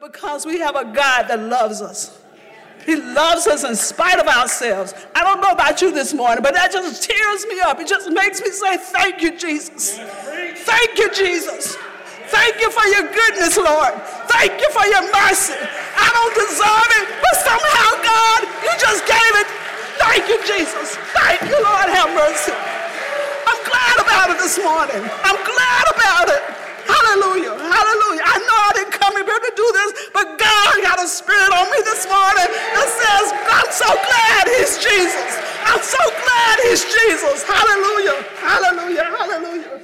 but 0.00 0.10
because 0.12 0.44
we 0.44 0.58
have 0.58 0.74
a 0.74 0.82
God 0.90 1.30
that 1.30 1.38
loves 1.38 1.80
us. 1.80 2.18
He 2.84 2.96
loves 2.96 3.46
us 3.46 3.62
in 3.62 3.76
spite 3.76 4.18
of 4.18 4.26
ourselves. 4.26 4.92
I 5.14 5.22
don't 5.22 5.40
know 5.40 5.54
about 5.54 5.80
you 5.80 5.94
this 5.94 6.12
morning, 6.12 6.42
but 6.42 6.52
that 6.54 6.72
just 6.72 7.06
tears 7.06 7.46
me 7.46 7.60
up. 7.62 7.78
It 7.78 7.86
just 7.86 8.10
makes 8.10 8.42
me 8.42 8.50
say, 8.50 8.76
Thank 8.76 9.22
you, 9.22 9.38
Jesus. 9.38 9.94
Thank 10.66 10.98
you, 10.98 11.14
Jesus. 11.14 11.78
Thank 12.26 12.58
you 12.58 12.74
for 12.74 12.82
your 12.90 13.06
goodness, 13.06 13.54
Lord. 13.54 13.94
Thank 14.34 14.58
you 14.58 14.66
for 14.74 14.82
your 14.82 15.06
mercy. 15.14 15.54
I 15.62 16.10
don't 16.10 16.34
deserve 16.42 16.90
it, 16.98 17.06
but 17.14 17.34
somehow, 17.46 17.88
God, 18.02 18.40
you 18.66 18.74
just 18.82 19.06
gave 19.06 19.34
it. 19.38 19.48
Thank 20.02 20.26
you, 20.26 20.42
Jesus. 20.42 20.98
Thank 21.14 21.46
you, 21.46 21.54
Lord. 21.54 21.86
Have 21.86 22.10
mercy. 22.18 22.50
I'm 22.50 23.60
glad 23.62 23.96
about 24.02 24.26
it 24.34 24.38
this 24.42 24.58
morning. 24.58 25.06
I'm 25.22 25.38
glad 25.38 25.86
about 25.94 26.26
it. 26.34 26.42
Hallelujah. 26.82 27.54
Hallelujah. 27.62 28.13
I 29.04 29.10
know 29.10 29.16
I 29.16 29.22
didn't 29.22 29.26
come 29.26 29.26
here 29.26 29.38
to 29.38 29.52
do 29.56 29.68
this, 29.72 30.08
but 30.12 30.38
God 30.38 30.74
got 30.82 31.02
a 31.02 31.08
spirit 31.08 31.52
on 31.52 31.70
me 31.70 31.78
this 31.84 32.06
morning 32.08 32.48
that 32.48 32.88
says, 32.88 33.32
I'm 33.52 33.70
so 33.72 33.90
glad 33.92 34.48
he's 34.56 34.78
Jesus. 34.78 35.40
I'm 35.64 35.82
so 35.82 35.98
glad 36.24 36.58
he's 36.64 36.84
Jesus. 36.84 37.42
Hallelujah. 37.42 38.22
Hallelujah. 38.40 39.04
Hallelujah. 39.04 39.80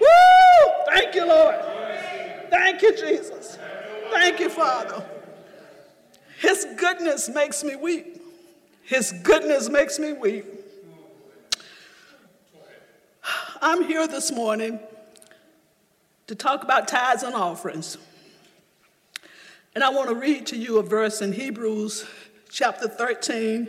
Woo! 0.00 0.72
Thank 0.92 1.14
you, 1.14 1.26
Lord. 1.26 1.56
Thank 2.50 2.82
you, 2.82 2.96
Jesus. 2.96 3.58
Thank 4.10 4.40
you, 4.40 4.50
Father. 4.50 5.04
His 6.40 6.66
goodness 6.76 7.28
makes 7.28 7.62
me 7.62 7.76
weep. 7.76 8.20
His 8.82 9.12
goodness 9.22 9.68
makes 9.68 9.98
me 9.98 10.12
weep. 10.12 10.46
I'm 13.60 13.84
here 13.84 14.08
this 14.08 14.32
morning 14.32 14.80
to 16.26 16.34
talk 16.34 16.64
about 16.64 16.88
tithes 16.88 17.22
and 17.22 17.34
offerings. 17.34 17.96
And 19.74 19.82
I 19.82 19.88
want 19.88 20.10
to 20.10 20.14
read 20.14 20.46
to 20.48 20.56
you 20.56 20.78
a 20.78 20.82
verse 20.82 21.22
in 21.22 21.32
Hebrews 21.32 22.04
chapter 22.50 22.86
13, 22.86 23.68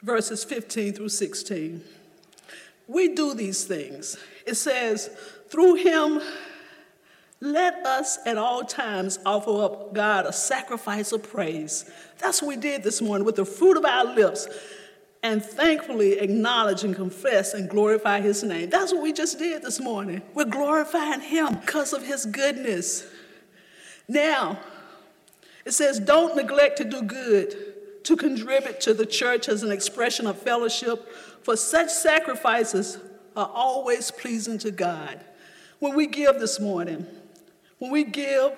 verses 0.00 0.44
15 0.44 0.92
through 0.92 1.08
16. 1.08 1.82
We 2.86 3.08
do 3.08 3.34
these 3.34 3.64
things. 3.64 4.16
It 4.46 4.54
says, 4.54 5.10
through 5.48 5.74
him, 5.74 6.20
let 7.40 7.84
us 7.84 8.20
at 8.24 8.38
all 8.38 8.62
times 8.62 9.18
offer 9.26 9.64
up 9.64 9.92
God 9.92 10.26
a 10.26 10.32
sacrifice 10.32 11.10
of 11.10 11.24
praise. 11.24 11.90
That's 12.18 12.40
what 12.40 12.48
we 12.48 12.56
did 12.56 12.84
this 12.84 13.02
morning 13.02 13.26
with 13.26 13.34
the 13.34 13.44
fruit 13.44 13.76
of 13.76 13.84
our 13.84 14.04
lips 14.04 14.46
and 15.24 15.44
thankfully 15.44 16.20
acknowledge 16.20 16.84
and 16.84 16.94
confess 16.94 17.52
and 17.52 17.68
glorify 17.68 18.20
his 18.20 18.44
name. 18.44 18.70
That's 18.70 18.92
what 18.92 19.02
we 19.02 19.12
just 19.12 19.40
did 19.40 19.62
this 19.62 19.80
morning. 19.80 20.22
We're 20.34 20.44
glorifying 20.44 21.20
him 21.20 21.56
because 21.56 21.92
of 21.92 22.04
his 22.04 22.26
goodness. 22.26 23.04
Now, 24.06 24.60
it 25.66 25.72
says, 25.72 26.00
don't 26.00 26.36
neglect 26.36 26.78
to 26.78 26.84
do 26.84 27.02
good, 27.02 28.04
to 28.04 28.16
contribute 28.16 28.80
to 28.82 28.94
the 28.94 29.04
church 29.04 29.48
as 29.48 29.62
an 29.62 29.70
expression 29.70 30.26
of 30.26 30.40
fellowship, 30.40 31.12
for 31.42 31.56
such 31.56 31.90
sacrifices 31.90 32.98
are 33.36 33.50
always 33.52 34.10
pleasing 34.10 34.58
to 34.58 34.70
God. 34.70 35.22
When 35.80 35.94
we 35.94 36.06
give 36.06 36.40
this 36.40 36.58
morning, 36.58 37.06
when 37.78 37.90
we 37.90 38.04
give, 38.04 38.56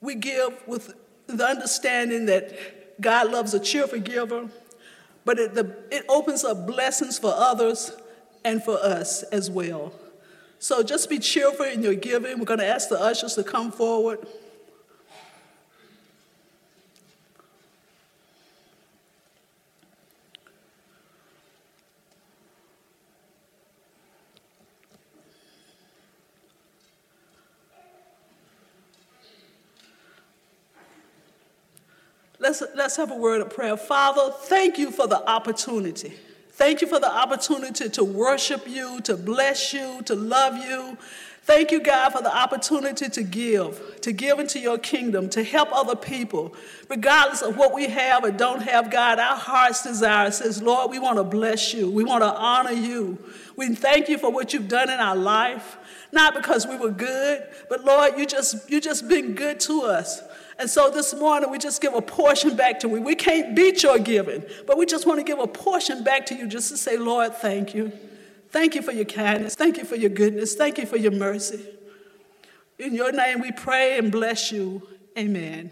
we 0.00 0.16
give 0.16 0.60
with 0.66 0.94
the 1.28 1.46
understanding 1.46 2.26
that 2.26 3.00
God 3.00 3.30
loves 3.30 3.54
a 3.54 3.60
cheerful 3.60 4.00
giver 4.00 4.48
but 5.26 5.40
it, 5.40 5.54
the, 5.54 5.76
it 5.90 6.04
opens 6.08 6.44
up 6.44 6.66
blessings 6.66 7.18
for 7.18 7.34
others 7.34 7.90
and 8.44 8.62
for 8.62 8.78
us 8.78 9.24
as 9.24 9.50
well. 9.50 9.92
So 10.60 10.82
just 10.84 11.10
be 11.10 11.18
cheerful 11.18 11.66
in 11.66 11.82
your 11.82 11.94
giving. 11.94 12.38
We're 12.38 12.44
going 12.44 12.60
to 12.60 12.66
ask 12.66 12.88
the 12.88 12.98
ushers 12.98 13.34
to 13.34 13.42
come 13.42 13.72
forward. 13.72 14.24
Let's, 32.46 32.62
let's 32.76 32.96
have 32.96 33.10
a 33.10 33.16
word 33.16 33.40
of 33.40 33.50
prayer. 33.50 33.76
Father, 33.76 34.32
thank 34.32 34.78
you 34.78 34.92
for 34.92 35.08
the 35.08 35.20
opportunity. 35.28 36.12
Thank 36.50 36.80
you 36.80 36.86
for 36.86 37.00
the 37.00 37.10
opportunity 37.10 37.88
to 37.88 38.04
worship 38.04 38.68
you, 38.68 39.00
to 39.00 39.16
bless 39.16 39.72
you, 39.72 40.00
to 40.02 40.14
love 40.14 40.56
you. 40.56 40.96
Thank 41.42 41.72
you, 41.72 41.80
God, 41.80 42.10
for 42.10 42.22
the 42.22 42.32
opportunity 42.32 43.08
to 43.08 43.22
give, 43.24 44.00
to 44.02 44.12
give 44.12 44.38
into 44.38 44.60
your 44.60 44.78
kingdom, 44.78 45.28
to 45.30 45.42
help 45.42 45.70
other 45.72 45.96
people. 45.96 46.54
Regardless 46.88 47.42
of 47.42 47.56
what 47.56 47.74
we 47.74 47.88
have 47.88 48.22
or 48.22 48.30
don't 48.30 48.62
have, 48.62 48.92
God, 48.92 49.18
our 49.18 49.36
heart's 49.36 49.82
desire 49.82 50.30
says, 50.30 50.62
Lord, 50.62 50.92
we 50.92 51.00
want 51.00 51.16
to 51.18 51.24
bless 51.24 51.74
you. 51.74 51.90
We 51.90 52.04
want 52.04 52.22
to 52.22 52.32
honor 52.32 52.70
you. 52.70 53.18
We 53.56 53.74
thank 53.74 54.08
you 54.08 54.18
for 54.18 54.30
what 54.30 54.54
you've 54.54 54.68
done 54.68 54.88
in 54.88 55.00
our 55.00 55.16
life, 55.16 55.78
not 56.12 56.32
because 56.32 56.64
we 56.64 56.76
were 56.76 56.92
good, 56.92 57.44
but 57.68 57.84
Lord, 57.84 58.16
you 58.16 58.24
just 58.24 58.70
you 58.70 58.80
just 58.80 59.08
been 59.08 59.34
good 59.34 59.58
to 59.60 59.82
us. 59.82 60.22
And 60.58 60.70
so 60.70 60.90
this 60.90 61.14
morning, 61.14 61.50
we 61.50 61.58
just 61.58 61.82
give 61.82 61.94
a 61.94 62.00
portion 62.00 62.56
back 62.56 62.80
to 62.80 62.88
you. 62.88 63.02
We 63.02 63.14
can't 63.14 63.54
beat 63.54 63.82
your 63.82 63.98
giving, 63.98 64.42
but 64.66 64.78
we 64.78 64.86
just 64.86 65.06
want 65.06 65.18
to 65.20 65.24
give 65.24 65.38
a 65.38 65.46
portion 65.46 66.02
back 66.02 66.24
to 66.26 66.34
you 66.34 66.46
just 66.48 66.70
to 66.70 66.78
say, 66.78 66.96
Lord, 66.96 67.34
thank 67.34 67.74
you. 67.74 67.92
Thank 68.50 68.74
you 68.74 68.80
for 68.80 68.92
your 68.92 69.04
kindness. 69.04 69.54
Thank 69.54 69.76
you 69.76 69.84
for 69.84 69.96
your 69.96 70.08
goodness. 70.08 70.54
Thank 70.54 70.78
you 70.78 70.86
for 70.86 70.96
your 70.96 71.12
mercy. 71.12 71.62
In 72.78 72.94
your 72.94 73.12
name, 73.12 73.40
we 73.40 73.52
pray 73.52 73.98
and 73.98 74.10
bless 74.10 74.50
you. 74.50 74.86
Amen. 75.18 75.70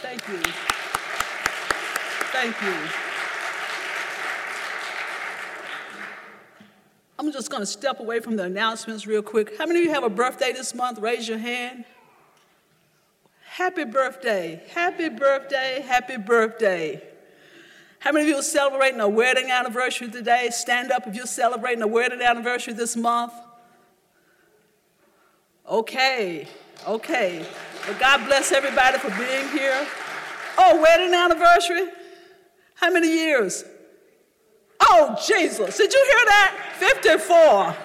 Thank 0.00 0.28
you. 0.28 0.38
Thank 2.32 2.62
you. 2.62 2.74
I'm 7.18 7.32
just 7.32 7.50
going 7.50 7.62
to 7.62 7.66
step 7.66 7.98
away 7.98 8.20
from 8.20 8.36
the 8.36 8.44
announcements 8.44 9.08
real 9.08 9.22
quick. 9.22 9.58
How 9.58 9.66
many 9.66 9.80
of 9.80 9.84
you 9.86 9.90
have 9.90 10.04
a 10.04 10.08
birthday 10.08 10.52
this 10.52 10.72
month? 10.72 11.00
Raise 11.00 11.28
your 11.28 11.38
hand. 11.38 11.84
Happy 13.42 13.82
birthday. 13.84 14.62
Happy 14.72 15.08
birthday. 15.08 15.84
Happy 15.84 16.16
birthday. 16.16 17.02
How 17.98 18.12
many 18.12 18.26
of 18.26 18.28
you 18.28 18.36
are 18.36 18.42
celebrating 18.42 19.00
a 19.00 19.08
wedding 19.08 19.50
anniversary 19.50 20.08
today? 20.08 20.50
Stand 20.52 20.92
up 20.92 21.08
if 21.08 21.16
you're 21.16 21.26
celebrating 21.26 21.82
a 21.82 21.88
wedding 21.88 22.22
anniversary 22.22 22.72
this 22.72 22.96
month. 22.96 23.32
Okay, 25.68 26.46
okay. 26.86 27.44
But 27.88 27.98
God 27.98 28.26
bless 28.26 28.52
everybody 28.52 28.98
for 28.98 29.08
being 29.08 29.48
here. 29.48 29.86
Oh, 30.58 30.78
wedding 30.78 31.14
anniversary? 31.14 31.88
How 32.74 32.90
many 32.90 33.08
years? 33.08 33.64
Oh, 34.78 35.16
Jesus. 35.26 35.78
Did 35.78 35.90
you 35.90 36.04
hear 36.04 36.24
that? 36.26 36.74
54. 36.76 37.76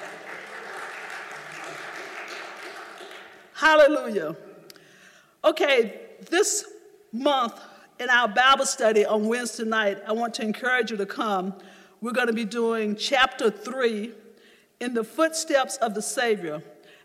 Hallelujah. 3.54 4.36
Okay, 5.46 6.02
this 6.30 6.66
month 7.14 7.58
in 7.98 8.10
our 8.10 8.28
Bible 8.28 8.66
study 8.66 9.06
on 9.06 9.30
Wednesday 9.30 9.64
night, 9.64 10.00
I 10.06 10.12
want 10.12 10.34
to 10.34 10.42
encourage 10.42 10.92
you 10.92 10.98
to 10.98 11.06
come. 11.06 11.54
We're 12.02 12.12
going 12.12 12.28
to 12.28 12.34
be 12.34 12.44
doing 12.44 12.98
chapter 12.98 13.50
3 13.50 14.12
in 14.82 14.96
the 14.96 15.06
footsteps 15.06 15.78
of 15.78 15.94
the 15.94 16.02
Savior. 16.02 16.62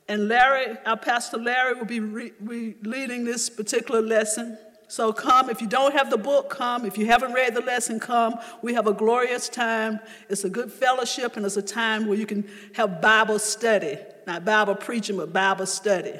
And 0.08 0.28
Larry, 0.28 0.76
our 0.87 0.96
pastor 0.96 1.37
Larry, 1.37 1.75
will 1.75 1.84
be 1.84 2.00
re- 2.00 2.32
re- 2.40 2.75
leading 2.82 3.25
this 3.25 3.50
particular 3.50 4.00
lesson. 4.00 4.56
So 4.88 5.12
come. 5.12 5.50
If 5.50 5.60
you 5.60 5.66
don't 5.66 5.93
have 5.93 6.10
the 6.10 6.16
book, 6.16 6.49
come. 6.49 6.87
If 6.87 6.96
you 6.96 7.05
haven't 7.06 7.34
read 7.34 7.55
the 7.55 7.60
lesson, 7.60 8.00
come. 8.00 8.37
We 8.62 8.72
have 8.72 8.87
a 8.87 8.94
glorious 8.94 9.50
time. 9.50 10.00
It's 10.31 10.44
a 10.44 10.50
good 10.50 10.72
fellowship, 10.72 11.37
and 11.37 11.44
it's 11.44 11.58
a 11.58 11.62
time 11.62 12.06
where 12.06 12.16
you 12.16 12.25
can 12.25 12.49
have 12.75 13.02
Bible 13.02 13.38
study. 13.38 13.99
Not 14.26 14.46
Bible 14.46 14.75
preaching, 14.75 15.19
but 15.19 15.31
Bible 15.31 15.66
study. 15.66 16.14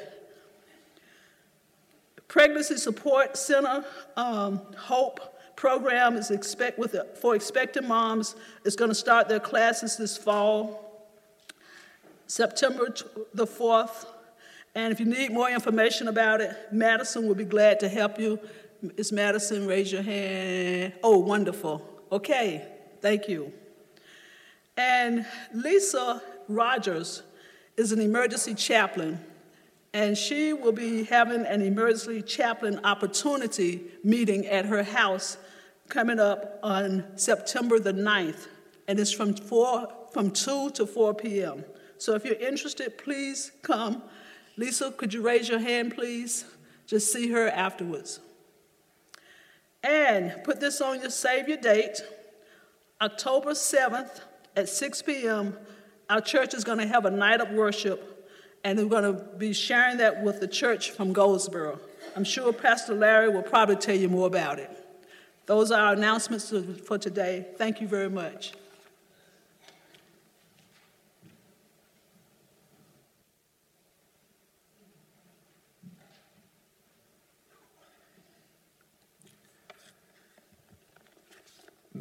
Pregnancy 2.27 2.77
Support 2.77 3.37
Center 3.37 3.83
um, 4.15 4.61
Hope 4.77 5.19
program 5.55 6.15
is 6.15 6.29
expect 6.29 6.77
with 6.77 6.95
for 7.19 7.35
expecting 7.35 7.87
moms 7.87 8.35
is 8.63 8.75
going 8.75 8.89
to 8.89 8.95
start 8.95 9.27
their 9.27 9.39
classes 9.39 9.97
this 9.97 10.15
fall. 10.15 10.88
September 12.29 12.93
the 13.33 13.47
4th. 13.47 14.05
And 14.75 14.93
if 14.93 14.99
you 14.99 15.07
need 15.07 15.31
more 15.31 15.49
information 15.49 16.07
about 16.07 16.41
it, 16.41 16.55
Madison 16.71 17.27
will 17.27 17.35
be 17.35 17.43
glad 17.43 17.79
to 17.79 17.89
help 17.89 18.19
you. 18.19 18.39
Is 18.97 19.11
Madison, 19.11 19.67
raise 19.67 19.91
your 19.91 20.03
hand. 20.03 20.93
Oh, 21.03 21.17
wonderful. 21.17 21.81
Okay, 22.11 22.65
thank 23.01 23.27
you. 23.27 23.51
And 24.77 25.25
Lisa 25.53 26.21
Rogers 26.47 27.23
is 27.75 27.91
an 27.91 27.99
emergency 27.99 28.53
chaplain, 28.53 29.19
and 29.93 30.15
she 30.17 30.53
will 30.53 30.71
be 30.71 31.05
having 31.05 31.45
an 31.45 31.63
emergency 31.63 32.21
chaplain 32.21 32.79
opportunity 32.83 33.85
meeting 34.03 34.45
at 34.45 34.65
her 34.65 34.83
house 34.83 35.37
coming 35.89 36.19
up 36.19 36.59
on 36.61 37.03
September 37.15 37.79
the 37.79 37.91
9th, 37.91 38.47
and 38.87 38.99
it's 38.99 39.11
from, 39.11 39.33
4, 39.33 39.91
from 40.13 40.29
2 40.29 40.69
to 40.71 40.85
4 40.85 41.15
p.m. 41.15 41.65
So 41.99 42.15
if 42.15 42.25
you're 42.25 42.35
interested, 42.35 42.97
please 42.97 43.51
come. 43.61 44.01
Lisa, 44.57 44.91
could 44.91 45.13
you 45.13 45.21
raise 45.21 45.47
your 45.47 45.59
hand, 45.59 45.93
please? 45.93 46.45
Just 46.87 47.13
see 47.13 47.29
her 47.29 47.47
afterwards. 47.49 48.19
And 49.83 50.33
put 50.43 50.59
this 50.59 50.81
on 50.81 51.01
your 51.01 51.09
save 51.09 51.47
your 51.47 51.57
date. 51.57 52.01
October 53.01 53.51
7th 53.51 54.21
at 54.55 54.67
6 54.67 55.01
p.m., 55.03 55.55
our 56.09 56.19
church 56.19 56.53
is 56.53 56.63
going 56.63 56.79
to 56.79 56.87
have 56.87 57.05
a 57.05 57.11
night 57.11 57.39
of 57.39 57.51
worship, 57.51 58.27
and 58.63 58.79
we're 58.79 58.85
going 58.85 59.15
to 59.15 59.21
be 59.37 59.53
sharing 59.53 59.97
that 59.97 60.23
with 60.23 60.39
the 60.39 60.47
church 60.47 60.91
from 60.91 61.13
Goldsboro. 61.13 61.79
I'm 62.15 62.23
sure 62.23 62.51
Pastor 62.51 62.95
Larry 62.95 63.29
will 63.29 63.43
probably 63.43 63.75
tell 63.75 63.95
you 63.95 64.09
more 64.09 64.27
about 64.27 64.57
it. 64.57 64.71
Those 65.45 65.71
are 65.71 65.79
our 65.79 65.93
announcements 65.93 66.53
for 66.85 66.97
today. 66.97 67.45
Thank 67.57 67.81
you 67.81 67.87
very 67.87 68.09
much. 68.09 68.53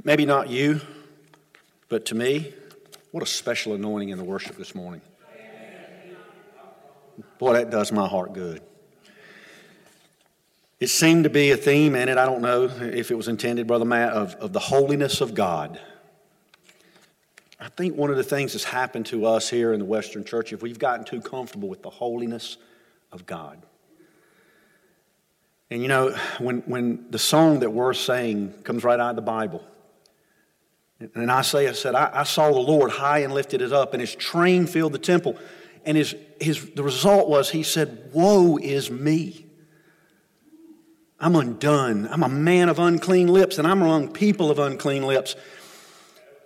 Maybe 0.04 0.26
not 0.26 0.48
you, 0.48 0.80
but 1.88 2.06
to 2.06 2.14
me, 2.14 2.52
what 3.10 3.22
a 3.22 3.26
special 3.26 3.74
anointing 3.74 4.10
in 4.10 4.18
the 4.18 4.24
worship 4.24 4.56
this 4.56 4.74
morning. 4.74 5.00
Boy, 7.38 7.54
that 7.54 7.70
does 7.70 7.90
my 7.90 8.06
heart 8.06 8.32
good. 8.32 8.62
It 10.78 10.88
seemed 10.88 11.24
to 11.24 11.30
be 11.30 11.50
a 11.50 11.56
theme 11.56 11.96
in 11.96 12.08
it, 12.08 12.16
I 12.16 12.26
don't 12.26 12.42
know 12.42 12.64
if 12.64 13.10
it 13.10 13.16
was 13.16 13.26
intended, 13.26 13.66
Brother 13.66 13.84
Matt, 13.84 14.12
of, 14.12 14.34
of 14.36 14.52
the 14.52 14.60
holiness 14.60 15.20
of 15.20 15.34
God. 15.34 15.80
I 17.58 17.68
think 17.68 17.96
one 17.96 18.10
of 18.10 18.16
the 18.16 18.22
things 18.22 18.52
that's 18.52 18.64
happened 18.64 19.06
to 19.06 19.26
us 19.26 19.50
here 19.50 19.72
in 19.72 19.80
the 19.80 19.84
Western 19.84 20.24
church, 20.24 20.52
if 20.52 20.62
we've 20.62 20.78
gotten 20.78 21.04
too 21.04 21.20
comfortable 21.20 21.68
with 21.68 21.82
the 21.82 21.90
holiness 21.90 22.56
of 23.10 23.26
God. 23.26 23.60
And 25.70 25.82
you 25.82 25.88
know, 25.88 26.16
when, 26.38 26.58
when 26.60 27.06
the 27.10 27.18
song 27.18 27.60
that 27.60 27.70
we're 27.70 27.94
saying 27.94 28.52
comes 28.62 28.84
right 28.84 29.00
out 29.00 29.10
of 29.10 29.16
the 29.16 29.22
Bible, 29.22 29.64
and 31.00 31.30
Isaiah 31.30 31.74
said, 31.74 31.94
I, 31.94 32.10
I 32.12 32.22
saw 32.24 32.50
the 32.50 32.58
Lord 32.58 32.90
high 32.90 33.20
and 33.20 33.32
lifted 33.32 33.62
it 33.62 33.72
up, 33.72 33.94
and 33.94 34.00
his 34.00 34.14
train 34.14 34.66
filled 34.66 34.92
the 34.92 34.98
temple. 34.98 35.38
And 35.84 35.96
his, 35.96 36.16
his, 36.40 36.70
the 36.70 36.82
result 36.82 37.28
was 37.28 37.50
he 37.50 37.62
said, 37.62 38.10
Woe 38.12 38.58
is 38.58 38.90
me. 38.90 39.46
I'm 41.20 41.34
undone. 41.34 42.08
I'm 42.10 42.22
a 42.22 42.28
man 42.28 42.68
of 42.68 42.78
unclean 42.78 43.28
lips, 43.28 43.58
and 43.58 43.66
I'm 43.66 43.82
among 43.82 44.12
people 44.12 44.50
of 44.50 44.58
unclean 44.58 45.04
lips. 45.04 45.36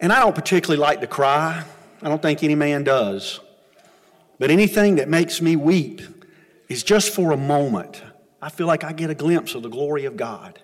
And 0.01 0.13
I 0.13 0.21
don't 0.21 0.35
particularly 0.35 0.81
like 0.81 1.01
to 1.01 1.07
cry. 1.07 1.65
I 2.03 2.09
don't 2.09 2.21
think 2.21 2.43
any 2.43 2.55
man 2.55 2.85
does. 2.85 3.41
But 4.39 4.51
anything 4.51 4.97
that 4.97 5.09
makes 5.09 5.41
me 5.41 5.57
weep 5.57 6.03
is 6.69 6.83
just 6.83 7.15
for 7.15 7.33
a 7.33 7.37
moment. 7.37 8.03
I 8.41 8.49
feel 8.49 8.67
like 8.67 8.83
I 8.83 8.93
get 8.93 9.09
a 9.09 9.15
glimpse 9.15 9.55
of 9.55 9.63
the 9.63 9.69
glory 9.69 10.05
of 10.05 10.17
God. 10.17 10.61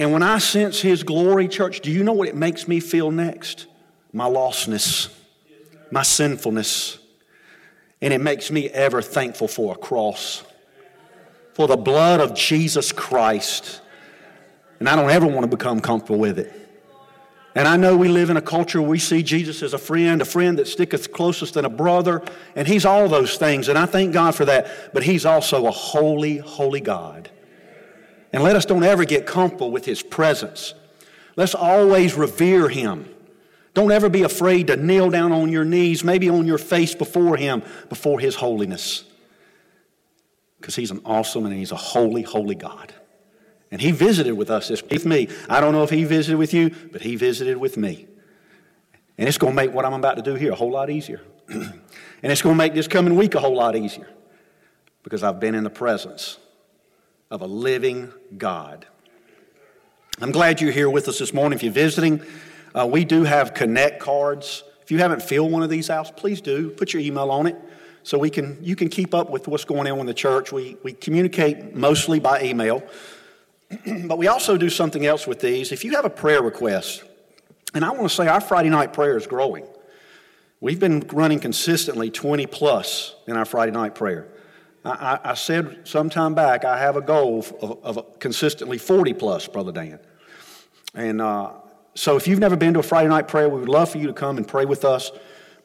And 0.00 0.12
when 0.12 0.22
I 0.22 0.38
sense 0.38 0.80
His 0.80 1.02
glory, 1.02 1.46
church, 1.46 1.80
do 1.80 1.90
you 1.90 2.02
know 2.02 2.14
what 2.14 2.26
it 2.26 2.34
makes 2.34 2.66
me 2.66 2.80
feel 2.80 3.10
next? 3.10 3.66
My 4.14 4.24
lostness, 4.24 5.14
my 5.90 6.02
sinfulness. 6.02 6.98
And 8.00 8.14
it 8.14 8.20
makes 8.22 8.50
me 8.50 8.70
ever 8.70 9.02
thankful 9.02 9.46
for 9.46 9.74
a 9.74 9.76
cross, 9.76 10.42
for 11.52 11.68
the 11.68 11.76
blood 11.76 12.20
of 12.20 12.34
Jesus 12.34 12.92
Christ. 12.92 13.82
And 14.78 14.88
I 14.88 14.96
don't 14.96 15.10
ever 15.10 15.26
want 15.26 15.42
to 15.42 15.54
become 15.54 15.80
comfortable 15.80 16.18
with 16.18 16.38
it. 16.38 16.50
And 17.54 17.68
I 17.68 17.76
know 17.76 17.94
we 17.94 18.08
live 18.08 18.30
in 18.30 18.38
a 18.38 18.42
culture 18.42 18.80
where 18.80 18.88
we 18.88 18.98
see 18.98 19.22
Jesus 19.22 19.62
as 19.62 19.74
a 19.74 19.78
friend, 19.78 20.22
a 20.22 20.24
friend 20.24 20.58
that 20.58 20.66
sticketh 20.66 21.12
closest 21.12 21.54
than 21.54 21.66
a 21.66 21.70
brother, 21.70 22.22
and 22.56 22.66
He's 22.66 22.86
all 22.86 23.06
those 23.06 23.36
things, 23.36 23.68
and 23.68 23.76
I 23.76 23.84
thank 23.84 24.14
God 24.14 24.34
for 24.34 24.46
that. 24.46 24.94
But 24.94 25.02
He's 25.02 25.26
also 25.26 25.66
a 25.66 25.70
holy, 25.70 26.38
holy 26.38 26.80
God. 26.80 27.28
And 28.32 28.42
let 28.42 28.56
us 28.56 28.64
don't 28.64 28.84
ever 28.84 29.04
get 29.04 29.26
comfortable 29.26 29.70
with 29.70 29.84
his 29.84 30.02
presence. 30.02 30.74
Let's 31.36 31.54
always 31.54 32.14
revere 32.14 32.68
him. 32.68 33.08
Don't 33.74 33.92
ever 33.92 34.08
be 34.08 34.22
afraid 34.22 34.66
to 34.68 34.76
kneel 34.76 35.10
down 35.10 35.32
on 35.32 35.50
your 35.50 35.64
knees, 35.64 36.02
maybe 36.02 36.28
on 36.28 36.46
your 36.46 36.58
face 36.58 36.94
before 36.94 37.36
him, 37.36 37.62
before 37.88 38.20
his 38.20 38.34
holiness. 38.34 39.04
Because 40.60 40.76
he's 40.76 40.90
an 40.90 41.00
awesome 41.04 41.46
and 41.46 41.54
he's 41.54 41.72
a 41.72 41.76
holy, 41.76 42.22
holy 42.22 42.54
God. 42.54 42.92
And 43.70 43.80
he 43.80 43.92
visited 43.92 44.34
with 44.34 44.50
us 44.50 44.68
this 44.68 44.82
with 44.82 45.06
me. 45.06 45.28
I 45.48 45.60
don't 45.60 45.72
know 45.72 45.84
if 45.84 45.90
he 45.90 46.04
visited 46.04 46.36
with 46.36 46.52
you, 46.52 46.74
but 46.90 47.02
he 47.02 47.14
visited 47.14 47.56
with 47.56 47.76
me. 47.76 48.08
And 49.16 49.28
it's 49.28 49.38
going 49.38 49.52
to 49.52 49.56
make 49.56 49.72
what 49.72 49.84
I'm 49.84 49.92
about 49.92 50.16
to 50.16 50.22
do 50.22 50.34
here 50.34 50.52
a 50.52 50.56
whole 50.56 50.72
lot 50.72 50.90
easier. 50.90 51.20
and 51.48 51.80
it's 52.22 52.42
going 52.42 52.54
to 52.54 52.58
make 52.58 52.74
this 52.74 52.88
coming 52.88 53.16
week 53.16 53.34
a 53.34 53.40
whole 53.40 53.54
lot 53.54 53.76
easier 53.76 54.08
because 55.02 55.22
I've 55.22 55.38
been 55.38 55.54
in 55.54 55.62
the 55.62 55.70
presence 55.70 56.38
of 57.30 57.42
a 57.42 57.46
living 57.46 58.12
God. 58.36 58.86
I'm 60.20 60.32
glad 60.32 60.60
you're 60.60 60.72
here 60.72 60.90
with 60.90 61.08
us 61.08 61.18
this 61.18 61.32
morning. 61.32 61.56
If 61.56 61.62
you're 61.62 61.72
visiting, 61.72 62.22
uh, 62.74 62.86
we 62.86 63.04
do 63.04 63.22
have 63.22 63.54
connect 63.54 64.00
cards. 64.00 64.64
If 64.82 64.90
you 64.90 64.98
haven't 64.98 65.22
filled 65.22 65.52
one 65.52 65.62
of 65.62 65.70
these 65.70 65.90
out, 65.90 66.16
please 66.16 66.40
do. 66.40 66.70
Put 66.70 66.92
your 66.92 67.00
email 67.00 67.30
on 67.30 67.46
it 67.46 67.56
so 68.02 68.18
we 68.18 68.30
can, 68.30 68.58
you 68.60 68.74
can 68.74 68.88
keep 68.88 69.14
up 69.14 69.30
with 69.30 69.46
what's 69.46 69.64
going 69.64 69.86
on 69.86 70.00
in 70.00 70.06
the 70.06 70.14
church. 70.14 70.50
We, 70.50 70.76
we 70.82 70.92
communicate 70.92 71.76
mostly 71.76 72.18
by 72.18 72.42
email, 72.42 72.82
but 74.04 74.18
we 74.18 74.26
also 74.26 74.56
do 74.56 74.68
something 74.68 75.06
else 75.06 75.26
with 75.26 75.40
these. 75.40 75.70
If 75.70 75.84
you 75.84 75.92
have 75.92 76.04
a 76.04 76.10
prayer 76.10 76.42
request, 76.42 77.04
and 77.74 77.84
I 77.84 77.90
want 77.90 78.02
to 78.02 78.08
say 78.08 78.26
our 78.26 78.40
Friday 78.40 78.70
night 78.70 78.92
prayer 78.92 79.16
is 79.16 79.28
growing. 79.28 79.64
We've 80.60 80.80
been 80.80 81.00
running 81.12 81.38
consistently 81.38 82.10
20 82.10 82.46
plus 82.48 83.14
in 83.28 83.36
our 83.36 83.44
Friday 83.44 83.72
night 83.72 83.94
prayer. 83.94 84.26
I, 84.84 85.18
I 85.22 85.34
said 85.34 85.86
some 85.86 86.08
time 86.08 86.34
back, 86.34 86.64
I 86.64 86.78
have 86.78 86.96
a 86.96 87.02
goal 87.02 87.44
of, 87.60 87.78
of 87.84 88.18
consistently 88.18 88.78
40 88.78 89.14
plus, 89.14 89.46
Brother 89.46 89.72
Dan. 89.72 89.98
And 90.94 91.20
uh, 91.20 91.52
so 91.94 92.16
if 92.16 92.26
you've 92.26 92.38
never 92.38 92.56
been 92.56 92.74
to 92.74 92.80
a 92.80 92.82
Friday 92.82 93.08
night 93.08 93.28
prayer, 93.28 93.48
we 93.48 93.60
would 93.60 93.68
love 93.68 93.90
for 93.90 93.98
you 93.98 94.06
to 94.06 94.12
come 94.12 94.36
and 94.36 94.48
pray 94.48 94.64
with 94.64 94.84
us. 94.84 95.10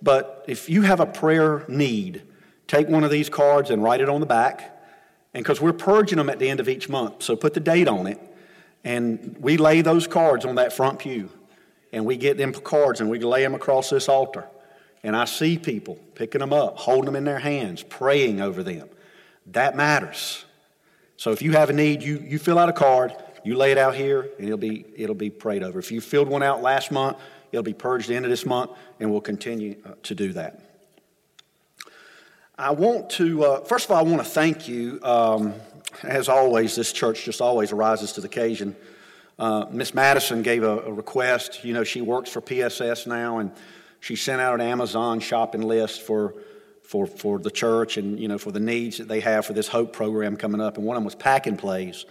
But 0.01 0.43
if 0.48 0.69
you 0.69 0.81
have 0.81 1.00
a 1.00 1.05
prayer 1.05 1.63
need, 1.67 2.24
take 2.67 2.88
one 2.88 3.03
of 3.03 3.12
these 3.12 3.29
cards 3.29 3.69
and 3.69 3.81
write 3.81 4.01
it 4.01 4.10
on 4.10 4.19
the 4.19 4.25
back. 4.25 4.72
And 5.34 5.43
because 5.43 5.62
we're 5.62 5.74
purging 5.74 6.17
them 6.17 6.29
at 6.29 6.39
the 6.39 6.50
end 6.50 6.60
of 6.60 6.67
each 6.67 6.89
month, 6.89 7.24
so 7.24 7.36
put 7.36 7.53
the 7.53 7.60
date 7.60 7.88
on 7.88 8.07
it. 8.07 8.19
And 8.84 9.36
we 9.39 9.57
lay 9.57 9.81
those 9.81 10.07
cards 10.07 10.45
on 10.45 10.55
that 10.55 10.74
front 10.74 11.00
pew. 11.00 11.29
And 11.91 12.05
we 12.05 12.17
get 12.17 12.38
them 12.38 12.53
cards 12.53 13.00
and 13.00 13.10
we 13.10 13.19
lay 13.19 13.41
them 13.41 13.55
across 13.55 13.89
this 13.89 14.10
altar. 14.10 14.45
And 15.03 15.15
I 15.15 15.25
see 15.25 15.57
people 15.57 15.98
picking 16.15 16.39
them 16.39 16.51
up, 16.51 16.77
holding 16.77 17.05
them 17.05 17.15
in 17.15 17.24
their 17.24 17.39
hands, 17.39 17.84
praying 17.84 18.41
over 18.41 18.62
them. 18.62 18.89
That 19.48 19.75
matters. 19.75 20.46
So 21.18 21.32
if 21.32 21.42
you 21.42 21.54
have 21.54 21.70
a 21.70 21.74
need, 21.74 22.04
you, 22.04 22.18
you 22.18 22.40
fill 22.40 22.60
out 22.60 22.70
a 22.70 22.74
card, 22.74 23.16
you 23.44 23.56
lay 23.56 23.72
it 23.72 23.78
out 23.78 23.96
here, 23.96 24.30
and 24.38 24.46
it'll 24.46 24.58
be, 24.58 24.86
it'll 24.96 25.16
be 25.16 25.30
prayed 25.30 25.64
over. 25.64 25.80
If 25.80 25.92
you 25.92 26.02
filled 26.02 26.28
one 26.28 26.44
out 26.44 26.62
last 26.62 26.92
month, 26.92 27.18
it'll 27.52 27.64
be 27.64 27.74
purged 27.74 28.10
of 28.10 28.24
this 28.24 28.46
month, 28.46 28.72
and 29.00 29.12
we'll 29.12 29.22
continue 29.22 29.78
uh, 29.86 29.92
to 30.04 30.16
do 30.16 30.34
that. 30.34 30.60
I 32.58 32.72
want 32.72 33.10
to, 33.12 33.44
uh, 33.44 33.60
first 33.62 33.86
of 33.86 33.92
all, 33.92 33.98
I 33.98 34.02
want 34.02 34.24
to 34.24 34.30
thank 34.30 34.68
you. 34.68 35.00
Um, 35.04 35.54
as 36.04 36.30
always, 36.30 36.75
this 36.75 36.92
church 36.92 37.24
just 37.24 37.42
always 37.42 37.72
rises 37.72 38.14
to 38.14 38.22
the 38.22 38.28
occasion. 38.28 38.75
Uh, 39.38 39.66
Miss 39.70 39.94
Madison 39.94 40.42
gave 40.42 40.64
a, 40.64 40.80
a, 40.80 40.94
request. 40.94 41.66
You 41.66 41.74
know, 41.74 41.84
she 41.84 42.02
works 42.02 42.30
for 42.30 42.42
PSS 42.42 43.08
now, 43.08 43.40
and 43.40 43.52
she 44.00 44.16
sent 44.16 44.42
out 44.42 44.56
an 44.56 44.62
Amazon 44.62 45.20
shopping 45.20 45.62
list 45.62 46.02
for 46.02 46.34
for, 46.88 47.08
for 47.08 47.39
the 47.39 47.51
church 47.51 47.98
and, 47.98 48.20
you 48.20 48.27
know, 48.27 48.38
for 48.38 48.51
the 48.51 48.60
needs 48.60 48.98
that 48.98 49.08
they 49.08 49.20
have 49.20 49.46
for 49.46 49.54
this 49.54 49.68
HOPE 49.68 49.94
program 49.94 50.38
coming 50.38 50.62
up. 50.62 50.77
And 50.77 50.86
one 50.86 50.96
of 50.96 51.01
them 51.01 51.06
was 51.06 51.15
pack 51.15 51.48
and 51.48 51.58
plays. 51.58 52.06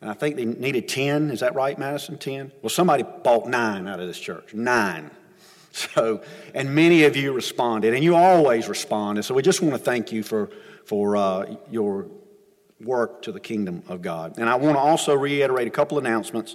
And 0.00 0.10
I 0.10 0.14
think 0.14 0.36
they 0.36 0.44
needed 0.44 0.88
10. 0.88 1.30
Is 1.30 1.40
that 1.40 1.54
right, 1.54 1.78
Madison? 1.78 2.18
10? 2.18 2.52
Well, 2.62 2.70
somebody 2.70 3.02
bought 3.02 3.48
nine 3.48 3.88
out 3.88 4.00
of 4.00 4.06
this 4.06 4.18
church. 4.18 4.54
Nine. 4.54 5.10
So, 5.76 6.22
and 6.54 6.72
many 6.72 7.02
of 7.02 7.16
you 7.16 7.32
responded, 7.32 7.94
and 7.94 8.04
you 8.04 8.14
always 8.14 8.68
respond. 8.68 9.18
And 9.18 9.24
so 9.24 9.34
we 9.34 9.42
just 9.42 9.60
want 9.60 9.74
to 9.74 9.78
thank 9.80 10.12
you 10.12 10.22
for, 10.22 10.50
for 10.84 11.16
uh, 11.16 11.56
your 11.68 12.06
work 12.80 13.22
to 13.22 13.32
the 13.32 13.40
kingdom 13.40 13.82
of 13.88 14.00
God. 14.00 14.38
And 14.38 14.48
I 14.48 14.54
want 14.54 14.76
to 14.76 14.80
also 14.80 15.14
reiterate 15.14 15.66
a 15.66 15.72
couple 15.72 15.98
announcements. 15.98 16.54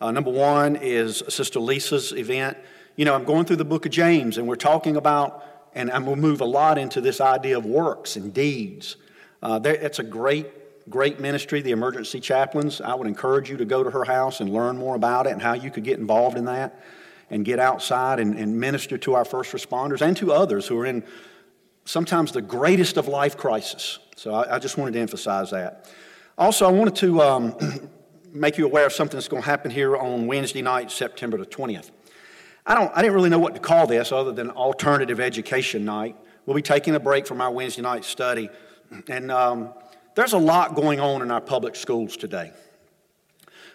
Uh, 0.00 0.10
number 0.10 0.30
one 0.30 0.74
is 0.74 1.22
Sister 1.28 1.60
Lisa's 1.60 2.12
event. 2.12 2.58
You 2.96 3.04
know, 3.04 3.14
I'm 3.14 3.22
going 3.22 3.44
through 3.44 3.56
the 3.56 3.64
book 3.64 3.86
of 3.86 3.92
James, 3.92 4.38
and 4.38 4.48
we're 4.48 4.56
talking 4.56 4.96
about 4.96 5.44
and, 5.74 5.90
I'm 5.90 6.04
going 6.04 6.16
to 6.16 6.22
move 6.22 6.40
a 6.40 6.46
lot 6.46 6.78
into 6.78 7.00
this 7.00 7.20
idea 7.20 7.58
of 7.58 7.64
works 7.64 8.16
and 8.16 8.32
deeds. 8.32 8.96
Uh, 9.42 9.60
it's 9.64 9.98
a 9.98 10.04
great, 10.04 10.90
great 10.90 11.20
ministry, 11.20 11.62
the 11.62 11.70
emergency 11.70 12.20
chaplains. 12.20 12.80
I 12.80 12.94
would 12.94 13.06
encourage 13.06 13.50
you 13.50 13.56
to 13.58 13.64
go 13.64 13.82
to 13.82 13.90
her 13.90 14.04
house 14.04 14.40
and 14.40 14.50
learn 14.50 14.76
more 14.78 14.96
about 14.96 15.26
it 15.26 15.32
and 15.32 15.42
how 15.42 15.54
you 15.54 15.70
could 15.70 15.84
get 15.84 15.98
involved 15.98 16.36
in 16.36 16.46
that 16.46 16.82
and 17.30 17.44
get 17.44 17.58
outside 17.58 18.20
and, 18.20 18.38
and 18.38 18.58
minister 18.58 18.96
to 18.98 19.14
our 19.14 19.24
first 19.24 19.52
responders 19.52 20.00
and 20.00 20.16
to 20.16 20.32
others 20.32 20.66
who 20.66 20.78
are 20.78 20.86
in 20.86 21.04
sometimes 21.84 22.32
the 22.32 22.42
greatest 22.42 22.96
of 22.96 23.08
life 23.08 23.36
crisis. 23.36 23.98
So 24.16 24.34
I, 24.34 24.56
I 24.56 24.58
just 24.58 24.76
wanted 24.76 24.92
to 24.92 25.00
emphasize 25.00 25.50
that. 25.50 25.90
Also, 26.36 26.66
I 26.66 26.70
wanted 26.70 26.96
to 26.96 27.22
um, 27.22 27.90
make 28.32 28.58
you 28.58 28.66
aware 28.66 28.86
of 28.86 28.92
something 28.92 29.16
that's 29.16 29.28
going 29.28 29.42
to 29.42 29.48
happen 29.48 29.70
here 29.70 29.96
on 29.96 30.26
Wednesday 30.26 30.62
night, 30.62 30.90
September 30.90 31.36
the 31.36 31.46
20th. 31.46 31.90
I, 32.68 32.74
don't, 32.74 32.92
I 32.94 33.00
didn't 33.00 33.14
really 33.14 33.30
know 33.30 33.38
what 33.38 33.54
to 33.54 33.60
call 33.60 33.86
this 33.86 34.12
other 34.12 34.30
than 34.30 34.50
alternative 34.50 35.20
education 35.20 35.86
night. 35.86 36.16
We'll 36.44 36.54
be 36.54 36.60
taking 36.60 36.94
a 36.94 37.00
break 37.00 37.26
from 37.26 37.40
our 37.40 37.50
Wednesday 37.50 37.80
night 37.80 38.04
study. 38.04 38.50
And 39.08 39.32
um, 39.32 39.72
there's 40.14 40.34
a 40.34 40.38
lot 40.38 40.74
going 40.74 41.00
on 41.00 41.22
in 41.22 41.30
our 41.30 41.40
public 41.40 41.74
schools 41.74 42.14
today. 42.14 42.52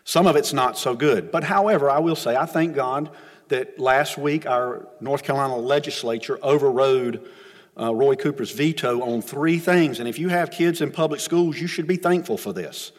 Some 0.04 0.28
of 0.28 0.36
it's 0.36 0.54
not 0.54 0.78
so 0.78 0.96
good. 0.96 1.32
But 1.32 1.44
however, 1.44 1.90
I 1.90 1.98
will 1.98 2.16
say, 2.16 2.36
I 2.36 2.46
thank 2.46 2.76
God 2.76 3.10
that 3.48 3.80
last 3.80 4.16
week 4.16 4.46
our 4.46 4.88
North 5.02 5.24
Carolina 5.24 5.56
legislature 5.56 6.38
overrode 6.44 7.28
uh, 7.76 7.92
Roy 7.96 8.16
Cooper's 8.16 8.52
veto 8.52 9.02
on 9.02 9.24
three 9.24 9.58
things. 9.58 9.98
And 10.00 10.08
if 10.08 10.20
you 10.20 10.30
have 10.30 10.52
kids 10.52 10.82
in 10.82 10.92
public 10.92 11.20
schools, 11.20 11.60
you 11.60 11.66
should 11.66 11.88
be 11.88 11.96
thankful 11.96 12.38
for 12.38 12.54
this. 12.54 12.92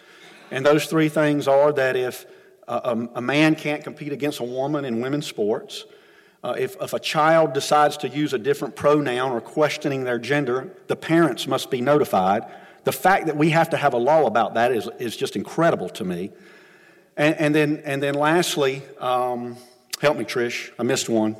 And 0.50 0.66
those 0.66 0.86
three 0.86 1.08
things 1.08 1.46
are 1.46 1.72
that 1.72 1.94
if 1.94 2.26
a, 2.68 3.08
a, 3.14 3.20
man 3.20 3.54
can't 3.54 3.84
compete 3.84 4.12
against 4.12 4.40
a 4.40 4.44
woman 4.44 4.84
in 4.84 5.00
women's 5.00 5.26
sports. 5.26 5.84
Uh, 6.42 6.54
if, 6.58 6.76
if 6.80 6.92
a 6.92 6.98
child 6.98 7.52
decides 7.52 7.96
to 7.98 8.08
use 8.08 8.32
a 8.32 8.38
different 8.38 8.76
pronoun 8.76 9.32
or 9.32 9.40
questioning 9.40 10.04
their 10.04 10.18
gender, 10.18 10.70
the 10.88 10.96
parents 10.96 11.46
must 11.46 11.70
be 11.70 11.80
notified. 11.80 12.44
The 12.84 12.92
fact 12.92 13.26
that 13.26 13.36
we 13.36 13.50
have 13.50 13.70
to 13.70 13.76
have 13.76 13.94
a 13.94 13.98
law 13.98 14.26
about 14.26 14.54
that 14.54 14.72
is, 14.72 14.88
is 14.98 15.16
just 15.16 15.36
incredible 15.36 15.88
to 15.90 16.04
me. 16.04 16.30
And, 17.16 17.34
and 17.36 17.54
then, 17.54 17.82
and 17.84 18.02
then 18.02 18.14
lastly, 18.14 18.82
um, 18.98 19.56
help 20.00 20.16
me, 20.16 20.24
Trish, 20.24 20.70
I 20.78 20.82
missed 20.82 21.08
one. 21.08 21.36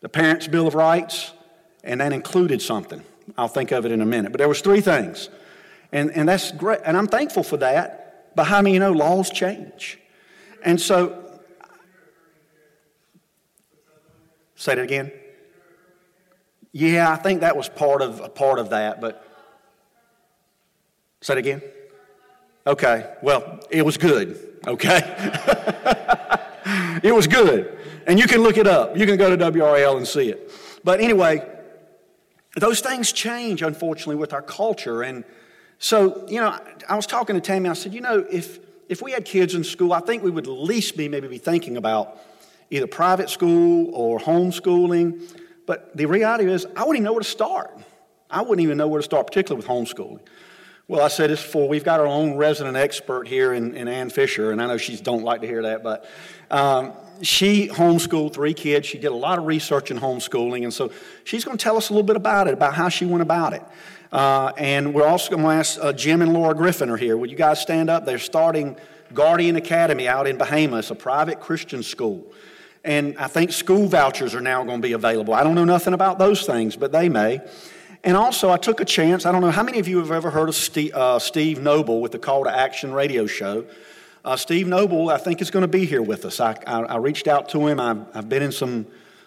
The 0.00 0.08
Parents' 0.10 0.48
Bill 0.48 0.66
of 0.66 0.74
Rights, 0.74 1.32
and 1.82 2.00
that 2.00 2.12
included 2.12 2.60
something. 2.60 3.02
I'll 3.38 3.48
think 3.48 3.72
of 3.72 3.86
it 3.86 3.92
in 3.92 4.02
a 4.02 4.06
minute. 4.06 4.32
But 4.32 4.38
there 4.38 4.48
was 4.48 4.60
three 4.60 4.82
things. 4.82 5.30
And, 5.92 6.10
and 6.10 6.28
that's 6.28 6.52
great. 6.52 6.80
And 6.84 6.96
I'm 6.96 7.06
thankful 7.06 7.42
for 7.42 7.56
that. 7.58 8.03
But 8.34 8.44
how 8.44 8.62
many 8.62 8.74
you 8.74 8.80
know 8.80 8.92
laws 8.92 9.30
change? 9.30 9.98
And 10.64 10.80
so, 10.80 11.40
say 14.56 14.72
it 14.72 14.78
again. 14.78 15.12
Yeah, 16.72 17.10
I 17.10 17.16
think 17.16 17.42
that 17.42 17.56
was 17.56 17.68
part 17.68 18.02
of 18.02 18.20
a 18.20 18.28
part 18.28 18.58
of 18.58 18.70
that, 18.70 19.00
but 19.00 19.24
say 21.20 21.34
it 21.34 21.38
again. 21.38 21.62
Okay, 22.66 23.14
well, 23.22 23.60
it 23.70 23.84
was 23.84 23.98
good, 23.98 24.58
okay? 24.66 24.98
it 27.02 27.14
was 27.14 27.26
good. 27.26 27.78
And 28.06 28.18
you 28.18 28.26
can 28.26 28.42
look 28.42 28.56
it 28.56 28.66
up. 28.66 28.96
You 28.96 29.06
can 29.06 29.16
go 29.16 29.34
to 29.34 29.36
WRAL 29.36 29.96
and 29.96 30.08
see 30.08 30.30
it. 30.30 30.50
But 30.82 31.00
anyway, 31.00 31.46
those 32.56 32.80
things 32.80 33.12
change, 33.12 33.62
unfortunately, 33.62 34.16
with 34.16 34.32
our 34.32 34.42
culture. 34.42 35.02
And 35.02 35.24
so, 35.78 36.26
you 36.28 36.40
know, 36.40 36.58
I 36.88 36.96
was 36.96 37.06
talking 37.06 37.34
to 37.34 37.40
Tammy, 37.40 37.68
I 37.68 37.74
said, 37.74 37.94
you 37.94 38.00
know, 38.00 38.24
if, 38.30 38.58
if 38.88 39.02
we 39.02 39.12
had 39.12 39.24
kids 39.24 39.54
in 39.54 39.64
school, 39.64 39.92
I 39.92 40.00
think 40.00 40.22
we 40.22 40.30
would 40.30 40.46
at 40.46 40.52
least 40.52 40.96
be 40.96 41.08
maybe 41.08 41.28
be 41.28 41.38
thinking 41.38 41.76
about 41.76 42.18
either 42.70 42.86
private 42.86 43.30
school 43.30 43.90
or 43.94 44.18
homeschooling. 44.18 45.20
But 45.66 45.96
the 45.96 46.06
reality 46.06 46.50
is, 46.50 46.66
I 46.76 46.80
wouldn't 46.80 46.96
even 46.96 47.04
know 47.04 47.12
where 47.12 47.22
to 47.22 47.28
start. 47.28 47.76
I 48.30 48.42
wouldn't 48.42 48.60
even 48.60 48.78
know 48.78 48.88
where 48.88 49.00
to 49.00 49.04
start, 49.04 49.26
particularly 49.26 49.66
with 49.66 49.68
homeschooling. 49.68 50.20
Well, 50.86 51.02
I 51.02 51.08
said 51.08 51.30
this 51.30 51.42
before. 51.42 51.66
We've 51.66 51.84
got 51.84 52.00
our 52.00 52.06
own 52.06 52.36
resident 52.36 52.76
expert 52.76 53.26
here 53.26 53.54
in, 53.54 53.74
in 53.74 53.88
Ann 53.88 54.10
Fisher, 54.10 54.52
and 54.52 54.60
I 54.60 54.66
know 54.66 54.76
she 54.76 54.96
don't 54.96 55.22
like 55.22 55.40
to 55.40 55.46
hear 55.46 55.62
that, 55.62 55.82
but 55.82 56.06
um, 56.50 56.92
she 57.22 57.68
homeschooled 57.68 58.34
three 58.34 58.52
kids. 58.52 58.86
She 58.86 58.98
did 58.98 59.06
a 59.10 59.14
lot 59.16 59.38
of 59.38 59.46
research 59.46 59.90
in 59.90 59.98
homeschooling, 59.98 60.62
and 60.62 60.74
so 60.74 60.92
she's 61.24 61.42
going 61.42 61.56
to 61.56 61.62
tell 61.62 61.78
us 61.78 61.88
a 61.88 61.94
little 61.94 62.06
bit 62.06 62.16
about 62.16 62.48
it, 62.48 62.54
about 62.54 62.74
how 62.74 62.90
she 62.90 63.06
went 63.06 63.22
about 63.22 63.54
it. 63.54 63.62
Uh, 64.14 64.52
and 64.56 64.94
we're 64.94 65.08
also 65.08 65.28
going 65.28 65.42
to 65.42 65.48
ask 65.48 65.76
uh, 65.82 65.92
Jim 65.92 66.22
and 66.22 66.32
Laura 66.32 66.54
Griffin 66.54 66.88
are 66.88 66.96
here. 66.96 67.16
Will 67.16 67.28
you 67.28 67.36
guys 67.36 67.60
stand 67.60 67.90
up? 67.90 68.06
They're 68.06 68.20
starting 68.20 68.76
Guardian 69.12 69.56
Academy 69.56 70.06
out 70.06 70.28
in 70.28 70.38
Bahamas, 70.38 70.92
a 70.92 70.94
private 70.94 71.40
Christian 71.40 71.82
school. 71.82 72.24
And 72.84 73.18
I 73.18 73.26
think 73.26 73.50
school 73.50 73.88
vouchers 73.88 74.32
are 74.36 74.40
now 74.40 74.62
going 74.62 74.80
to 74.80 74.86
be 74.86 74.92
available. 74.92 75.34
I 75.34 75.42
don't 75.42 75.56
know 75.56 75.64
nothing 75.64 75.94
about 75.94 76.20
those 76.20 76.46
things, 76.46 76.76
but 76.76 76.92
they 76.92 77.08
may. 77.08 77.40
And 78.04 78.16
also, 78.16 78.50
I 78.50 78.56
took 78.56 78.78
a 78.78 78.84
chance. 78.84 79.26
I 79.26 79.32
don't 79.32 79.40
know 79.40 79.50
how 79.50 79.64
many 79.64 79.80
of 79.80 79.88
you 79.88 79.98
have 79.98 80.12
ever 80.12 80.30
heard 80.30 80.48
of 80.48 80.54
Steve, 80.54 80.94
uh, 80.94 81.18
Steve 81.18 81.60
Noble 81.60 82.00
with 82.00 82.12
the 82.12 82.20
Call 82.20 82.44
to 82.44 82.56
Action 82.56 82.92
radio 82.92 83.26
show. 83.26 83.66
Uh, 84.24 84.36
Steve 84.36 84.68
Noble, 84.68 85.10
I 85.10 85.18
think, 85.18 85.42
is 85.42 85.50
going 85.50 85.62
to 85.62 85.68
be 85.68 85.86
here 85.86 86.02
with 86.02 86.24
us. 86.24 86.38
I, 86.38 86.56
I, 86.68 86.82
I 86.82 86.96
reached 86.98 87.26
out 87.26 87.48
to 87.48 87.66
him. 87.66 87.80
I've, 87.80 88.04
I've 88.14 88.28
been 88.28 88.44
in 88.44 88.52
some 88.52 88.86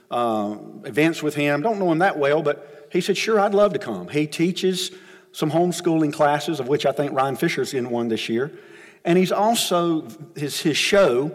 uh, 0.10 0.56
events 0.86 1.22
with 1.22 1.36
him. 1.36 1.62
Don't 1.62 1.78
know 1.78 1.92
him 1.92 2.00
that 2.00 2.18
well, 2.18 2.42
but 2.42 2.77
he 2.98 3.02
said, 3.02 3.16
Sure, 3.16 3.40
I'd 3.40 3.54
love 3.54 3.74
to 3.74 3.80
come. 3.80 4.08
He 4.08 4.26
teaches 4.26 4.92
some 5.32 5.52
homeschooling 5.52 6.12
classes, 6.12 6.60
of 6.60 6.68
which 6.68 6.84
I 6.84 6.92
think 6.92 7.14
Ryan 7.14 7.36
Fisher's 7.36 7.76
in 7.76 7.92
one 7.92 8.08
this 8.08 8.28
year. 8.28 8.52
And 9.06 9.20
he's 9.20 9.32
also, 9.32 10.08
his, 10.36 10.60
his 10.62 10.78
show 10.78 11.32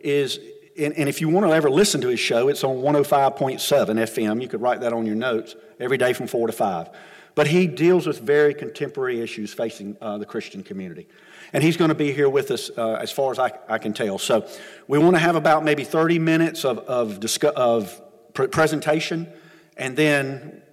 is, 0.00 0.40
and, 0.76 0.92
and 0.94 1.08
if 1.08 1.20
you 1.20 1.28
want 1.28 1.46
to 1.46 1.52
ever 1.52 1.70
listen 1.70 2.00
to 2.00 2.08
his 2.08 2.18
show, 2.18 2.48
it's 2.48 2.64
on 2.64 2.78
105.7 2.78 3.60
FM. 3.60 4.42
You 4.42 4.48
could 4.48 4.60
write 4.60 4.80
that 4.80 4.92
on 4.92 5.06
your 5.06 5.14
notes 5.14 5.54
every 5.78 5.96
day 5.96 6.12
from 6.12 6.26
4 6.26 6.48
to 6.48 6.52
5. 6.52 6.90
But 7.36 7.46
he 7.46 7.68
deals 7.68 8.08
with 8.08 8.18
very 8.20 8.54
contemporary 8.54 9.20
issues 9.20 9.54
facing 9.54 9.96
uh, 10.00 10.18
the 10.18 10.26
Christian 10.26 10.64
community. 10.64 11.06
And 11.52 11.62
he's 11.62 11.76
going 11.76 11.90
to 11.90 11.94
be 11.94 12.12
here 12.12 12.28
with 12.28 12.50
us 12.50 12.70
uh, 12.76 12.94
as 12.94 13.12
far 13.12 13.30
as 13.30 13.38
I, 13.38 13.52
I, 13.68 13.78
can 13.78 13.92
tell. 13.92 14.18
So 14.18 14.48
we 14.88 14.98
want 14.98 15.14
to 15.14 15.20
have 15.20 15.36
about 15.36 15.64
maybe 15.64 15.84
30 15.84 16.18
minutes 16.18 16.64
of, 16.64 16.80
of, 16.80 17.20
discuss, 17.20 17.54
of 17.54 18.00
presentation, 18.34 19.28
and 19.76 19.96
then 19.96 20.63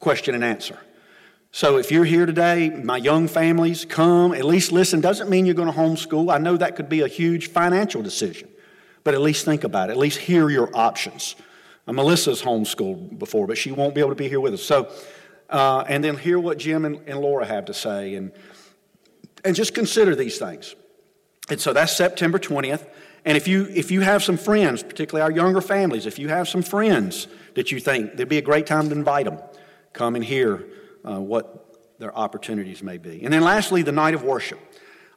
question 0.00 0.34
and 0.34 0.44
answer. 0.44 0.78
So 1.50 1.78
if 1.78 1.90
you're 1.90 2.04
here 2.04 2.26
today, 2.26 2.70
my 2.70 2.98
young 2.98 3.26
families, 3.26 3.84
come, 3.84 4.34
at 4.34 4.44
least 4.44 4.70
listen. 4.70 5.00
Doesn't 5.00 5.30
mean 5.30 5.46
you're 5.46 5.54
going 5.54 5.72
to 5.72 5.78
homeschool. 5.78 6.32
I 6.32 6.38
know 6.38 6.56
that 6.56 6.76
could 6.76 6.88
be 6.88 7.00
a 7.00 7.08
huge 7.08 7.48
financial 7.48 8.02
decision, 8.02 8.48
but 9.02 9.14
at 9.14 9.20
least 9.20 9.44
think 9.44 9.64
about 9.64 9.88
it. 9.88 9.92
At 9.92 9.98
least 9.98 10.18
hear 10.18 10.50
your 10.50 10.70
options. 10.76 11.36
Uh, 11.86 11.92
Melissa's 11.92 12.42
homeschooled 12.42 13.18
before, 13.18 13.46
but 13.46 13.56
she 13.56 13.72
won't 13.72 13.94
be 13.94 14.00
able 14.00 14.10
to 14.10 14.16
be 14.16 14.28
here 14.28 14.40
with 14.40 14.54
us. 14.54 14.62
So 14.62 14.90
uh, 15.48 15.84
and 15.88 16.04
then 16.04 16.16
hear 16.16 16.38
what 16.38 16.58
Jim 16.58 16.84
and, 16.84 17.00
and 17.06 17.20
Laura 17.20 17.46
have 17.46 17.66
to 17.66 17.74
say, 17.74 18.14
and, 18.14 18.32
and 19.44 19.56
just 19.56 19.74
consider 19.74 20.14
these 20.14 20.38
things. 20.38 20.74
And 21.48 21.60
so 21.60 21.72
that's 21.72 21.96
September 21.96 22.38
20th. 22.38 22.86
And 23.24 23.36
if 23.36 23.48
you, 23.48 23.66
if 23.70 23.90
you 23.90 24.02
have 24.02 24.22
some 24.22 24.36
friends, 24.36 24.82
particularly 24.82 25.22
our 25.22 25.34
younger 25.34 25.60
families, 25.60 26.06
if 26.06 26.18
you 26.18 26.28
have 26.28 26.48
some 26.48 26.62
friends 26.62 27.26
that 27.54 27.72
you 27.72 27.80
think 27.80 28.16
there'd 28.16 28.28
be 28.28 28.38
a 28.38 28.42
great 28.42 28.66
time 28.66 28.88
to 28.90 28.94
invite 28.94 29.24
them, 29.24 29.38
come 29.98 30.14
and 30.14 30.24
hear 30.24 30.64
uh, 31.04 31.20
what 31.20 31.76
their 31.98 32.16
opportunities 32.16 32.82
may 32.82 32.98
be. 32.98 33.24
And 33.24 33.32
then 33.32 33.42
lastly, 33.42 33.82
the 33.82 33.92
night 33.92 34.14
of 34.14 34.22
worship, 34.22 34.60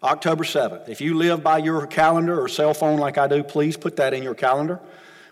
October 0.02 0.44
7th. 0.44 0.90
If 0.90 1.00
you 1.00 1.14
live 1.14 1.44
by 1.44 1.60
your 1.60 1.86
calendar 1.86 2.42
or 2.42 2.48
cell 2.48 2.74
phone 2.74 3.00
like 3.00 3.20
I 3.20 3.28
do, 3.28 3.44
please 3.44 3.78
put 3.78 3.98
that 3.98 4.16
in 4.16 4.24
your 4.24 4.34
calendar. 4.34 4.80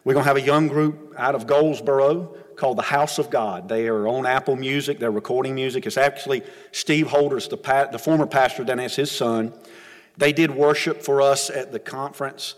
We're 0.03 0.13
going 0.13 0.24
to 0.24 0.27
have 0.27 0.38
a 0.38 0.41
young 0.41 0.68
group 0.68 1.15
out 1.18 1.34
of 1.34 1.48
Goldsboro 1.48 2.36
called 2.56 2.77
the 2.77 2.84
House 2.84 3.18
of 3.18 3.32
God. 3.32 3.68
They 3.68 3.88
are 3.88 4.08
on 4.08 4.27
Apple 4.27 4.56
Music, 4.56 5.00
they're 5.00 5.10
recording 5.10 5.56
music. 5.56 5.88
It's 5.88 5.98
actually 5.98 6.44
Steve 6.72 7.08
Holders, 7.08 7.48
the, 7.48 7.58
pa- 7.58 7.88
the 7.88 7.98
former 7.98 8.27
pastor, 8.27 8.63
then 8.63 8.79
as 8.79 8.96
his 8.96 9.12
son. 9.12 9.53
They 10.18 10.32
did 10.32 10.51
worship 10.51 11.01
for 11.01 11.22
us 11.22 11.50
at 11.50 11.72
the 11.72 11.79
conference. 11.79 12.53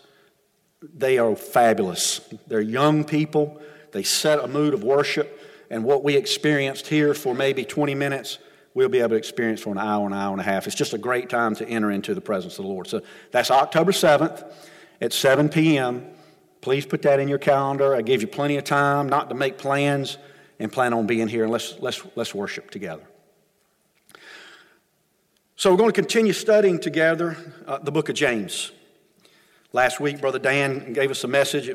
They 0.81 1.17
are 1.17 1.35
fabulous. 1.35 2.19
They're 2.47 2.59
young 2.59 3.05
people. 3.05 3.61
They 3.91 4.03
set 4.03 4.43
a 4.43 4.47
mood 4.47 4.73
of 4.73 4.83
worship. 4.83 5.39
And 5.71 5.85
what 5.85 6.03
we 6.03 6.17
experienced 6.17 6.87
here 6.87 7.13
for 7.13 7.33
maybe 7.33 7.63
20 7.63 7.95
minutes, 7.95 8.39
we'll 8.73 8.89
be 8.89 8.99
able 8.99 9.11
to 9.11 9.15
experience 9.15 9.61
for 9.61 9.71
an 9.71 9.77
hour, 9.77 10.05
an 10.05 10.11
hour 10.11 10.33
and 10.33 10.41
a 10.41 10.43
half. 10.43 10.67
It's 10.67 10.75
just 10.75 10.93
a 10.93 10.97
great 10.97 11.29
time 11.29 11.55
to 11.55 11.67
enter 11.67 11.89
into 11.89 12.13
the 12.13 12.19
presence 12.19 12.59
of 12.59 12.65
the 12.65 12.69
Lord. 12.69 12.87
So 12.87 13.01
that's 13.31 13.49
October 13.49 13.93
7th 13.93 14.53
at 14.99 15.13
7 15.13 15.47
p.m. 15.47 16.05
Please 16.59 16.85
put 16.85 17.01
that 17.03 17.21
in 17.21 17.29
your 17.29 17.37
calendar. 17.37 17.95
I 17.95 18.01
gave 18.01 18.21
you 18.21 18.27
plenty 18.27 18.57
of 18.57 18.65
time 18.65 19.07
not 19.07 19.29
to 19.29 19.35
make 19.35 19.57
plans 19.57 20.17
and 20.59 20.69
plan 20.69 20.93
on 20.93 21.07
being 21.07 21.29
here 21.29 21.43
and 21.43 21.51
let's, 21.51 21.79
let's, 21.79 22.05
let's 22.15 22.35
worship 22.35 22.69
together. 22.69 23.03
So, 25.55 25.71
we're 25.71 25.77
going 25.77 25.91
to 25.91 26.01
continue 26.01 26.33
studying 26.33 26.79
together 26.79 27.37
uh, 27.65 27.77
the 27.77 27.91
book 27.91 28.09
of 28.09 28.15
James. 28.15 28.71
Last 29.71 30.01
week, 30.01 30.19
Brother 30.19 30.39
Dan 30.39 30.91
gave 30.91 31.11
us 31.11 31.23
a 31.23 31.27
message. 31.29 31.73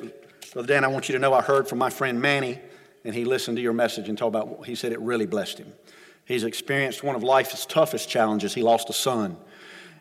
Brother 0.52 0.68
Dan, 0.68 0.84
I 0.84 0.88
want 0.88 1.08
you 1.08 1.14
to 1.14 1.18
know 1.18 1.32
I 1.32 1.40
heard 1.40 1.66
from 1.66 1.78
my 1.78 1.88
friend 1.88 2.20
Manny, 2.20 2.60
and 3.06 3.14
he 3.14 3.24
listened 3.24 3.56
to 3.56 3.62
your 3.62 3.72
message 3.72 4.08
and 4.08 4.18
talked 4.18 4.34
about, 4.34 4.66
he 4.66 4.74
said 4.74 4.92
it 4.92 5.00
really 5.00 5.26
blessed 5.26 5.58
him. 5.58 5.72
He's 6.24 6.42
experienced 6.42 7.04
one 7.04 7.14
of 7.14 7.22
life's 7.22 7.64
toughest 7.64 8.08
challenges. 8.08 8.52
He 8.52 8.64
lost 8.64 8.90
a 8.90 8.92
son. 8.92 9.36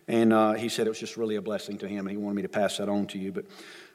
And 0.08 0.34
uh, 0.34 0.54
he 0.54 0.70
said 0.70 0.88
it 0.88 0.90
was 0.90 1.00
just 1.00 1.16
really 1.16 1.36
a 1.36 1.42
blessing 1.42 1.78
to 1.78 1.88
him, 1.88 2.08
and 2.08 2.10
he 2.10 2.18
wanted 2.18 2.36
me 2.36 2.42
to 2.42 2.50
pass 2.50 2.78
that 2.78 2.90
on 2.90 3.06
to 3.08 3.20
you. 3.20 3.32
But 3.32 3.46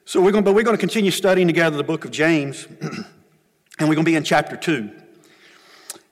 so 0.05 0.21
we're 0.21 0.31
going, 0.31 0.45
but 0.45 0.55
we're 0.55 0.62
going 0.62 0.76
to 0.76 0.81
continue 0.81 1.11
studying 1.11 1.49
together 1.49 1.76
the 1.76 1.83
book 1.83 2.05
of 2.05 2.12
James, 2.12 2.69
and 2.81 3.88
we're 3.88 3.97
going 3.97 4.05
to 4.05 4.11
be 4.11 4.14
in 4.14 4.23
chapter 4.23 4.57
two. 4.57 4.90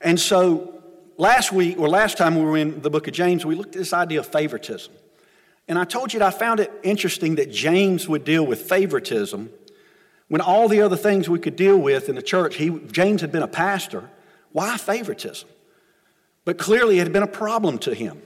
And 0.00 0.18
so 0.18 0.82
last 1.16 1.52
week, 1.52 1.78
or 1.78 1.88
last 1.88 2.18
time 2.18 2.34
we 2.34 2.44
were 2.44 2.56
in 2.56 2.82
the 2.82 2.90
book 2.90 3.06
of 3.06 3.14
James, 3.14 3.46
we 3.46 3.54
looked 3.54 3.76
at 3.76 3.80
this 3.80 3.92
idea 3.92 4.18
of 4.18 4.26
favoritism. 4.26 4.92
And 5.68 5.78
I 5.78 5.84
told 5.84 6.12
you 6.12 6.18
that 6.18 6.34
I 6.34 6.36
found 6.36 6.58
it 6.58 6.72
interesting 6.82 7.36
that 7.36 7.52
James 7.52 8.08
would 8.08 8.24
deal 8.24 8.44
with 8.44 8.62
favoritism 8.62 9.50
when 10.28 10.40
all 10.40 10.68
the 10.68 10.82
other 10.82 10.96
things 10.96 11.28
we 11.28 11.38
could 11.38 11.56
deal 11.56 11.78
with 11.78 12.08
in 12.08 12.14
the 12.14 12.22
church, 12.22 12.56
he, 12.56 12.70
James 12.90 13.20
had 13.20 13.32
been 13.32 13.42
a 13.42 13.48
pastor. 13.48 14.08
Why 14.52 14.76
favoritism? 14.76 15.48
But 16.44 16.58
clearly 16.58 16.98
it 16.98 17.04
had 17.04 17.12
been 17.12 17.22
a 17.22 17.26
problem 17.26 17.78
to 17.80 17.94
him. 17.94 18.22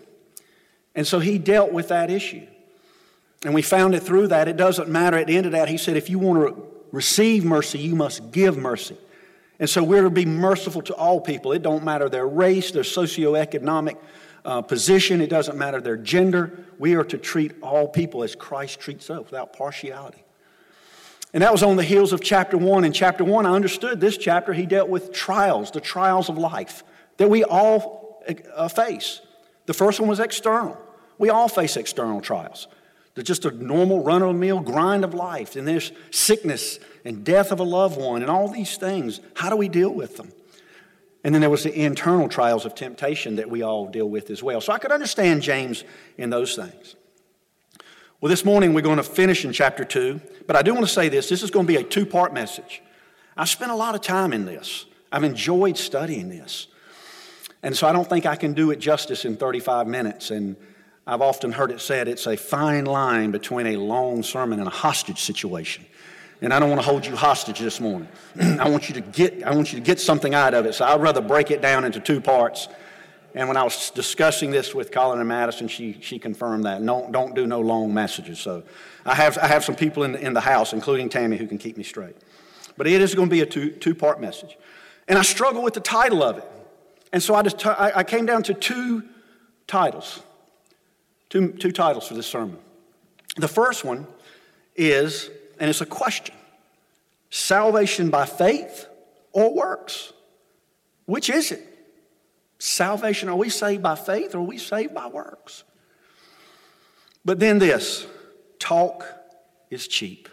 And 0.94 1.06
so 1.06 1.20
he 1.20 1.38
dealt 1.38 1.72
with 1.72 1.88
that 1.88 2.10
issue. 2.10 2.46
And 3.44 3.54
we 3.54 3.62
found 3.62 3.94
it 3.94 4.00
through 4.00 4.28
that. 4.28 4.46
It 4.48 4.56
doesn't 4.56 4.88
matter. 4.88 5.16
At 5.16 5.26
the 5.26 5.36
end 5.36 5.46
of 5.46 5.52
that, 5.52 5.68
he 5.68 5.76
said, 5.76 5.96
if 5.96 6.10
you 6.10 6.18
want 6.18 6.48
to 6.48 6.66
receive 6.92 7.44
mercy, 7.44 7.78
you 7.78 7.96
must 7.96 8.30
give 8.30 8.56
mercy. 8.56 8.96
And 9.58 9.68
so 9.68 9.82
we're 9.82 10.02
to 10.02 10.10
be 10.10 10.26
merciful 10.26 10.82
to 10.82 10.94
all 10.94 11.20
people. 11.20 11.52
It 11.52 11.62
don't 11.62 11.84
matter 11.84 12.08
their 12.08 12.26
race, 12.26 12.70
their 12.70 12.82
socioeconomic 12.82 13.96
uh, 14.44 14.62
position, 14.62 15.20
it 15.20 15.30
doesn't 15.30 15.56
matter 15.56 15.80
their 15.80 15.96
gender. 15.96 16.66
We 16.78 16.94
are 16.96 17.04
to 17.04 17.18
treat 17.18 17.52
all 17.62 17.86
people 17.86 18.24
as 18.24 18.34
Christ 18.34 18.80
treats 18.80 19.08
us 19.08 19.24
without 19.24 19.52
partiality. 19.52 20.24
And 21.32 21.42
that 21.42 21.52
was 21.52 21.62
on 21.62 21.76
the 21.76 21.82
heels 21.82 22.12
of 22.12 22.20
chapter 22.20 22.58
one. 22.58 22.84
In 22.84 22.92
chapter 22.92 23.24
one, 23.24 23.46
I 23.46 23.54
understood 23.54 24.00
this 24.00 24.16
chapter, 24.18 24.52
he 24.52 24.66
dealt 24.66 24.88
with 24.88 25.12
trials, 25.12 25.70
the 25.70 25.80
trials 25.80 26.28
of 26.28 26.36
life 26.36 26.84
that 27.16 27.30
we 27.30 27.44
all 27.44 28.22
uh, 28.54 28.68
face. 28.68 29.20
The 29.66 29.74
first 29.74 30.00
one 30.00 30.08
was 30.08 30.20
external. 30.20 30.76
We 31.18 31.30
all 31.30 31.48
face 31.48 31.76
external 31.76 32.20
trials. 32.20 32.68
They're 33.14 33.24
just 33.24 33.44
a 33.44 33.50
normal 33.50 34.02
run 34.02 34.22
of 34.22 34.28
the 34.28 34.34
mill 34.34 34.60
grind 34.60 35.04
of 35.04 35.14
life. 35.14 35.56
And 35.56 35.68
there's 35.68 35.92
sickness 36.10 36.78
and 37.04 37.24
death 37.24 37.52
of 37.52 37.60
a 37.60 37.64
loved 37.64 37.98
one 37.98 38.22
and 38.22 38.30
all 38.30 38.48
these 38.48 38.76
things. 38.76 39.20
How 39.34 39.50
do 39.50 39.56
we 39.56 39.68
deal 39.68 39.90
with 39.90 40.16
them? 40.16 40.32
And 41.24 41.34
then 41.34 41.40
there 41.40 41.50
was 41.50 41.62
the 41.62 41.74
internal 41.78 42.28
trials 42.28 42.64
of 42.64 42.74
temptation 42.74 43.36
that 43.36 43.48
we 43.48 43.62
all 43.62 43.86
deal 43.86 44.08
with 44.08 44.30
as 44.30 44.42
well. 44.42 44.60
So 44.60 44.72
I 44.72 44.78
could 44.78 44.90
understand 44.92 45.42
James 45.42 45.84
in 46.18 46.30
those 46.30 46.56
things. 46.56 46.96
Well, 48.22 48.30
this 48.30 48.44
morning 48.44 48.72
we're 48.72 48.82
going 48.82 48.98
to 48.98 49.02
finish 49.02 49.44
in 49.44 49.52
chapter 49.52 49.84
2, 49.84 50.20
but 50.46 50.54
I 50.54 50.62
do 50.62 50.72
want 50.74 50.86
to 50.86 50.92
say 50.92 51.08
this 51.08 51.28
this 51.28 51.42
is 51.42 51.50
going 51.50 51.66
to 51.66 51.72
be 51.72 51.80
a 51.80 51.82
two 51.82 52.06
part 52.06 52.32
message. 52.32 52.80
I've 53.36 53.48
spent 53.48 53.72
a 53.72 53.74
lot 53.74 53.96
of 53.96 54.00
time 54.00 54.32
in 54.32 54.44
this, 54.44 54.86
I've 55.10 55.24
enjoyed 55.24 55.76
studying 55.76 56.28
this. 56.28 56.68
And 57.64 57.76
so 57.76 57.88
I 57.88 57.92
don't 57.92 58.08
think 58.08 58.24
I 58.24 58.36
can 58.36 58.52
do 58.52 58.70
it 58.70 58.78
justice 58.78 59.24
in 59.24 59.36
35 59.36 59.88
minutes. 59.88 60.30
And 60.30 60.54
I've 61.04 61.20
often 61.20 61.50
heard 61.50 61.72
it 61.72 61.80
said 61.80 62.06
it's 62.06 62.28
a 62.28 62.36
fine 62.36 62.84
line 62.84 63.32
between 63.32 63.66
a 63.66 63.76
long 63.76 64.22
sermon 64.22 64.60
and 64.60 64.68
a 64.68 64.72
hostage 64.72 65.20
situation. 65.20 65.84
And 66.42 66.54
I 66.54 66.60
don't 66.60 66.68
want 66.68 66.80
to 66.80 66.86
hold 66.86 67.04
you 67.04 67.16
hostage 67.16 67.58
this 67.58 67.80
morning. 67.80 68.08
I 68.40 68.68
want 68.68 68.88
you 68.88 68.94
to 68.94 69.00
get 69.00 69.42
I 69.42 69.52
want 69.52 69.72
you 69.72 69.80
to 69.80 69.84
get 69.84 69.98
something 69.98 70.32
out 70.32 70.54
of 70.54 70.64
it. 70.64 70.74
So 70.74 70.84
I'd 70.84 71.00
rather 71.00 71.20
break 71.20 71.50
it 71.50 71.60
down 71.60 71.84
into 71.84 71.98
two 71.98 72.20
parts. 72.20 72.68
And 73.34 73.48
when 73.48 73.56
I 73.56 73.62
was 73.62 73.90
discussing 73.90 74.50
this 74.50 74.74
with 74.74 74.90
Colin 74.90 75.18
and 75.18 75.28
Madison, 75.28 75.66
she, 75.68 75.98
she 76.00 76.18
confirmed 76.18 76.64
that. 76.64 76.82
No, 76.82 77.08
don't 77.10 77.34
do 77.34 77.46
no 77.46 77.60
long 77.60 77.94
messages. 77.94 78.38
So 78.38 78.62
I 79.06 79.14
have, 79.14 79.38
I 79.38 79.46
have 79.46 79.64
some 79.64 79.74
people 79.74 80.04
in, 80.04 80.14
in 80.16 80.34
the 80.34 80.40
house, 80.40 80.72
including 80.72 81.08
Tammy, 81.08 81.36
who 81.36 81.46
can 81.46 81.58
keep 81.58 81.76
me 81.76 81.82
straight. 81.82 82.16
But 82.76 82.86
it 82.86 83.00
is 83.00 83.14
going 83.14 83.28
to 83.28 83.34
be 83.34 83.40
a 83.40 83.46
two, 83.46 83.70
two 83.70 83.94
part 83.94 84.20
message. 84.20 84.56
And 85.08 85.18
I 85.18 85.22
struggle 85.22 85.62
with 85.62 85.74
the 85.74 85.80
title 85.80 86.22
of 86.22 86.38
it. 86.38 86.44
And 87.12 87.22
so 87.22 87.34
I, 87.34 87.42
just, 87.42 87.64
I, 87.66 87.92
I 87.96 88.04
came 88.04 88.26
down 88.26 88.42
to 88.44 88.54
two 88.54 89.02
titles. 89.66 90.20
Two, 91.30 91.52
two 91.52 91.72
titles 91.72 92.06
for 92.06 92.14
this 92.14 92.26
sermon. 92.26 92.58
The 93.36 93.48
first 93.48 93.84
one 93.84 94.06
is, 94.76 95.30
and 95.58 95.70
it's 95.70 95.80
a 95.80 95.86
question 95.86 96.34
salvation 97.30 98.10
by 98.10 98.26
faith 98.26 98.86
or 99.32 99.54
works? 99.54 100.12
Which 101.06 101.30
is 101.30 101.50
it? 101.50 101.66
Salvation, 102.64 103.28
are 103.28 103.34
we 103.34 103.48
saved 103.48 103.82
by 103.82 103.96
faith 103.96 104.36
or 104.36 104.38
are 104.38 104.42
we 104.42 104.56
saved 104.56 104.94
by 104.94 105.08
works? 105.08 105.64
But 107.24 107.40
then 107.40 107.58
this 107.58 108.06
talk 108.60 109.04
is 109.68 109.88
cheap. 109.88 110.28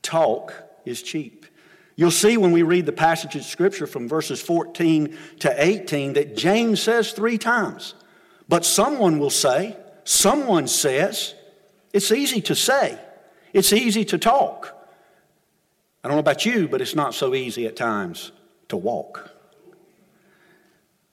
Talk 0.00 0.54
is 0.84 1.02
cheap. 1.02 1.44
You'll 1.96 2.12
see 2.12 2.36
when 2.36 2.52
we 2.52 2.62
read 2.62 2.86
the 2.86 2.92
passage 2.92 3.34
of 3.34 3.42
Scripture 3.42 3.88
from 3.88 4.08
verses 4.08 4.40
14 4.40 5.18
to 5.40 5.52
18 5.56 6.12
that 6.12 6.36
James 6.36 6.80
says 6.80 7.10
three 7.10 7.36
times 7.36 7.94
but 8.48 8.64
someone 8.64 9.18
will 9.18 9.30
say, 9.30 9.76
someone 10.04 10.68
says, 10.68 11.34
it's 11.92 12.12
easy 12.12 12.40
to 12.42 12.54
say, 12.54 12.96
it's 13.52 13.72
easy 13.72 14.04
to 14.04 14.18
talk. 14.18 14.72
I 16.04 16.08
don't 16.08 16.16
know 16.16 16.20
about 16.20 16.46
you, 16.46 16.68
but 16.68 16.80
it's 16.80 16.94
not 16.94 17.12
so 17.12 17.34
easy 17.34 17.66
at 17.66 17.74
times 17.74 18.30
to 18.68 18.76
walk. 18.76 19.39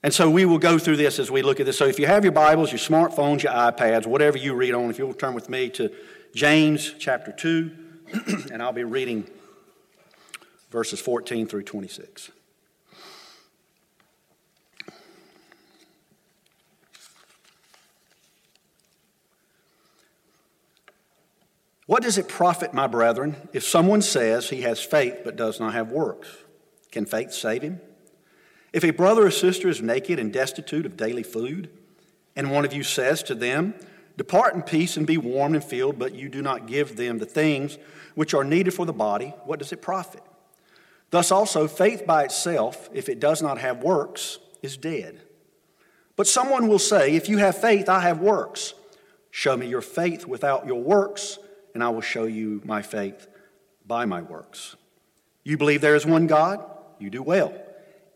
And 0.07 0.13
so 0.13 0.29
we 0.29 0.45
will 0.45 0.57
go 0.57 0.79
through 0.79 0.95
this 0.95 1.19
as 1.19 1.29
we 1.29 1.41
look 1.41 1.59
at 1.59 1.65
this. 1.65 1.77
So 1.77 1.85
if 1.85 1.99
you 1.99 2.07
have 2.07 2.23
your 2.23 2.31
Bibles, 2.31 2.71
your 2.71 2.79
smartphones, 2.79 3.43
your 3.43 3.51
iPads, 3.51 4.05
whatever 4.05 4.37
you 4.37 4.53
read 4.53 4.73
on, 4.73 4.89
if 4.89 4.97
you'll 4.97 5.13
turn 5.13 5.33
with 5.33 5.49
me 5.49 5.67
to 5.71 5.91
James 6.33 6.93
chapter 6.97 7.33
2, 7.33 7.71
and 8.53 8.63
I'll 8.63 8.71
be 8.71 8.85
reading 8.85 9.29
verses 10.71 11.01
14 11.01 11.45
through 11.45 11.63
26. 11.63 12.31
What 21.85 22.01
does 22.01 22.17
it 22.17 22.29
profit, 22.29 22.73
my 22.73 22.87
brethren, 22.87 23.35
if 23.51 23.65
someone 23.65 24.01
says 24.01 24.51
he 24.51 24.61
has 24.61 24.79
faith 24.79 25.17
but 25.25 25.35
does 25.35 25.59
not 25.59 25.73
have 25.73 25.91
works? 25.91 26.29
Can 26.93 27.05
faith 27.05 27.33
save 27.33 27.61
him? 27.61 27.81
If 28.77 28.83
a 28.83 28.91
brother 28.91 29.25
or 29.25 29.31
sister 29.31 29.69
is 29.69 29.81
naked 29.81 30.19
and 30.19 30.31
destitute 30.31 30.85
of 30.85 30.95
daily 30.95 31.23
food, 31.23 31.71
and 32.35 32.51
one 32.51 32.63
of 32.63 32.73
you 32.73 32.83
says 32.83 33.23
to 33.23 33.33
them, 33.33 33.73
Depart 34.17 34.53
in 34.53 34.61
peace 34.61 34.97
and 34.97 35.07
be 35.07 35.17
warmed 35.17 35.55
and 35.55 35.63
filled, 35.63 35.97
but 35.97 36.13
you 36.13 36.29
do 36.29 36.43
not 36.43 36.67
give 36.67 36.95
them 36.95 37.17
the 37.17 37.25
things 37.25 37.79
which 38.13 38.35
are 38.35 38.43
needed 38.43 38.75
for 38.75 38.85
the 38.85 38.93
body, 38.93 39.33
what 39.45 39.57
does 39.57 39.71
it 39.71 39.81
profit? 39.81 40.21
Thus 41.09 41.31
also, 41.31 41.67
faith 41.67 42.05
by 42.05 42.25
itself, 42.25 42.87
if 42.93 43.09
it 43.09 43.19
does 43.19 43.41
not 43.41 43.57
have 43.57 43.81
works, 43.81 44.37
is 44.61 44.77
dead. 44.77 45.21
But 46.15 46.27
someone 46.27 46.67
will 46.67 46.77
say, 46.77 47.15
If 47.15 47.29
you 47.29 47.39
have 47.39 47.57
faith, 47.57 47.89
I 47.89 48.01
have 48.01 48.19
works. 48.19 48.75
Show 49.31 49.57
me 49.57 49.65
your 49.65 49.81
faith 49.81 50.27
without 50.27 50.67
your 50.67 50.83
works 50.83 51.39
and 51.73 51.83
I 51.83 51.89
will 51.89 52.01
show 52.01 52.25
you 52.25 52.61
my 52.63 52.83
faith 52.83 53.27
by 53.87 54.05
my 54.05 54.21
works. 54.21 54.75
You 55.43 55.57
believe 55.57 55.81
there 55.81 55.95
is 55.95 56.05
one 56.05 56.27
God? 56.27 56.63
You 56.99 57.09
do 57.09 57.23
well. 57.23 57.55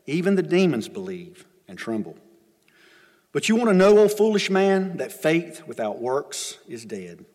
Even 0.08 0.36
the 0.36 0.44
demons 0.44 0.88
believe 0.88 1.46
and 1.68 1.78
tremble. 1.78 2.18
But 3.32 3.48
you 3.48 3.56
want 3.56 3.70
to 3.70 3.76
know, 3.76 4.00
O 4.00 4.08
foolish 4.08 4.50
man, 4.50 4.98
that 4.98 5.12
faith 5.12 5.64
without 5.66 6.02
works 6.02 6.58
is 6.68 6.84
dead. 6.84 7.26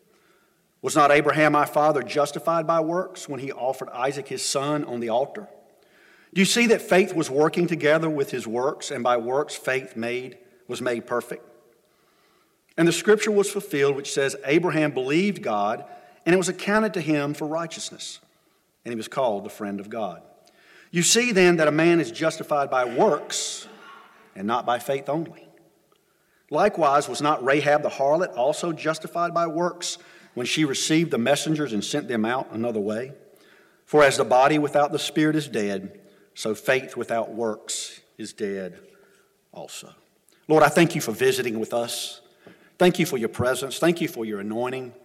Was 0.81 0.95
not 0.95 1.11
Abraham 1.11 1.53
my 1.53 1.65
father 1.65 2.03
justified 2.03 2.67
by 2.67 2.79
works 2.79 3.27
when 3.27 3.39
he 3.39 3.51
offered 3.51 3.89
Isaac 3.89 4.27
his 4.27 4.43
son 4.43 4.85
on 4.85 4.99
the 4.99 5.09
altar? 5.09 5.47
Do 6.33 6.41
you 6.41 6.45
see 6.45 6.67
that 6.67 6.81
faith 6.81 7.15
was 7.15 7.31
working 7.31 7.65
together 7.67 8.09
with 8.09 8.29
his 8.29 8.45
works, 8.45 8.91
and 8.91 9.03
by 9.03 9.17
works 9.17 9.55
faith 9.55 9.95
made 9.95 10.37
was 10.67 10.81
made 10.81 11.07
perfect? 11.07 11.43
And 12.77 12.87
the 12.87 12.91
scripture 12.91 13.31
was 13.31 13.49
fulfilled, 13.49 13.95
which 13.95 14.13
says, 14.13 14.35
Abraham 14.45 14.91
believed 14.91 15.41
God, 15.41 15.83
and 16.25 16.33
it 16.35 16.37
was 16.37 16.49
accounted 16.49 16.93
to 16.93 17.01
him 17.01 17.33
for 17.33 17.47
righteousness, 17.47 18.19
and 18.85 18.91
he 18.91 18.95
was 18.95 19.07
called 19.07 19.45
the 19.45 19.49
friend 19.49 19.79
of 19.79 19.89
God. 19.89 20.21
You 20.97 21.03
see 21.03 21.31
then 21.31 21.57
that 21.57 21.67
a 21.67 21.71
man 21.71 21.99
is 21.99 22.09
justified 22.09 22.71
by 22.71 22.83
works 22.83 23.67
and 24.35 24.47
not 24.47 24.65
by 24.65 24.79
faith 24.79 25.09
only. 25.09 25.47
Likewise, 26.49 27.07
was 27.07 27.21
not 27.21 27.45
Rahab 27.45 27.83
the 27.83 27.89
harlot 27.89 28.35
also 28.35 28.71
justified 28.73 29.31
by 29.31 29.45
works 29.45 29.99
when 30.33 30.47
she 30.47 30.65
received 30.65 31.11
the 31.11 31.19
messengers 31.19 31.71
and 31.71 31.85
sent 31.85 32.07
them 32.07 32.25
out 32.25 32.51
another 32.51 32.79
way? 32.79 33.11
For 33.85 34.03
as 34.03 34.17
the 34.17 34.25
body 34.25 34.57
without 34.57 34.91
the 34.91 34.97
spirit 34.97 35.35
is 35.35 35.47
dead, 35.47 35.99
so 36.33 36.55
faith 36.55 36.97
without 36.97 37.31
works 37.31 38.01
is 38.17 38.33
dead 38.33 38.79
also. 39.51 39.93
Lord, 40.47 40.63
I 40.63 40.69
thank 40.69 40.95
you 40.95 41.01
for 41.01 41.11
visiting 41.11 41.59
with 41.59 41.75
us. 41.75 42.21
Thank 42.79 42.97
you 42.97 43.05
for 43.05 43.17
your 43.17 43.29
presence. 43.29 43.77
Thank 43.77 44.01
you 44.01 44.07
for 44.07 44.25
your 44.25 44.39
anointing. 44.39 44.95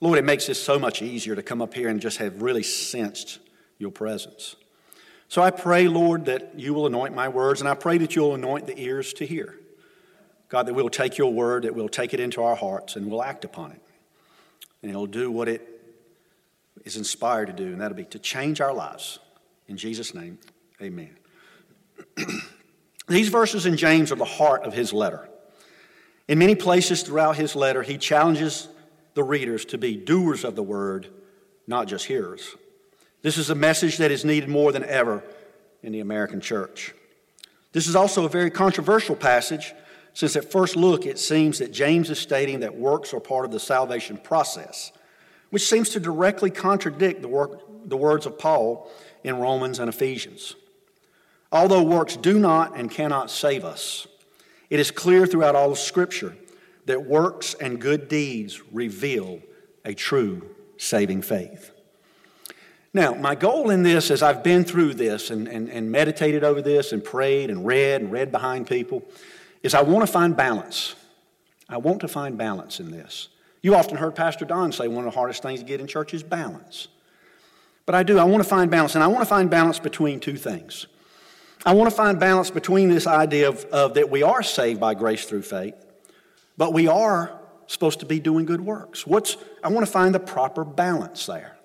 Lord, 0.00 0.18
it 0.18 0.24
makes 0.24 0.48
this 0.48 0.60
so 0.60 0.80
much 0.80 1.00
easier 1.00 1.36
to 1.36 1.44
come 1.44 1.62
up 1.62 1.74
here 1.74 1.88
and 1.88 2.00
just 2.00 2.18
have 2.18 2.42
really 2.42 2.64
sensed 2.64 3.38
your 3.78 3.92
presence. 3.92 4.56
So 5.32 5.40
I 5.40 5.50
pray, 5.50 5.88
Lord, 5.88 6.26
that 6.26 6.60
you 6.60 6.74
will 6.74 6.86
anoint 6.86 7.14
my 7.14 7.30
words, 7.30 7.62
and 7.62 7.66
I 7.66 7.72
pray 7.72 7.96
that 7.96 8.14
you'll 8.14 8.34
anoint 8.34 8.66
the 8.66 8.78
ears 8.78 9.14
to 9.14 9.24
hear. 9.24 9.58
God, 10.50 10.66
that 10.66 10.74
we'll 10.74 10.90
take 10.90 11.16
your 11.16 11.32
word, 11.32 11.62
that 11.62 11.74
we'll 11.74 11.88
take 11.88 12.12
it 12.12 12.20
into 12.20 12.42
our 12.42 12.54
hearts, 12.54 12.96
and 12.96 13.10
we'll 13.10 13.22
act 13.22 13.46
upon 13.46 13.72
it. 13.72 13.80
And 14.82 14.90
it'll 14.90 15.06
do 15.06 15.30
what 15.30 15.48
it 15.48 15.66
is 16.84 16.98
inspired 16.98 17.46
to 17.46 17.54
do, 17.54 17.64
and 17.64 17.80
that'll 17.80 17.96
be 17.96 18.04
to 18.04 18.18
change 18.18 18.60
our 18.60 18.74
lives. 18.74 19.20
In 19.68 19.78
Jesus' 19.78 20.14
name, 20.14 20.38
amen. 20.82 21.16
These 23.08 23.30
verses 23.30 23.64
in 23.64 23.78
James 23.78 24.12
are 24.12 24.16
the 24.16 24.26
heart 24.26 24.64
of 24.64 24.74
his 24.74 24.92
letter. 24.92 25.30
In 26.28 26.38
many 26.38 26.56
places 26.56 27.04
throughout 27.04 27.36
his 27.36 27.56
letter, 27.56 27.82
he 27.82 27.96
challenges 27.96 28.68
the 29.14 29.24
readers 29.24 29.64
to 29.64 29.78
be 29.78 29.96
doers 29.96 30.44
of 30.44 30.56
the 30.56 30.62
word, 30.62 31.08
not 31.66 31.88
just 31.88 32.04
hearers. 32.04 32.54
This 33.22 33.38
is 33.38 33.50
a 33.50 33.54
message 33.54 33.98
that 33.98 34.10
is 34.10 34.24
needed 34.24 34.48
more 34.48 34.72
than 34.72 34.84
ever 34.84 35.22
in 35.82 35.92
the 35.92 36.00
American 36.00 36.40
church. 36.40 36.94
This 37.72 37.86
is 37.86 37.96
also 37.96 38.24
a 38.24 38.28
very 38.28 38.50
controversial 38.50 39.16
passage 39.16 39.72
since 40.14 40.36
at 40.36 40.50
first 40.50 40.76
look 40.76 41.06
it 41.06 41.18
seems 41.18 41.58
that 41.58 41.72
James 41.72 42.10
is 42.10 42.18
stating 42.18 42.60
that 42.60 42.74
works 42.74 43.14
are 43.14 43.20
part 43.20 43.44
of 43.44 43.50
the 43.50 43.60
salvation 43.60 44.18
process, 44.18 44.92
which 45.50 45.66
seems 45.66 45.88
to 45.90 46.00
directly 46.00 46.50
contradict 46.50 47.22
the, 47.22 47.28
work, 47.28 47.62
the 47.88 47.96
words 47.96 48.26
of 48.26 48.38
Paul 48.38 48.90
in 49.24 49.38
Romans 49.38 49.78
and 49.78 49.88
Ephesians. 49.88 50.54
Although 51.50 51.82
works 51.82 52.16
do 52.16 52.38
not 52.38 52.76
and 52.76 52.90
cannot 52.90 53.30
save 53.30 53.64
us, 53.64 54.06
it 54.68 54.80
is 54.80 54.90
clear 54.90 55.26
throughout 55.26 55.54
all 55.54 55.72
of 55.72 55.78
Scripture 55.78 56.36
that 56.86 57.04
works 57.04 57.54
and 57.54 57.80
good 57.80 58.08
deeds 58.08 58.60
reveal 58.72 59.40
a 59.84 59.94
true 59.94 60.54
saving 60.76 61.22
faith. 61.22 61.71
Now, 62.94 63.14
my 63.14 63.34
goal 63.34 63.70
in 63.70 63.82
this, 63.82 64.10
as 64.10 64.22
I've 64.22 64.42
been 64.42 64.64
through 64.64 64.94
this 64.94 65.30
and, 65.30 65.48
and, 65.48 65.70
and 65.70 65.90
meditated 65.90 66.44
over 66.44 66.60
this 66.60 66.92
and 66.92 67.02
prayed 67.02 67.48
and 67.48 67.66
read 67.66 68.02
and 68.02 68.12
read 68.12 68.30
behind 68.30 68.66
people, 68.66 69.02
is 69.62 69.74
I 69.74 69.82
want 69.82 70.06
to 70.06 70.12
find 70.12 70.36
balance. 70.36 70.94
I 71.68 71.78
want 71.78 72.00
to 72.00 72.08
find 72.08 72.36
balance 72.36 72.80
in 72.80 72.90
this. 72.90 73.28
You 73.62 73.76
often 73.76 73.96
heard 73.96 74.14
Pastor 74.14 74.44
Don 74.44 74.72
say 74.72 74.88
one 74.88 75.06
of 75.06 75.12
the 75.12 75.18
hardest 75.18 75.42
things 75.42 75.60
to 75.60 75.64
get 75.64 75.80
in 75.80 75.86
church 75.86 76.12
is 76.12 76.22
balance. 76.22 76.88
But 77.86 77.94
I 77.94 78.02
do, 78.02 78.18
I 78.18 78.24
want 78.24 78.42
to 78.42 78.48
find 78.48 78.70
balance, 78.70 78.94
and 78.94 79.02
I 79.02 79.06
want 79.06 79.20
to 79.20 79.26
find 79.26 79.48
balance 79.48 79.78
between 79.78 80.20
two 80.20 80.36
things. 80.36 80.86
I 81.64 81.72
want 81.74 81.88
to 81.88 81.96
find 81.96 82.18
balance 82.18 82.50
between 82.50 82.88
this 82.90 83.06
idea 83.06 83.48
of, 83.48 83.64
of 83.66 83.94
that 83.94 84.10
we 84.10 84.22
are 84.22 84.42
saved 84.42 84.80
by 84.80 84.94
grace 84.94 85.24
through 85.24 85.42
faith, 85.42 85.74
but 86.56 86.72
we 86.72 86.88
are 86.88 87.40
supposed 87.68 88.00
to 88.00 88.06
be 88.06 88.20
doing 88.20 88.44
good 88.44 88.60
works. 88.60 89.06
What's, 89.06 89.36
I 89.64 89.68
want 89.68 89.86
to 89.86 89.90
find 89.90 90.14
the 90.14 90.20
proper 90.20 90.64
balance 90.64 91.24
there. 91.26 91.56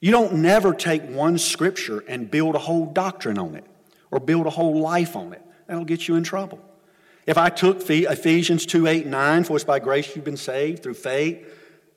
You 0.00 0.12
don't 0.12 0.34
never 0.34 0.74
take 0.74 1.02
one 1.02 1.38
scripture 1.38 2.04
and 2.06 2.30
build 2.30 2.54
a 2.54 2.58
whole 2.58 2.86
doctrine 2.86 3.38
on 3.38 3.54
it 3.56 3.64
or 4.10 4.20
build 4.20 4.46
a 4.46 4.50
whole 4.50 4.80
life 4.80 5.16
on 5.16 5.32
it. 5.32 5.42
That'll 5.66 5.84
get 5.84 6.06
you 6.06 6.14
in 6.14 6.24
trouble. 6.24 6.60
If 7.26 7.36
I 7.36 7.50
took 7.50 7.88
Ephesians 7.90 8.64
2 8.64 8.86
8 8.86 9.06
9, 9.06 9.44
for 9.44 9.56
it's 9.56 9.64
by 9.64 9.80
grace 9.80 10.14
you've 10.14 10.24
been 10.24 10.36
saved 10.36 10.82
through 10.82 10.94
faith, 10.94 11.46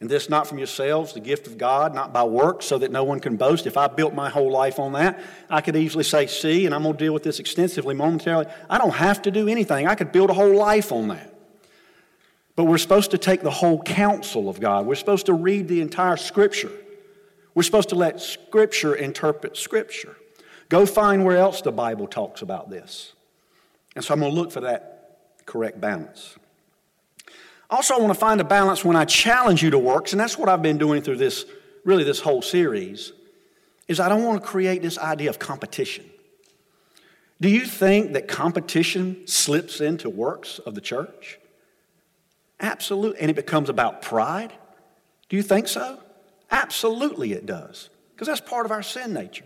and 0.02 0.10
this 0.10 0.30
not 0.30 0.48
from 0.48 0.58
yourselves, 0.58 1.14
the 1.14 1.20
gift 1.20 1.46
of 1.46 1.60
God, 1.60 1.94
not 1.94 2.12
by 2.12 2.24
works, 2.24 2.66
so 2.66 2.80
that 2.80 2.92
no 2.92 3.04
one 3.04 3.20
can 3.20 3.38
boast. 3.38 3.68
If 3.68 3.78
I 3.78 3.88
built 3.88 4.16
my 4.16 4.30
whole 4.30 4.52
life 4.52 4.80
on 4.80 4.94
that, 4.94 5.22
I 5.48 5.62
could 5.62 5.76
easily 5.76 6.04
say, 6.04 6.26
see, 6.26 6.66
and 6.66 6.74
I'm 6.74 6.82
going 6.82 6.98
to 6.98 7.06
deal 7.06 7.14
with 7.14 7.22
this 7.22 7.40
extensively 7.40 7.94
momentarily. 7.94 8.48
I 8.68 8.80
don't 8.80 8.96
have 8.96 9.22
to 9.22 9.32
do 9.32 9.48
anything. 9.48 9.88
I 9.88 9.94
could 9.94 10.12
build 10.12 10.32
a 10.32 10.34
whole 10.34 10.56
life 10.56 10.92
on 10.92 11.10
that. 11.10 11.34
But 12.56 12.66
we're 12.66 12.80
supposed 12.80 13.12
to 13.12 13.20
take 13.20 13.42
the 13.42 13.52
whole 13.52 13.82
counsel 13.84 14.50
of 14.50 14.60
God. 14.60 14.88
We're 14.88 14.96
supposed 14.96 15.28
to 15.28 15.34
read 15.34 15.68
the 15.68 15.82
entire 15.82 16.18
Scripture. 16.18 16.72
We're 17.54 17.64
supposed 17.64 17.90
to 17.90 17.96
let 17.96 18.22
Scripture 18.22 18.96
interpret 18.96 19.58
Scripture. 19.58 20.16
Go 20.70 20.86
find 20.86 21.26
where 21.26 21.38
else 21.38 21.62
the 21.62 21.72
Bible 21.72 22.08
talks 22.08 22.42
about 22.42 22.70
this. 22.70 23.14
And 23.96 24.04
so 24.06 24.14
I'm 24.14 24.22
going 24.22 24.32
to 24.32 24.40
look 24.40 24.52
for 24.52 24.62
that 24.62 25.20
correct 25.46 25.82
balance. 25.82 26.38
Also, 27.70 27.94
I 27.96 28.00
want 28.00 28.14
to 28.14 28.20
find 28.20 28.40
a 28.40 28.46
balance 28.46 28.84
when 28.84 28.96
I 28.96 29.06
challenge 29.06 29.64
you 29.64 29.70
to 29.72 29.80
works, 29.80 30.14
and 30.14 30.20
that's 30.20 30.38
what 30.38 30.50
I've 30.50 30.62
been 30.62 30.78
doing 30.78 31.02
through 31.02 31.18
this, 31.18 31.46
really, 31.84 32.04
this 32.04 32.20
whole 32.20 32.42
series, 32.42 33.14
is 33.88 34.00
I 34.00 34.10
don't 34.10 34.24
want 34.24 34.42
to 34.42 34.48
create 34.48 34.82
this 34.82 34.98
idea 34.98 35.30
of 35.30 35.40
competition. 35.40 36.06
Do 37.42 37.50
you 37.50 37.66
think 37.66 38.14
that 38.14 38.28
competition 38.28 39.26
slips 39.28 39.82
into 39.82 40.10
works 40.10 40.60
of 40.60 40.76
the 40.76 40.82
church? 40.82 41.40
Absolutely. 42.60 43.20
And 43.20 43.32
it 43.32 43.36
becomes 43.36 43.68
about 43.68 44.02
pride? 44.02 44.54
Do 45.28 45.36
you 45.36 45.44
think 45.44 45.68
so? 45.68 46.00
Absolutely, 46.52 47.34
it 47.34 47.46
does. 47.46 47.90
Because 48.14 48.28
that's 48.28 48.42
part 48.42 48.66
of 48.66 48.72
our 48.72 48.84
sin 48.84 49.14
nature. 49.14 49.46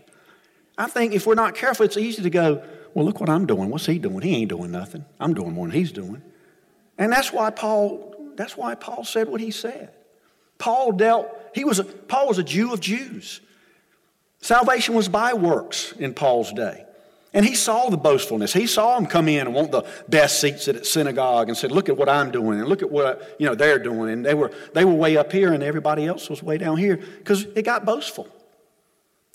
I 0.76 0.88
think 0.88 1.14
if 1.14 1.26
we're 1.26 1.34
not 1.34 1.54
careful, 1.54 1.86
it's 1.86 1.96
easy 1.96 2.22
to 2.22 2.30
go, 2.30 2.62
well, 2.92 3.04
look 3.04 3.20
what 3.20 3.30
I'm 3.30 3.46
doing. 3.46 3.70
What's 3.70 3.86
he 3.86 3.98
doing? 3.98 4.20
He 4.22 4.34
ain't 4.34 4.50
doing 4.50 4.70
nothing. 4.70 5.04
I'm 5.20 5.34
doing 5.34 5.52
more 5.52 5.66
than 5.66 5.76
he's 5.76 5.92
doing. 5.92 6.22
And 6.98 7.12
that's 7.12 7.32
why 7.32 7.50
Paul, 7.50 8.32
that's 8.36 8.56
why 8.56 8.74
Paul 8.74 9.04
said 9.04 9.28
what 9.28 9.40
he 9.40 9.50
said. 9.50 9.90
Paul 10.58 10.92
dealt, 10.92 11.28
he 11.54 11.64
was 11.64 11.78
a, 11.78 11.84
Paul 11.84 12.28
was 12.28 12.38
a 12.38 12.42
Jew 12.42 12.72
of 12.72 12.80
Jews. 12.80 13.40
Salvation 14.40 14.94
was 14.94 15.08
by 15.08 15.34
works 15.34 15.92
in 15.92 16.14
Paul's 16.14 16.52
day. 16.52 16.85
And 17.32 17.44
he 17.44 17.54
saw 17.54 17.90
the 17.90 17.96
boastfulness. 17.96 18.52
He 18.52 18.66
saw 18.66 18.94
them 18.94 19.06
come 19.06 19.28
in 19.28 19.46
and 19.46 19.54
want 19.54 19.70
the 19.70 19.82
best 20.08 20.40
seats 20.40 20.68
at 20.68 20.86
synagogue 20.86 21.48
and 21.48 21.56
said, 21.56 21.70
look 21.70 21.88
at 21.88 21.96
what 21.96 22.08
I'm 22.08 22.30
doing 22.30 22.60
and 22.60 22.68
look 22.68 22.82
at 22.82 22.90
what 22.90 23.36
you 23.38 23.46
know 23.46 23.54
they're 23.54 23.78
doing. 23.78 24.10
And 24.10 24.24
they 24.24 24.34
were 24.34 24.52
they 24.72 24.84
were 24.84 24.94
way 24.94 25.16
up 25.16 25.32
here 25.32 25.52
and 25.52 25.62
everybody 25.62 26.06
else 26.06 26.30
was 26.30 26.42
way 26.42 26.56
down 26.56 26.78
here 26.78 26.96
because 26.96 27.44
it 27.44 27.62
got 27.62 27.84
boastful. 27.84 28.28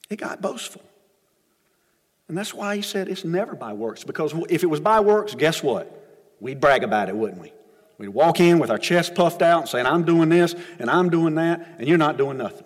It 0.10 0.16
got 0.18 0.42
boastful. 0.42 0.82
And 2.28 2.38
that's 2.38 2.54
why 2.54 2.78
he 2.78 2.82
said 2.82 3.10
it's 3.10 3.26
never 3.26 3.56
by 3.56 3.74
works. 3.74 4.04
Because 4.04 4.34
if 4.50 4.64
it 4.64 4.68
was 4.68 4.80
by 4.80 5.02
works, 5.02 5.36
guess 5.36 5.62
what? 5.62 5.98
We'd 6.40 6.60
brag 6.60 6.84
about 6.84 7.10
it, 7.10 7.16
wouldn't 7.16 7.42
we? 7.42 7.54
We'd 7.98 8.08
walk 8.08 8.40
in 8.40 8.58
with 8.58 8.72
our 8.72 8.80
chest 8.80 9.14
puffed 9.14 9.42
out 9.42 9.62
and 9.62 9.70
saying, 9.70 9.86
I'm 9.86 10.06
doing 10.06 10.30
this 10.30 10.56
and 10.80 10.90
I'm 10.90 11.10
doing 11.10 11.36
that, 11.36 11.76
and 11.78 11.88
you're 11.88 12.00
not 12.00 12.18
doing 12.18 12.38
nothing. 12.38 12.66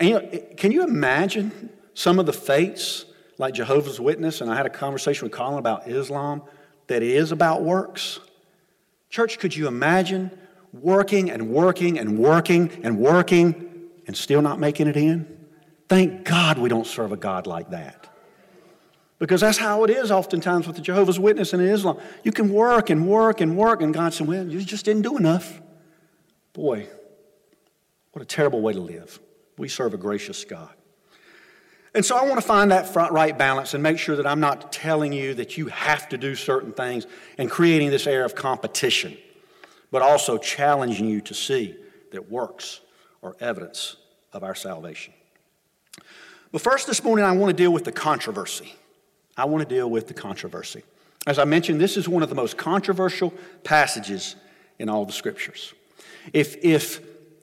And 0.00 0.08
you 0.08 0.14
know, 0.14 0.42
can 0.56 0.72
you 0.72 0.82
imagine 0.82 1.70
some 1.94 2.18
of 2.18 2.26
the 2.26 2.32
faiths 2.32 3.04
like 3.38 3.54
Jehovah's 3.54 4.00
Witness? 4.00 4.40
And 4.40 4.50
I 4.50 4.56
had 4.56 4.66
a 4.66 4.70
conversation 4.70 5.26
with 5.26 5.32
Colin 5.32 5.58
about 5.58 5.88
Islam 5.88 6.42
that 6.86 7.02
is 7.02 7.32
about 7.32 7.62
works. 7.62 8.20
Church, 9.10 9.38
could 9.38 9.54
you 9.54 9.68
imagine 9.68 10.30
working 10.72 11.30
and 11.30 11.50
working 11.50 11.98
and 11.98 12.18
working 12.18 12.70
and 12.82 12.98
working 12.98 13.88
and 14.06 14.16
still 14.16 14.42
not 14.42 14.58
making 14.58 14.88
it 14.88 14.96
in? 14.96 15.46
Thank 15.88 16.24
God 16.24 16.58
we 16.58 16.68
don't 16.68 16.86
serve 16.86 17.12
a 17.12 17.16
God 17.16 17.46
like 17.46 17.70
that. 17.70 18.08
Because 19.18 19.40
that's 19.40 19.58
how 19.58 19.84
it 19.84 19.90
is 19.90 20.10
oftentimes 20.10 20.66
with 20.66 20.76
the 20.76 20.82
Jehovah's 20.82 21.20
Witness 21.20 21.52
and 21.52 21.62
Islam. 21.62 21.98
You 22.24 22.32
can 22.32 22.52
work 22.52 22.90
and 22.90 23.06
work 23.06 23.40
and 23.40 23.56
work, 23.56 23.80
and 23.80 23.94
God 23.94 24.12
said, 24.12 24.26
Well, 24.26 24.46
you 24.46 24.60
just 24.62 24.84
didn't 24.84 25.02
do 25.02 25.16
enough. 25.16 25.62
Boy, 26.52 26.88
what 28.12 28.22
a 28.22 28.26
terrible 28.26 28.60
way 28.60 28.72
to 28.72 28.80
live. 28.80 29.20
We 29.56 29.68
serve 29.68 29.94
a 29.94 29.96
gracious 29.96 30.44
God. 30.44 30.74
And 31.94 32.04
so 32.04 32.16
I 32.16 32.24
want 32.24 32.36
to 32.36 32.46
find 32.46 32.70
that 32.72 32.92
front 32.92 33.12
right 33.12 33.36
balance 33.36 33.74
and 33.74 33.82
make 33.82 33.98
sure 33.98 34.16
that 34.16 34.26
I'm 34.26 34.40
not 34.40 34.72
telling 34.72 35.12
you 35.12 35.34
that 35.34 35.56
you 35.56 35.68
have 35.68 36.08
to 36.08 36.18
do 36.18 36.34
certain 36.34 36.72
things 36.72 37.06
and 37.38 37.50
creating 37.50 37.90
this 37.90 38.06
air 38.06 38.24
of 38.24 38.34
competition, 38.34 39.16
but 39.92 40.02
also 40.02 40.36
challenging 40.36 41.06
you 41.06 41.20
to 41.22 41.34
see 41.34 41.76
that 42.10 42.30
works 42.30 42.80
are 43.22 43.36
evidence 43.40 43.96
of 44.32 44.42
our 44.42 44.54
salvation. 44.54 45.14
But 46.50 46.60
first, 46.60 46.86
this 46.86 47.02
morning, 47.04 47.24
I 47.24 47.32
want 47.32 47.56
to 47.56 47.62
deal 47.62 47.72
with 47.72 47.84
the 47.84 47.92
controversy 47.92 48.74
I 49.36 49.46
want 49.46 49.68
to 49.68 49.74
deal 49.74 49.90
with 49.90 50.08
the 50.08 50.14
controversy. 50.14 50.84
As 51.26 51.38
I 51.38 51.44
mentioned, 51.44 51.80
this 51.80 51.96
is 51.96 52.08
one 52.08 52.22
of 52.22 52.28
the 52.28 52.34
most 52.34 52.56
controversial 52.56 53.32
passages 53.64 54.36
in 54.78 54.88
all 54.88 55.04
the 55.04 55.12
scriptures. 55.12 55.74
If, 56.32 56.56
if, 56.64 57.00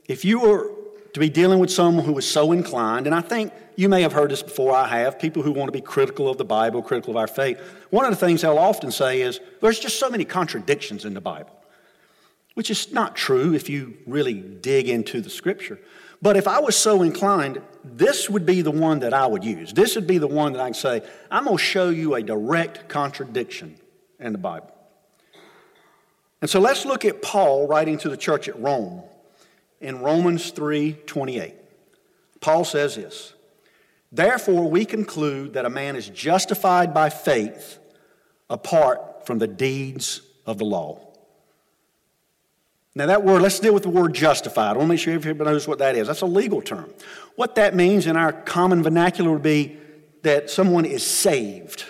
if 0.08 0.24
you 0.24 0.40
were 0.40 0.72
to 1.14 1.20
be 1.20 1.30
dealing 1.30 1.60
with 1.60 1.72
someone 1.72 2.06
who 2.06 2.18
is 2.18 2.26
so 2.26 2.52
inclined, 2.52 3.06
and 3.06 3.16
I 3.16 3.22
think 3.22 3.52
you 3.76 3.90
may 3.90 4.02
have 4.02 4.14
heard 4.14 4.32
this 4.32 4.44
before, 4.44 4.74
I 4.76 4.88
have, 4.88 5.20
people 5.20 5.44
who 5.44 5.52
want 5.52 5.68
to 5.68 5.72
be 5.72 5.82
critical 5.82 6.30
of 6.30 6.38
the 6.38 6.46
Bible, 6.46 6.82
critical 6.82 7.12
of 7.12 7.18
our 7.18 7.28
faith, 7.28 7.60
one 7.90 8.06
of 8.06 8.12
the 8.12 8.18
things 8.18 8.42
they'll 8.42 8.58
often 8.58 8.92
say 8.92 9.22
is, 9.22 9.40
there's 9.62 9.80
just 9.80 10.00
so 10.00 10.10
many 10.10 10.26
contradictions 10.26 11.04
in 11.06 11.14
the 11.14 11.22
Bible, 11.22 11.56
which 12.54 12.70
is 12.70 12.92
not 12.92 13.16
true 13.16 13.54
if 13.54 13.70
you 13.70 13.98
really 14.06 14.36
dig 14.36 14.88
into 14.88 15.22
the 15.22 15.30
scripture. 15.30 15.80
But 16.22 16.38
if 16.38 16.48
I 16.48 16.60
was 16.60 16.76
so 16.76 17.02
inclined, 17.02 17.62
this 17.84 18.30
would 18.30 18.46
be 18.46 18.62
the 18.62 18.72
one 18.72 19.00
that 19.00 19.14
I 19.14 19.26
would 19.26 19.44
use. 19.44 19.74
This 19.74 19.96
would 19.96 20.06
be 20.06 20.20
the 20.20 20.28
one 20.28 20.54
that 20.54 20.62
I 20.62 20.66
can 20.66 20.74
say, 20.76 21.02
I'm 21.32 21.46
going 21.46 21.58
to 21.58 21.64
show 21.64 21.90
you 21.90 22.14
a 22.16 22.22
direct 22.22 22.88
contradiction 22.88 23.78
in 24.20 24.32
the 24.32 24.38
Bible. 24.38 24.72
And 26.42 26.50
so 26.50 26.60
let's 26.60 26.86
look 26.86 27.06
at 27.06 27.22
Paul 27.22 27.68
writing 27.68 27.98
to 28.00 28.10
the 28.10 28.18
church 28.18 28.48
at 28.48 28.60
Rome 28.60 29.04
in 29.82 30.00
Romans 30.00 30.52
3:28. 30.52 31.56
Paul 32.40 32.64
says 32.64 32.96
this, 32.96 33.34
"Therefore 34.12 34.70
we 34.70 34.86
conclude 34.86 35.54
that 35.54 35.66
a 35.66 35.70
man 35.70 35.96
is 35.96 36.10
justified 36.10 36.94
by 36.94 37.10
faith 37.10 37.78
apart 38.50 39.26
from 39.26 39.40
the 39.40 39.48
deeds 39.48 40.22
of 40.46 40.58
the 40.58 40.66
law." 40.66 41.08
Now, 42.94 43.06
that 43.06 43.24
word, 43.24 43.42
let's 43.42 43.60
deal 43.60 43.74
with 43.74 43.84
the 43.84 43.90
word 43.90 44.14
justified. 44.14 44.72
I 44.72 44.74
want 44.74 44.82
to 44.82 44.88
make 44.88 45.00
sure 45.00 45.14
everybody 45.14 45.50
knows 45.50 45.66
what 45.66 45.80
that 45.80 45.96
is. 45.96 46.08
That's 46.08 46.22
a 46.22 46.26
legal 46.26 46.62
term. 46.62 46.94
What 47.36 47.56
that 47.56 47.74
means 47.74 48.06
in 48.06 48.18
our 48.18 48.34
common 48.34 48.84
vernacular 48.84 49.32
would 49.32 49.42
be 49.42 49.78
that 50.24 50.50
someone 50.50 50.84
is 50.84 51.06
saved. 51.06 51.86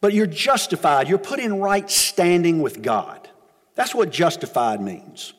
But 0.00 0.12
you're 0.12 0.26
justified, 0.26 1.08
you're 1.08 1.18
put 1.18 1.38
in 1.38 1.60
right 1.60 1.88
standing 1.88 2.60
with 2.60 2.82
God. 2.82 3.28
That's 3.76 3.94
what 3.94 4.10
justified 4.10 4.80
means. 4.80 5.34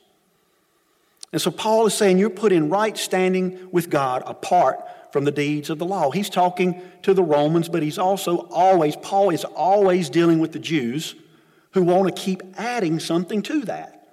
And 1.33 1.41
so 1.41 1.51
Paul 1.51 1.87
is 1.87 1.95
saying 1.95 2.19
you're 2.19 2.29
put 2.29 2.53
in 2.53 2.69
right 2.69 2.95
standing 2.95 3.67
with 3.71 3.89
God 3.89 4.23
apart 4.25 4.79
from 5.11 5.25
the 5.25 5.31
deeds 5.31 5.69
of 5.69 5.79
the 5.79 5.85
law. 5.85 6.11
He's 6.11 6.29
talking 6.29 6.79
to 7.01 7.13
the 7.13 7.23
Romans, 7.23 7.67
but 7.67 7.83
he's 7.83 7.97
also 7.97 8.47
always, 8.51 8.95
Paul 8.95 9.31
is 9.31 9.43
always 9.43 10.09
dealing 10.09 10.39
with 10.39 10.51
the 10.51 10.59
Jews 10.59 11.15
who 11.71 11.83
want 11.83 12.15
to 12.15 12.21
keep 12.21 12.43
adding 12.55 12.99
something 12.99 13.41
to 13.43 13.61
that. 13.61 14.07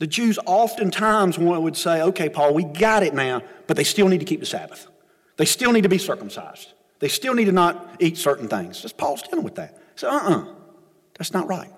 The 0.00 0.06
Jews 0.06 0.38
oftentimes 0.46 1.38
would 1.38 1.76
say, 1.76 2.02
okay, 2.02 2.28
Paul, 2.28 2.54
we 2.54 2.64
got 2.64 3.02
it 3.04 3.14
now, 3.14 3.42
but 3.68 3.76
they 3.76 3.84
still 3.84 4.08
need 4.08 4.18
to 4.18 4.26
keep 4.26 4.40
the 4.40 4.46
Sabbath. 4.46 4.88
They 5.36 5.44
still 5.44 5.72
need 5.72 5.82
to 5.82 5.88
be 5.88 5.98
circumcised. 5.98 6.72
They 6.98 7.08
still 7.08 7.34
need 7.34 7.44
to 7.44 7.52
not 7.52 7.96
eat 8.00 8.16
certain 8.18 8.48
things. 8.48 8.82
Just 8.82 8.96
Paul's 8.96 9.22
dealing 9.22 9.44
with 9.44 9.54
that. 9.56 9.78
So, 9.94 10.08
uh 10.08 10.12
uh-uh, 10.12 10.30
uh, 10.30 10.54
that's 11.16 11.32
not 11.32 11.46
right. 11.48 11.70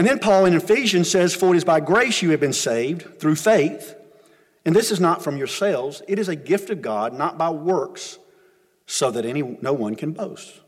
And 0.00 0.08
then 0.08 0.18
Paul 0.18 0.46
in 0.46 0.54
Ephesians 0.54 1.10
says, 1.10 1.34
For 1.34 1.52
it 1.52 1.58
is 1.58 1.64
by 1.64 1.80
grace 1.80 2.22
you 2.22 2.30
have 2.30 2.40
been 2.40 2.54
saved 2.54 3.20
through 3.20 3.34
faith, 3.34 3.94
and 4.64 4.74
this 4.74 4.90
is 4.90 4.98
not 4.98 5.22
from 5.22 5.36
yourselves. 5.36 6.00
It 6.08 6.18
is 6.18 6.26
a 6.26 6.34
gift 6.34 6.70
of 6.70 6.80
God, 6.80 7.12
not 7.12 7.36
by 7.36 7.50
works, 7.50 8.18
so 8.86 9.10
that 9.10 9.26
any, 9.26 9.42
no 9.60 9.74
one 9.74 9.96
can 9.96 10.12
boast. 10.12 10.62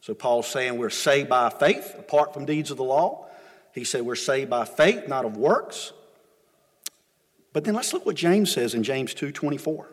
So 0.00 0.14
Paul's 0.14 0.48
saying 0.48 0.78
we're 0.78 0.88
saved 0.88 1.28
by 1.28 1.50
faith 1.50 1.96
apart 1.98 2.32
from 2.32 2.46
deeds 2.46 2.70
of 2.70 2.78
the 2.78 2.82
law. 2.82 3.26
He 3.74 3.84
said 3.84 4.06
we're 4.06 4.14
saved 4.14 4.48
by 4.48 4.64
faith, 4.64 5.06
not 5.06 5.26
of 5.26 5.36
works. 5.36 5.92
But 7.52 7.64
then 7.64 7.74
let's 7.74 7.92
look 7.92 8.06
what 8.06 8.16
James 8.16 8.50
says 8.50 8.72
in 8.72 8.84
James 8.84 9.12
2:24. 9.12 9.84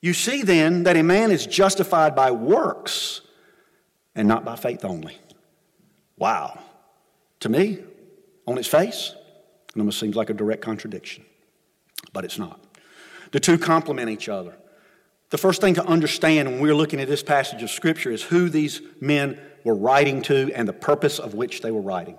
You 0.00 0.12
see 0.12 0.42
then 0.42 0.84
that 0.84 0.96
a 0.96 1.02
man 1.02 1.32
is 1.32 1.44
justified 1.44 2.14
by 2.14 2.30
works 2.30 3.22
and 4.14 4.28
not 4.28 4.44
by 4.44 4.54
faith 4.54 4.84
only. 4.84 5.18
Wow. 6.16 6.60
To 7.44 7.50
me, 7.50 7.78
on 8.46 8.56
its 8.56 8.68
face, 8.68 9.14
it 9.68 9.78
almost 9.78 10.00
seems 10.00 10.16
like 10.16 10.30
a 10.30 10.32
direct 10.32 10.62
contradiction. 10.62 11.26
But 12.14 12.24
it's 12.24 12.38
not. 12.38 12.58
The 13.32 13.38
two 13.38 13.58
complement 13.58 14.08
each 14.08 14.30
other. 14.30 14.56
The 15.28 15.36
first 15.36 15.60
thing 15.60 15.74
to 15.74 15.84
understand 15.84 16.48
when 16.48 16.60
we're 16.60 16.74
looking 16.74 17.02
at 17.02 17.06
this 17.06 17.22
passage 17.22 17.62
of 17.62 17.70
Scripture 17.70 18.10
is 18.10 18.22
who 18.22 18.48
these 18.48 18.80
men 18.98 19.38
were 19.62 19.74
writing 19.74 20.22
to 20.22 20.50
and 20.54 20.66
the 20.66 20.72
purpose 20.72 21.18
of 21.18 21.34
which 21.34 21.60
they 21.60 21.70
were 21.70 21.82
writing. 21.82 22.16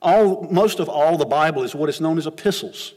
All, 0.00 0.48
most 0.50 0.80
of 0.80 0.88
all 0.88 1.18
the 1.18 1.26
Bible 1.26 1.62
is 1.62 1.74
what 1.74 1.90
is 1.90 2.00
known 2.00 2.16
as 2.16 2.26
epistles. 2.26 2.94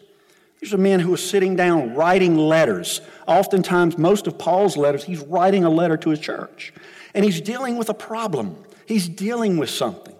These 0.62 0.74
are 0.74 0.78
men 0.78 1.02
who 1.02 1.14
are 1.14 1.18
sitting 1.18 1.58
down 1.58 1.96
writing 1.96 2.38
letters. 2.38 3.02
Oftentimes, 3.28 3.98
most 3.98 4.26
of 4.26 4.38
Paul's 4.38 4.78
letters, 4.78 5.04
he's 5.04 5.20
writing 5.20 5.66
a 5.66 5.70
letter 5.70 5.98
to 5.98 6.12
his 6.12 6.22
church. 6.22 6.74
And 7.14 7.26
he's 7.26 7.42
dealing 7.42 7.76
with 7.76 7.90
a 7.90 7.94
problem, 7.94 8.56
he's 8.86 9.10
dealing 9.10 9.58
with 9.58 9.70
something. 9.70 10.14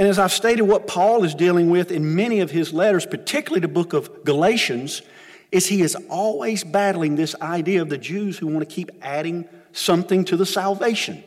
And 0.00 0.08
as 0.08 0.18
I've 0.18 0.32
stated, 0.32 0.62
what 0.62 0.86
Paul 0.86 1.24
is 1.24 1.34
dealing 1.34 1.68
with 1.68 1.92
in 1.92 2.14
many 2.14 2.40
of 2.40 2.50
his 2.50 2.72
letters, 2.72 3.04
particularly 3.04 3.60
the 3.60 3.68
book 3.68 3.92
of 3.92 4.24
Galatians, 4.24 5.02
is 5.52 5.66
he 5.66 5.82
is 5.82 5.94
always 6.08 6.64
battling 6.64 7.16
this 7.16 7.34
idea 7.42 7.82
of 7.82 7.90
the 7.90 7.98
Jews 7.98 8.38
who 8.38 8.46
want 8.46 8.66
to 8.66 8.74
keep 8.74 8.90
adding 9.02 9.46
something 9.72 10.24
to 10.24 10.38
the 10.38 10.46
salvation. 10.46 11.22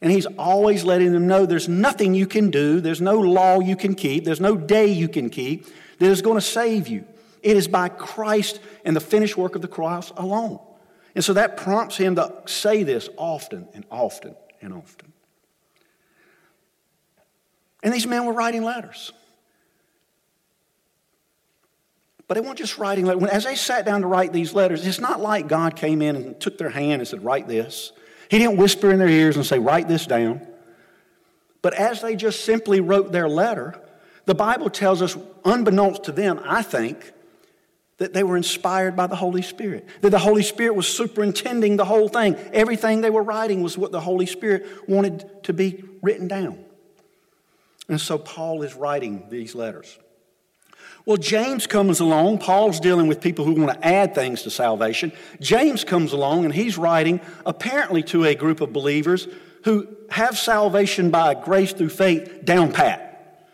And 0.00 0.12
he's 0.12 0.26
always 0.26 0.84
letting 0.84 1.10
them 1.10 1.26
know 1.26 1.44
there's 1.44 1.68
nothing 1.68 2.14
you 2.14 2.28
can 2.28 2.52
do, 2.52 2.80
there's 2.80 3.00
no 3.00 3.18
law 3.18 3.58
you 3.58 3.74
can 3.74 3.96
keep, 3.96 4.24
there's 4.24 4.40
no 4.40 4.56
day 4.56 4.86
you 4.86 5.08
can 5.08 5.28
keep 5.28 5.66
that 5.98 6.06
is 6.06 6.22
going 6.22 6.36
to 6.36 6.40
save 6.40 6.86
you. 6.86 7.04
It 7.42 7.56
is 7.56 7.66
by 7.66 7.88
Christ 7.88 8.60
and 8.84 8.94
the 8.94 9.00
finished 9.00 9.36
work 9.36 9.56
of 9.56 9.62
the 9.62 9.66
cross 9.66 10.12
alone. 10.16 10.60
And 11.16 11.24
so 11.24 11.32
that 11.32 11.56
prompts 11.56 11.96
him 11.96 12.14
to 12.14 12.42
say 12.46 12.84
this 12.84 13.08
often 13.16 13.66
and 13.74 13.84
often 13.90 14.36
and 14.62 14.72
often. 14.72 15.07
And 17.82 17.92
these 17.92 18.06
men 18.06 18.26
were 18.26 18.32
writing 18.32 18.64
letters. 18.64 19.12
But 22.26 22.34
they 22.34 22.40
weren't 22.40 22.58
just 22.58 22.76
writing 22.76 23.06
letters. 23.06 23.24
As 23.30 23.44
they 23.44 23.56
sat 23.56 23.86
down 23.86 24.02
to 24.02 24.06
write 24.06 24.32
these 24.32 24.52
letters, 24.52 24.86
it's 24.86 25.00
not 25.00 25.20
like 25.20 25.48
God 25.48 25.76
came 25.76 26.02
in 26.02 26.14
and 26.14 26.38
took 26.38 26.58
their 26.58 26.68
hand 26.68 27.00
and 27.00 27.08
said, 27.08 27.24
Write 27.24 27.48
this. 27.48 27.92
He 28.30 28.38
didn't 28.38 28.58
whisper 28.58 28.92
in 28.92 28.98
their 28.98 29.08
ears 29.08 29.36
and 29.36 29.46
say, 29.46 29.58
Write 29.58 29.88
this 29.88 30.06
down. 30.06 30.46
But 31.62 31.74
as 31.74 32.02
they 32.02 32.16
just 32.16 32.44
simply 32.44 32.80
wrote 32.80 33.12
their 33.12 33.28
letter, 33.28 33.80
the 34.26 34.34
Bible 34.34 34.68
tells 34.68 35.00
us, 35.00 35.16
unbeknownst 35.44 36.04
to 36.04 36.12
them, 36.12 36.40
I 36.44 36.62
think, 36.62 37.12
that 37.96 38.12
they 38.12 38.22
were 38.22 38.36
inspired 38.36 38.94
by 38.94 39.06
the 39.06 39.16
Holy 39.16 39.42
Spirit, 39.42 39.88
that 40.02 40.10
the 40.10 40.18
Holy 40.18 40.42
Spirit 40.42 40.74
was 40.74 40.86
superintending 40.86 41.76
the 41.76 41.84
whole 41.84 42.08
thing. 42.08 42.36
Everything 42.52 43.00
they 43.00 43.10
were 43.10 43.22
writing 43.22 43.62
was 43.62 43.76
what 43.76 43.90
the 43.90 44.00
Holy 44.00 44.26
Spirit 44.26 44.66
wanted 44.86 45.24
to 45.44 45.52
be 45.52 45.82
written 46.02 46.28
down. 46.28 46.64
And 47.88 48.00
so 48.00 48.18
Paul 48.18 48.62
is 48.62 48.74
writing 48.74 49.24
these 49.30 49.54
letters. 49.54 49.98
Well, 51.06 51.16
James 51.16 51.66
comes 51.66 52.00
along. 52.00 52.38
Paul's 52.38 52.80
dealing 52.80 53.06
with 53.06 53.20
people 53.20 53.44
who 53.44 53.52
want 53.52 53.80
to 53.80 53.86
add 53.86 54.14
things 54.14 54.42
to 54.42 54.50
salvation. 54.50 55.12
James 55.40 55.84
comes 55.84 56.12
along 56.12 56.44
and 56.44 56.52
he's 56.52 56.76
writing 56.76 57.20
apparently 57.46 58.02
to 58.04 58.24
a 58.24 58.34
group 58.34 58.60
of 58.60 58.72
believers 58.72 59.26
who 59.64 59.88
have 60.10 60.36
salvation 60.36 61.10
by 61.10 61.34
grace 61.34 61.72
through 61.72 61.88
faith 61.88 62.44
down 62.44 62.72
pat. 62.72 63.46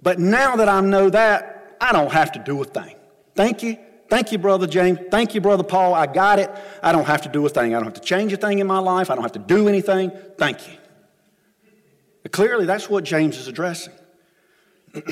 But 0.00 0.18
now 0.18 0.56
that 0.56 0.68
I 0.68 0.80
know 0.80 1.10
that, 1.10 1.76
I 1.80 1.92
don't 1.92 2.12
have 2.12 2.32
to 2.32 2.38
do 2.38 2.60
a 2.62 2.64
thing. 2.64 2.94
Thank 3.34 3.62
you. 3.62 3.78
Thank 4.08 4.30
you, 4.30 4.38
Brother 4.38 4.66
James. 4.66 4.98
Thank 5.10 5.34
you, 5.34 5.40
Brother 5.40 5.64
Paul. 5.64 5.94
I 5.94 6.06
got 6.06 6.38
it. 6.38 6.50
I 6.82 6.92
don't 6.92 7.06
have 7.06 7.22
to 7.22 7.28
do 7.28 7.44
a 7.46 7.48
thing. 7.48 7.74
I 7.74 7.78
don't 7.78 7.86
have 7.86 7.94
to 7.94 8.00
change 8.00 8.32
a 8.32 8.36
thing 8.36 8.58
in 8.58 8.66
my 8.66 8.78
life. 8.78 9.10
I 9.10 9.14
don't 9.14 9.24
have 9.24 9.32
to 9.32 9.38
do 9.38 9.68
anything. 9.68 10.12
Thank 10.36 10.68
you. 10.68 10.74
Clearly, 12.30 12.66
that's 12.66 12.88
what 12.88 13.04
James 13.04 13.36
is 13.36 13.48
addressing. 13.48 13.94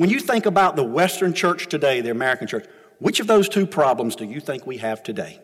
When 0.00 0.08
you 0.08 0.18
think 0.18 0.46
about 0.46 0.76
the 0.76 0.82
Western 0.82 1.34
church 1.34 1.66
today, 1.66 2.00
the 2.00 2.10
American 2.10 2.46
church, 2.46 2.64
which 3.00 3.20
of 3.20 3.26
those 3.26 3.50
two 3.50 3.66
problems 3.66 4.16
do 4.16 4.24
you 4.24 4.40
think 4.40 4.66
we 4.66 4.78
have 4.78 5.02
today? 5.02 5.38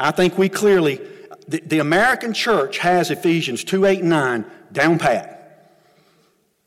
I 0.00 0.10
think 0.10 0.36
we 0.36 0.48
clearly, 0.48 1.00
the, 1.46 1.60
the 1.60 1.78
American 1.78 2.32
church 2.32 2.78
has 2.78 3.12
Ephesians 3.12 3.62
2 3.62 3.84
8 3.84 4.00
and 4.00 4.08
9 4.08 4.44
down 4.72 4.98
pat. 4.98 5.78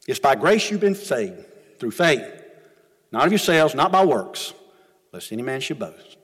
It's 0.07 0.19
by 0.19 0.35
grace 0.35 0.71
you've 0.71 0.79
been 0.79 0.95
saved 0.95 1.45
through 1.79 1.91
faith, 1.91 2.25
not 3.11 3.25
of 3.25 3.33
yourselves, 3.33 3.75
not 3.75 3.91
by 3.91 4.05
works, 4.05 4.53
lest 5.11 5.33
any 5.33 5.41
man 5.41 5.59
should 5.59 5.79
boast. 5.79 6.15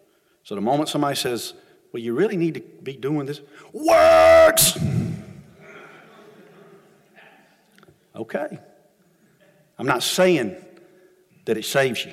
So 0.44 0.56
the 0.56 0.62
moment 0.62 0.88
somebody 0.88 1.18
says, 1.18 1.54
Well, 1.92 2.02
you 2.02 2.16
really 2.16 2.38
need 2.38 2.54
to 2.54 2.62
be 2.62 2.96
doing 2.96 3.26
this, 3.26 3.42
works! 3.74 4.78
Okay. 8.18 8.60
I'm 9.78 9.86
not 9.86 10.04
saying 10.04 10.56
that 11.46 11.58
it 11.58 11.66
saves 11.66 12.04
you. 12.04 12.12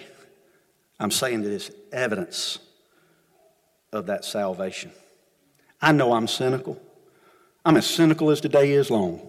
I'm 1.01 1.11
saying 1.11 1.43
that 1.43 1.53
it's 1.53 1.71
evidence 1.93 2.59
of 3.93 4.07
that 4.07 4.25
salvation. 4.25 4.93
I 5.81 5.93
know 5.93 6.13
I'm 6.13 6.29
cynical. 6.29 6.81
I'm 7.65 7.77
as 7.77 7.87
cynical 7.87 8.31
as 8.31 8.41
the 8.41 8.49
day 8.49 8.73
is 8.73 8.91
long. 8.91 9.27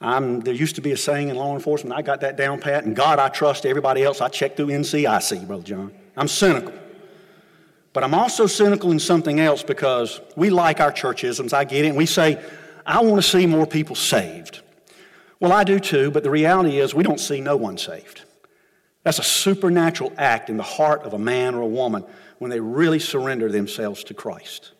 I'm, 0.00 0.40
there 0.40 0.54
used 0.54 0.74
to 0.76 0.80
be 0.80 0.92
a 0.92 0.96
saying 0.96 1.28
in 1.28 1.36
law 1.36 1.54
enforcement, 1.54 1.96
I 1.96 2.02
got 2.02 2.20
that 2.22 2.36
down 2.36 2.60
pat, 2.60 2.84
and 2.84 2.96
God 2.96 3.18
I 3.18 3.28
trust, 3.28 3.64
everybody 3.64 4.02
else 4.02 4.20
I 4.20 4.28
check 4.28 4.56
through 4.56 4.66
NCIC, 4.66 5.46
Brother 5.46 5.62
John. 5.62 5.92
I'm 6.16 6.28
cynical. 6.28 6.72
But 7.92 8.02
I'm 8.02 8.14
also 8.14 8.46
cynical 8.46 8.90
in 8.90 8.98
something 8.98 9.40
else 9.40 9.62
because 9.62 10.20
we 10.36 10.50
like 10.50 10.80
our 10.80 10.90
churchisms. 10.90 11.52
I 11.52 11.64
get 11.64 11.84
it. 11.84 11.88
And 11.88 11.96
we 11.96 12.06
say, 12.06 12.42
I 12.84 13.00
want 13.02 13.22
to 13.22 13.28
see 13.28 13.46
more 13.46 13.66
people 13.66 13.94
saved. 13.94 14.60
Well, 15.40 15.52
I 15.52 15.64
do 15.64 15.78
too, 15.78 16.10
but 16.10 16.22
the 16.22 16.30
reality 16.30 16.78
is 16.78 16.94
we 16.94 17.02
don't 17.02 17.20
see 17.20 17.40
no 17.40 17.56
one 17.56 17.76
saved. 17.78 18.22
That's 19.02 19.18
a 19.18 19.24
supernatural 19.24 20.12
act 20.16 20.48
in 20.48 20.56
the 20.56 20.62
heart 20.62 21.02
of 21.02 21.12
a 21.12 21.18
man 21.18 21.54
or 21.54 21.60
a 21.60 21.66
woman 21.66 22.04
when 22.38 22.50
they 22.50 22.60
really 22.60 22.98
surrender 22.98 23.50
themselves 23.50 24.04
to 24.04 24.14
Christ. 24.14 24.72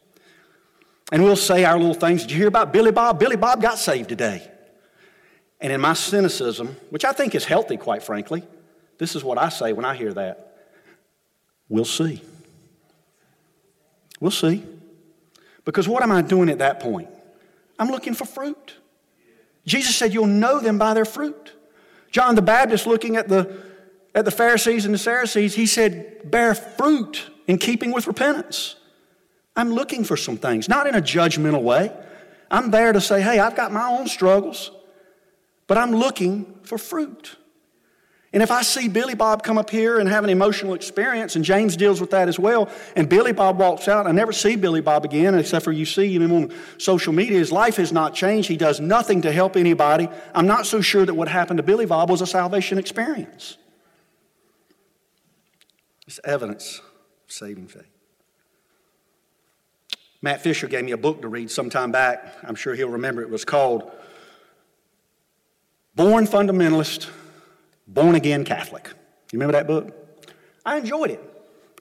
And 1.13 1.23
we'll 1.23 1.37
say 1.37 1.65
our 1.65 1.79
little 1.79 1.95
things. 1.95 2.23
Did 2.23 2.31
you 2.31 2.39
hear 2.39 2.49
about 2.49 2.73
Billy 2.73 2.91
Bob? 2.91 3.19
Billy 3.21 3.37
Bob 3.37 3.61
got 3.61 3.79
saved 3.79 4.09
today. 4.09 4.51
And 5.61 5.73
in 5.73 5.81
my 5.81 5.93
cynicism, 5.93 6.77
which 6.91 7.05
I 7.05 7.13
think 7.13 7.35
is 7.35 7.45
healthy, 7.45 7.77
quite 7.77 8.03
frankly, 8.03 8.43
this 8.99 9.15
is 9.15 9.23
what 9.23 9.39
I 9.39 9.49
say 9.49 9.73
when 9.73 9.85
I 9.85 9.95
hear 9.95 10.13
that. 10.15 10.57
We'll 11.69 11.85
see. 11.85 12.23
We'll 14.21 14.31
see. 14.31 14.65
Because 15.65 15.89
what 15.89 16.03
am 16.03 16.13
I 16.13 16.23
doing 16.23 16.49
at 16.49 16.59
that 16.59 16.81
point? 16.81 17.09
I'm 17.79 17.89
looking 17.89 18.15
for 18.15 18.25
fruit. 18.25 18.75
Jesus 19.67 19.97
said, 19.97 20.13
You'll 20.13 20.27
know 20.27 20.61
them 20.61 20.79
by 20.79 20.95
their 20.95 21.05
fruit. 21.05 21.53
John 22.11 22.35
the 22.35 22.43
Baptist, 22.43 22.87
looking 22.87 23.17
at 23.17 23.29
the, 23.29 23.63
at 24.15 24.25
the 24.25 24.31
Pharisees 24.31 24.85
and 24.85 24.95
the 24.95 24.99
Sadducees, 24.99 25.55
he 25.55 25.67
said, 25.67 26.31
Bear 26.31 26.55
fruit 26.55 27.31
in 27.47 27.59
keeping 27.59 27.93
with 27.93 28.07
repentance. 28.07 28.77
I'm 29.57 29.73
looking 29.73 30.05
for 30.05 30.17
some 30.17 30.37
things, 30.37 30.69
not 30.69 30.87
in 30.87 30.95
a 30.95 31.01
judgmental 31.01 31.63
way. 31.63 31.93
I'm 32.51 32.71
there 32.71 32.93
to 32.93 33.01
say, 33.01 33.21
Hey, 33.21 33.39
I've 33.39 33.57
got 33.57 33.73
my 33.73 33.89
own 33.89 34.07
struggles, 34.07 34.71
but 35.67 35.79
I'm 35.79 35.93
looking 35.93 36.59
for 36.63 36.79
fruit. 36.79 37.37
And 38.35 38.43
if 38.43 38.51
I 38.51 38.63
see 38.63 38.89
Billy 38.89 39.15
Bob 39.15 39.45
come 39.45 39.59
up 39.59 39.71
here 39.71 40.01
and 40.01 40.09
have 40.09 40.25
an 40.25 40.29
emotional 40.29 40.75
experience, 40.75 41.37
and 41.37 41.45
James 41.45 41.77
deals 41.77 42.01
with 42.01 42.11
that 42.11 42.27
as 42.27 42.37
well, 42.37 42.69
and 42.97 43.09
Billy 43.09 43.31
Bob 43.31 43.61
walks 43.61 43.87
out, 43.87 44.09
I 44.09 44.11
never 44.11 44.33
see 44.33 44.57
Billy 44.57 44.81
Bob 44.81 45.05
again, 45.05 45.37
except 45.37 45.65
for 45.65 45.71
you 45.71 45.87
see 45.87 46.17
him 46.17 46.33
on 46.33 46.53
social 46.77 47.13
media. 47.13 47.39
His 47.39 47.53
life 47.53 47.77
has 47.77 47.93
not 47.93 48.13
changed. 48.13 48.49
He 48.49 48.57
does 48.57 48.81
nothing 48.81 49.23
to 49.23 49.31
help 49.31 49.57
anybody. 49.57 50.09
I'm 50.35 50.49
not 50.49 50.67
so 50.67 50.81
sure 50.81 51.07
that 51.07 51.15
what 51.15 51.29
happened 51.29 51.59
to 51.59 51.63
Billy 51.63 51.87
Bob 51.87 52.11
was 52.11 52.21
a 52.23 52.27
salvation 52.27 52.77
experience. 52.77 53.57
It's 56.09 56.19
evidence 56.25 56.81
of 57.27 57.33
saving 57.33 57.69
faith. 57.69 57.87
Matt 60.23 60.43
Fisher 60.43 60.67
gave 60.67 60.85
me 60.85 60.91
a 60.91 60.97
book 60.97 61.23
to 61.23 61.29
read 61.29 61.53
some 61.53 61.71
time 61.71 61.93
back. 61.93 62.35
I'm 62.43 62.57
sure 62.57 62.75
he'll 62.75 62.89
remember 62.89 63.23
it 63.23 63.31
was 63.31 63.45
called 63.45 63.93
Born 65.95 66.27
Fundamentalist 66.27 67.11
Born 67.87 68.15
Again 68.15 68.45
Catholic. 68.45 68.89
You 69.33 69.39
remember 69.39 69.53
that 69.53 69.67
book? 69.67 69.95
I 70.65 70.79
enjoyed 70.79 71.11
it. 71.11 71.21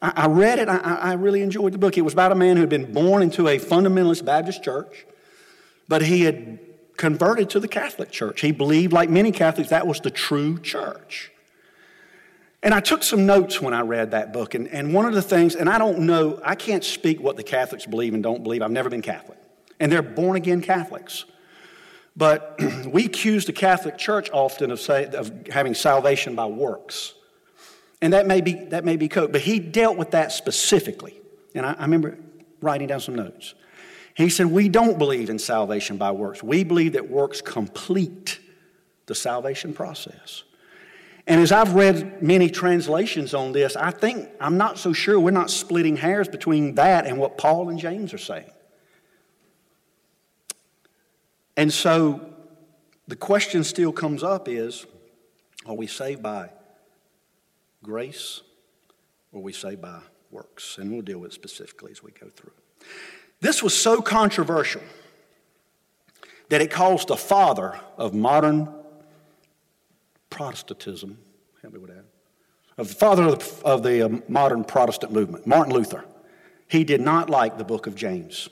I, 0.01 0.13
I 0.15 0.27
read 0.27 0.59
it. 0.59 0.67
I, 0.67 0.77
I 0.77 1.13
really 1.13 1.41
enjoyed 1.41 1.71
the 1.73 1.77
book. 1.77 1.97
It 1.97 2.01
was 2.01 2.13
about 2.13 2.31
a 2.31 2.35
man 2.35 2.57
who 2.57 2.61
had 2.61 2.69
been 2.69 2.91
born 2.91 3.21
into 3.21 3.47
a 3.47 3.57
fundamentalist 3.57 4.25
Baptist 4.25 4.63
church, 4.63 5.05
but 5.87 6.01
he 6.01 6.21
had 6.21 6.59
converted 6.97 7.49
to 7.51 7.59
the 7.59 7.67
Catholic 7.67 8.11
Church. 8.11 8.41
He 8.41 8.51
believed, 8.51 8.93
like 8.93 9.09
many 9.09 9.31
Catholics, 9.31 9.69
that 9.69 9.87
was 9.87 9.99
the 9.99 10.11
true 10.11 10.59
church. 10.59 11.31
And 12.61 12.73
I 12.73 12.79
took 12.79 13.03
some 13.03 13.25
notes 13.25 13.61
when 13.61 13.73
I 13.73 13.81
read 13.81 14.11
that 14.11 14.31
book. 14.31 14.55
And, 14.55 14.67
and 14.69 14.93
one 14.93 15.05
of 15.05 15.13
the 15.13 15.21
things, 15.21 15.55
and 15.55 15.69
I 15.69 15.77
don't 15.77 15.99
know, 15.99 16.39
I 16.45 16.55
can't 16.55 16.83
speak 16.83 17.19
what 17.19 17.35
the 17.35 17.43
Catholics 17.43 17.85
believe 17.85 18.13
and 18.13 18.23
don't 18.23 18.41
believe. 18.41 18.61
I've 18.61 18.71
never 18.71 18.89
been 18.89 19.01
Catholic. 19.01 19.37
And 19.79 19.91
they're 19.91 20.01
born 20.01 20.37
again 20.37 20.61
Catholics. 20.61 21.25
But 22.15 22.59
we 22.85 23.05
accuse 23.05 23.45
the 23.45 23.53
Catholic 23.53 23.97
Church 23.97 24.29
often 24.31 24.71
of, 24.71 24.79
say, 24.79 25.05
of 25.05 25.47
having 25.47 25.73
salvation 25.73 26.35
by 26.35 26.45
works. 26.45 27.13
And 28.01 28.13
that 28.13 28.27
may 28.27 28.41
be, 28.41 28.53
that 28.65 28.83
may 28.83 28.97
be 28.97 29.07
code, 29.07 29.31
but 29.31 29.41
he 29.41 29.59
dealt 29.59 29.97
with 29.97 30.11
that 30.11 30.31
specifically. 30.31 31.19
And 31.55 31.65
I, 31.65 31.73
I 31.73 31.81
remember 31.83 32.17
writing 32.61 32.87
down 32.87 32.99
some 32.99 33.15
notes. 33.15 33.55
He 34.15 34.29
said, 34.29 34.47
We 34.47 34.69
don't 34.69 34.97
believe 34.97 35.29
in 35.29 35.39
salvation 35.39 35.97
by 35.97 36.11
works. 36.11 36.43
We 36.43 36.63
believe 36.63 36.93
that 36.93 37.09
works 37.09 37.41
complete 37.41 38.39
the 39.05 39.15
salvation 39.15 39.73
process. 39.73 40.43
And 41.25 41.39
as 41.39 41.51
I've 41.51 41.73
read 41.73 42.21
many 42.21 42.49
translations 42.49 43.33
on 43.33 43.53
this, 43.53 43.75
I 43.75 43.91
think 43.91 44.29
I'm 44.41 44.57
not 44.57 44.77
so 44.77 44.91
sure 44.91 45.19
we're 45.19 45.31
not 45.31 45.49
splitting 45.49 45.95
hairs 45.95 46.27
between 46.27 46.75
that 46.75 47.05
and 47.05 47.17
what 47.17 47.37
Paul 47.37 47.69
and 47.69 47.79
James 47.79 48.13
are 48.13 48.17
saying. 48.17 48.51
And 51.55 51.71
so 51.71 52.21
the 53.07 53.15
question 53.15 53.63
still 53.63 53.91
comes 53.91 54.23
up 54.23 54.47
is 54.47 54.85
are 55.65 55.75
we 55.75 55.87
saved 55.87 56.21
by 56.21 56.49
grace 57.83 58.41
or 59.31 59.39
are 59.39 59.43
we 59.43 59.53
saved 59.53 59.81
by 59.81 59.99
works? 60.31 60.77
And 60.77 60.91
we'll 60.91 61.01
deal 61.01 61.19
with 61.19 61.31
it 61.31 61.35
specifically 61.35 61.91
as 61.91 62.03
we 62.03 62.11
go 62.11 62.27
through. 62.35 62.53
This 63.39 63.61
was 63.61 63.75
so 63.75 64.01
controversial 64.01 64.81
that 66.49 66.61
it 66.61 66.71
caused 66.71 67.07
the 67.07 67.17
father 67.17 67.79
of 67.97 68.13
modern 68.13 68.69
Protestantism, 70.29 71.19
help 71.61 71.73
me 71.73 71.79
with 71.79 71.91
that, 71.91 72.05
of 72.77 72.87
the 72.87 72.95
father 72.95 73.23
of 73.23 73.39
the, 73.39 73.65
of 73.65 73.83
the 73.83 74.01
uh, 74.01 74.09
modern 74.27 74.63
Protestant 74.63 75.11
movement, 75.11 75.45
Martin 75.45 75.73
Luther. 75.73 76.05
He 76.67 76.83
did 76.83 77.01
not 77.01 77.29
like 77.29 77.59
the 77.59 77.63
book 77.63 77.85
of 77.85 77.93
James. 77.93 78.49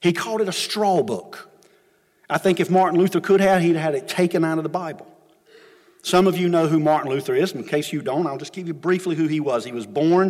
He 0.00 0.14
called 0.14 0.40
it 0.40 0.48
a 0.48 0.52
straw 0.52 1.02
book. 1.02 1.49
I 2.30 2.38
think 2.38 2.60
if 2.60 2.70
Martin 2.70 2.98
Luther 2.98 3.20
could 3.20 3.40
have, 3.40 3.60
he'd 3.60 3.74
have 3.74 3.82
had 3.82 3.94
it 3.96 4.08
taken 4.08 4.44
out 4.44 4.58
of 4.58 4.62
the 4.62 4.70
Bible. 4.70 5.06
Some 6.02 6.26
of 6.26 6.38
you 6.38 6.48
know 6.48 6.68
who 6.68 6.78
Martin 6.78 7.10
Luther 7.10 7.34
is. 7.34 7.52
In 7.52 7.64
case 7.64 7.92
you 7.92 8.00
don't, 8.00 8.26
I'll 8.26 8.38
just 8.38 8.52
give 8.52 8.66
you 8.66 8.72
briefly 8.72 9.16
who 9.16 9.26
he 9.26 9.40
was. 9.40 9.64
He 9.64 9.72
was 9.72 9.86
born 9.86 10.28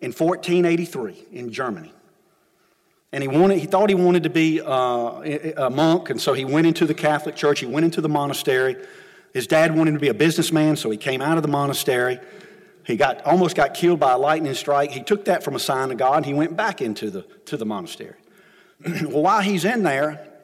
in 0.00 0.12
1483 0.12 1.26
in 1.32 1.52
Germany. 1.52 1.92
And 3.12 3.22
he, 3.22 3.28
wanted, 3.28 3.58
he 3.58 3.66
thought 3.66 3.88
he 3.88 3.94
wanted 3.94 4.22
to 4.22 4.30
be 4.30 4.60
uh, 4.60 5.22
a 5.56 5.70
monk, 5.70 6.10
and 6.10 6.20
so 6.20 6.32
he 6.32 6.44
went 6.44 6.66
into 6.66 6.86
the 6.86 6.94
Catholic 6.94 7.34
Church. 7.34 7.60
He 7.60 7.66
went 7.66 7.84
into 7.84 8.00
the 8.00 8.08
monastery. 8.08 8.76
His 9.32 9.46
dad 9.46 9.76
wanted 9.76 9.92
to 9.92 9.98
be 9.98 10.08
a 10.08 10.14
businessman, 10.14 10.76
so 10.76 10.90
he 10.90 10.96
came 10.96 11.20
out 11.20 11.36
of 11.36 11.42
the 11.42 11.48
monastery. 11.48 12.20
He 12.84 12.96
got, 12.96 13.24
almost 13.24 13.56
got 13.56 13.74
killed 13.74 13.98
by 13.98 14.12
a 14.12 14.18
lightning 14.18 14.54
strike. 14.54 14.90
He 14.92 15.02
took 15.02 15.24
that 15.24 15.42
from 15.42 15.56
a 15.56 15.58
sign 15.58 15.90
of 15.90 15.98
God, 15.98 16.18
and 16.18 16.26
he 16.26 16.34
went 16.34 16.56
back 16.56 16.80
into 16.80 17.10
the, 17.10 17.22
to 17.46 17.56
the 17.56 17.66
monastery. 17.66 18.16
well, 19.02 19.22
while 19.22 19.40
he's 19.40 19.64
in 19.64 19.82
there, 19.82 20.35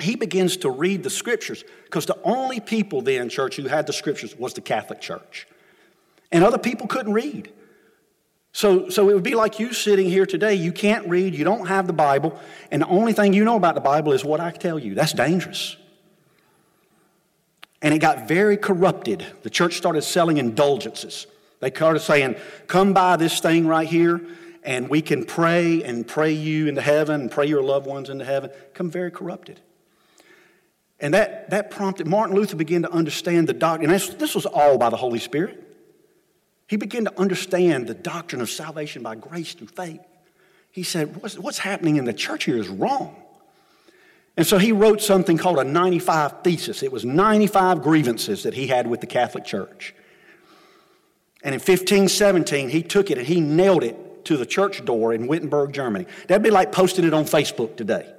he 0.00 0.14
begins 0.16 0.58
to 0.58 0.70
read 0.70 1.02
the 1.02 1.10
scriptures 1.10 1.64
because 1.84 2.06
the 2.06 2.18
only 2.22 2.60
people 2.60 3.02
then, 3.02 3.28
church, 3.28 3.56
who 3.56 3.66
had 3.66 3.86
the 3.86 3.92
scriptures 3.92 4.36
was 4.36 4.54
the 4.54 4.60
Catholic 4.60 5.00
Church. 5.00 5.46
And 6.30 6.44
other 6.44 6.58
people 6.58 6.86
couldn't 6.86 7.12
read. 7.12 7.52
So, 8.52 8.88
so 8.88 9.08
it 9.08 9.14
would 9.14 9.22
be 9.22 9.34
like 9.34 9.58
you 9.58 9.72
sitting 9.72 10.08
here 10.08 10.26
today. 10.26 10.54
You 10.54 10.72
can't 10.72 11.08
read, 11.08 11.34
you 11.34 11.44
don't 11.44 11.66
have 11.66 11.86
the 11.86 11.92
Bible, 11.92 12.38
and 12.70 12.82
the 12.82 12.86
only 12.88 13.12
thing 13.12 13.32
you 13.32 13.44
know 13.44 13.56
about 13.56 13.74
the 13.74 13.80
Bible 13.80 14.12
is 14.12 14.24
what 14.24 14.40
I 14.40 14.50
tell 14.50 14.78
you. 14.78 14.94
That's 14.94 15.12
dangerous. 15.12 15.76
And 17.80 17.94
it 17.94 17.98
got 17.98 18.26
very 18.26 18.56
corrupted. 18.56 19.24
The 19.42 19.50
church 19.50 19.76
started 19.76 20.02
selling 20.02 20.38
indulgences. 20.38 21.26
They 21.60 21.70
started 21.70 22.00
saying, 22.00 22.36
Come 22.66 22.92
buy 22.92 23.16
this 23.16 23.38
thing 23.40 23.66
right 23.66 23.86
here, 23.86 24.20
and 24.64 24.88
we 24.88 25.02
can 25.02 25.24
pray 25.24 25.82
and 25.82 26.06
pray 26.06 26.32
you 26.32 26.66
into 26.66 26.80
heaven 26.80 27.20
and 27.20 27.30
pray 27.30 27.46
your 27.46 27.62
loved 27.62 27.86
ones 27.86 28.10
into 28.10 28.24
heaven. 28.24 28.50
Come 28.74 28.90
very 28.90 29.10
corrupted. 29.10 29.60
And 31.00 31.14
that, 31.14 31.50
that 31.50 31.70
prompted 31.70 32.06
Martin 32.06 32.34
Luther 32.34 32.56
began 32.56 32.82
to 32.82 32.90
understand 32.90 33.48
the 33.48 33.52
doctrine. 33.52 33.90
And 33.90 34.00
this 34.00 34.34
was 34.34 34.46
all 34.46 34.78
by 34.78 34.90
the 34.90 34.96
Holy 34.96 35.20
Spirit. 35.20 35.64
He 36.66 36.76
began 36.76 37.04
to 37.04 37.18
understand 37.18 37.86
the 37.86 37.94
doctrine 37.94 38.42
of 38.42 38.50
salvation 38.50 39.02
by 39.02 39.14
grace 39.14 39.54
through 39.54 39.68
faith. 39.68 40.00
He 40.70 40.82
said, 40.82 41.22
What's, 41.22 41.38
what's 41.38 41.58
happening 41.58 41.96
in 41.96 42.04
the 42.04 42.12
church 42.12 42.44
here 42.44 42.56
is 42.56 42.68
wrong. 42.68 43.16
And 44.36 44.46
so 44.46 44.58
he 44.58 44.70
wrote 44.70 45.00
something 45.00 45.38
called 45.38 45.58
a 45.58 45.64
95 45.64 46.42
Thesis. 46.42 46.82
It 46.82 46.92
was 46.92 47.04
95 47.04 47.82
grievances 47.82 48.42
that 48.42 48.54
he 48.54 48.66
had 48.66 48.86
with 48.86 49.00
the 49.00 49.06
Catholic 49.06 49.44
Church. 49.44 49.94
And 51.42 51.54
in 51.54 51.60
1517, 51.60 52.68
he 52.68 52.82
took 52.82 53.10
it 53.10 53.18
and 53.18 53.26
he 53.26 53.40
nailed 53.40 53.82
it 53.82 54.24
to 54.26 54.36
the 54.36 54.46
church 54.46 54.84
door 54.84 55.14
in 55.14 55.26
Wittenberg, 55.26 55.72
Germany. 55.72 56.06
That'd 56.26 56.42
be 56.42 56.50
like 56.50 56.70
posting 56.70 57.04
it 57.04 57.14
on 57.14 57.24
Facebook 57.24 57.76
today 57.76 58.12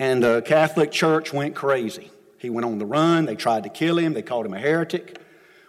and 0.00 0.22
the 0.22 0.40
Catholic 0.40 0.90
Church 0.90 1.30
went 1.30 1.54
crazy. 1.54 2.10
He 2.38 2.48
went 2.48 2.64
on 2.64 2.78
the 2.78 2.86
run. 2.86 3.26
They 3.26 3.36
tried 3.36 3.64
to 3.64 3.68
kill 3.68 3.98
him. 3.98 4.14
They 4.14 4.22
called 4.22 4.46
him 4.46 4.54
a 4.54 4.58
heretic. 4.58 5.20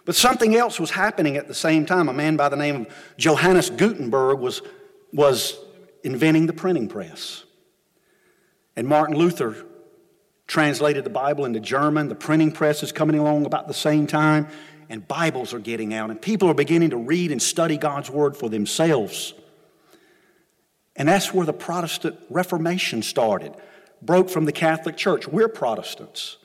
But 0.06 0.14
something 0.14 0.56
else 0.56 0.80
was 0.80 0.90
happening 0.90 1.36
at 1.36 1.48
the 1.48 1.54
same 1.54 1.84
time. 1.84 2.08
A 2.08 2.14
man 2.14 2.36
by 2.36 2.48
the 2.48 2.56
name 2.56 2.76
of 2.76 2.94
Johannes 3.18 3.68
Gutenberg 3.68 4.38
was, 4.38 4.62
was 5.12 5.58
inventing 6.02 6.46
the 6.46 6.54
printing 6.54 6.88
press. 6.88 7.44
And 8.74 8.88
Martin 8.88 9.16
Luther 9.16 9.66
translated 10.46 11.04
the 11.04 11.10
Bible 11.10 11.44
into 11.44 11.60
German. 11.60 12.08
The 12.08 12.14
printing 12.14 12.52
press 12.52 12.82
is 12.82 12.90
coming 12.90 13.18
along 13.18 13.44
about 13.44 13.68
the 13.68 13.74
same 13.74 14.06
time, 14.06 14.48
and 14.88 15.06
Bibles 15.06 15.52
are 15.52 15.58
getting 15.58 15.92
out, 15.92 16.08
and 16.08 16.20
people 16.20 16.48
are 16.48 16.54
beginning 16.54 16.88
to 16.90 16.96
read 16.96 17.32
and 17.32 17.42
study 17.42 17.76
God's 17.76 18.08
Word 18.08 18.34
for 18.34 18.48
themselves. 18.48 19.34
And 20.96 21.06
that's 21.06 21.34
where 21.34 21.44
the 21.44 21.52
Protestant 21.52 22.18
Reformation 22.30 23.02
started 23.02 23.54
broke 24.02 24.28
from 24.28 24.44
the 24.44 24.52
Catholic 24.52 24.96
Church. 24.96 25.26
We're 25.26 25.48
Protestants. 25.48 26.36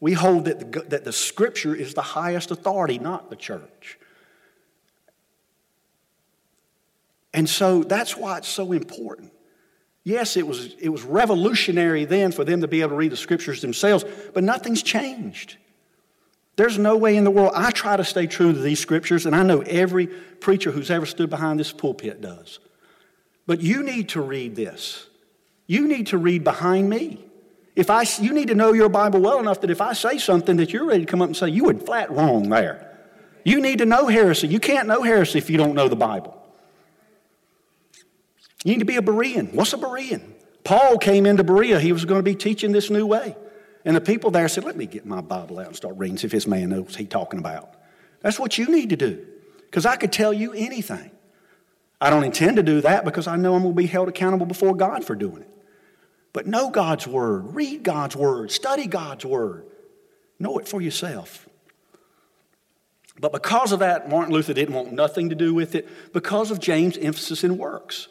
We 0.00 0.12
hold 0.12 0.46
that 0.46 0.72
the, 0.72 0.80
that 0.80 1.04
the 1.04 1.12
Scripture 1.12 1.74
is 1.74 1.94
the 1.94 2.02
highest 2.02 2.50
authority, 2.50 2.98
not 2.98 3.30
the 3.30 3.36
church. 3.36 3.98
And 7.34 7.48
so 7.48 7.82
that's 7.82 8.16
why 8.16 8.38
it's 8.38 8.48
so 8.48 8.72
important. 8.72 9.32
Yes, 10.04 10.36
it 10.36 10.46
was, 10.46 10.74
it 10.78 10.90
was 10.90 11.02
revolutionary 11.02 12.04
then 12.04 12.30
for 12.30 12.44
them 12.44 12.60
to 12.60 12.68
be 12.68 12.80
able 12.82 12.90
to 12.90 12.96
read 12.96 13.10
the 13.10 13.16
scriptures 13.16 13.60
themselves, 13.60 14.04
but 14.34 14.44
nothing's 14.44 14.82
changed. 14.82 15.56
There's 16.56 16.78
no 16.78 16.96
way 16.96 17.16
in 17.16 17.24
the 17.24 17.30
world. 17.30 17.52
I 17.54 17.70
try 17.70 17.96
to 17.96 18.04
stay 18.04 18.26
true 18.26 18.52
to 18.52 18.58
these 18.58 18.78
scriptures, 18.78 19.26
and 19.26 19.34
I 19.34 19.42
know 19.42 19.62
every 19.62 20.06
preacher 20.06 20.70
who's 20.70 20.90
ever 20.90 21.06
stood 21.06 21.30
behind 21.30 21.58
this 21.58 21.72
pulpit 21.72 22.20
does. 22.20 22.60
But 23.46 23.60
you 23.60 23.82
need 23.82 24.10
to 24.10 24.20
read 24.20 24.54
this. 24.54 25.08
You 25.66 25.88
need 25.88 26.08
to 26.08 26.18
read 26.18 26.44
behind 26.44 26.90
me. 26.90 27.24
If 27.76 27.90
I, 27.90 28.04
you 28.20 28.32
need 28.32 28.48
to 28.48 28.54
know 28.54 28.72
your 28.72 28.88
Bible 28.88 29.20
well 29.20 29.40
enough 29.40 29.60
that 29.62 29.70
if 29.70 29.80
I 29.80 29.94
say 29.94 30.18
something 30.18 30.56
that 30.58 30.72
you're 30.72 30.84
ready 30.84 31.04
to 31.04 31.10
come 31.10 31.22
up 31.22 31.28
and 31.28 31.36
say, 31.36 31.48
you 31.48 31.64
were 31.64 31.74
flat 31.74 32.10
wrong 32.10 32.48
there. 32.48 32.90
You 33.44 33.60
need 33.60 33.78
to 33.78 33.86
know 33.86 34.06
heresy. 34.06 34.46
You 34.46 34.60
can't 34.60 34.86
know 34.86 35.02
heresy 35.02 35.38
if 35.38 35.50
you 35.50 35.56
don't 35.56 35.74
know 35.74 35.88
the 35.88 35.96
Bible. 35.96 36.40
You 38.64 38.72
need 38.72 38.78
to 38.78 38.84
be 38.84 38.96
a 38.96 39.02
Berean. 39.02 39.52
What's 39.52 39.72
a 39.72 39.76
Berean? 39.76 40.22
Paul 40.64 40.96
came 40.96 41.26
into 41.26 41.44
Berea. 41.44 41.78
He 41.78 41.92
was 41.92 42.06
going 42.06 42.18
to 42.18 42.22
be 42.22 42.34
teaching 42.34 42.72
this 42.72 42.88
new 42.88 43.06
way. 43.06 43.36
And 43.84 43.94
the 43.94 44.00
people 44.00 44.30
there 44.30 44.48
said, 44.48 44.64
Let 44.64 44.76
me 44.76 44.86
get 44.86 45.04
my 45.04 45.20
Bible 45.20 45.58
out 45.58 45.66
and 45.66 45.76
start 45.76 45.96
reading, 45.98 46.16
see 46.16 46.26
if 46.26 46.32
this 46.32 46.46
man 46.46 46.70
knows 46.70 46.86
what 46.86 46.96
he's 46.96 47.08
talking 47.08 47.38
about. 47.38 47.74
That's 48.22 48.38
what 48.38 48.56
you 48.56 48.66
need 48.66 48.88
to 48.90 48.96
do. 48.96 49.26
Because 49.66 49.84
I 49.84 49.96
could 49.96 50.10
tell 50.10 50.32
you 50.32 50.54
anything. 50.54 51.10
I 52.00 52.08
don't 52.08 52.24
intend 52.24 52.56
to 52.56 52.62
do 52.62 52.80
that 52.80 53.04
because 53.04 53.26
I 53.26 53.36
know 53.36 53.54
I'm 53.54 53.62
going 53.62 53.74
to 53.74 53.76
be 53.76 53.86
held 53.86 54.08
accountable 54.08 54.46
before 54.46 54.74
God 54.74 55.04
for 55.04 55.14
doing 55.14 55.42
it. 55.42 55.50
But 56.34 56.46
know 56.46 56.68
God's 56.68 57.06
Word, 57.06 57.54
read 57.54 57.84
God's 57.84 58.14
Word, 58.14 58.50
study 58.50 58.86
God's 58.86 59.24
Word, 59.24 59.64
know 60.38 60.58
it 60.58 60.68
for 60.68 60.82
yourself. 60.82 61.48
But 63.18 63.32
because 63.32 63.70
of 63.70 63.78
that, 63.78 64.10
Martin 64.10 64.34
Luther 64.34 64.52
didn't 64.52 64.74
want 64.74 64.92
nothing 64.92 65.30
to 65.30 65.36
do 65.36 65.54
with 65.54 65.76
it 65.76 65.88
because 66.12 66.50
of 66.50 66.58
James' 66.58 66.98
emphasis 66.98 67.44
in 67.44 67.56
works. 67.56 68.08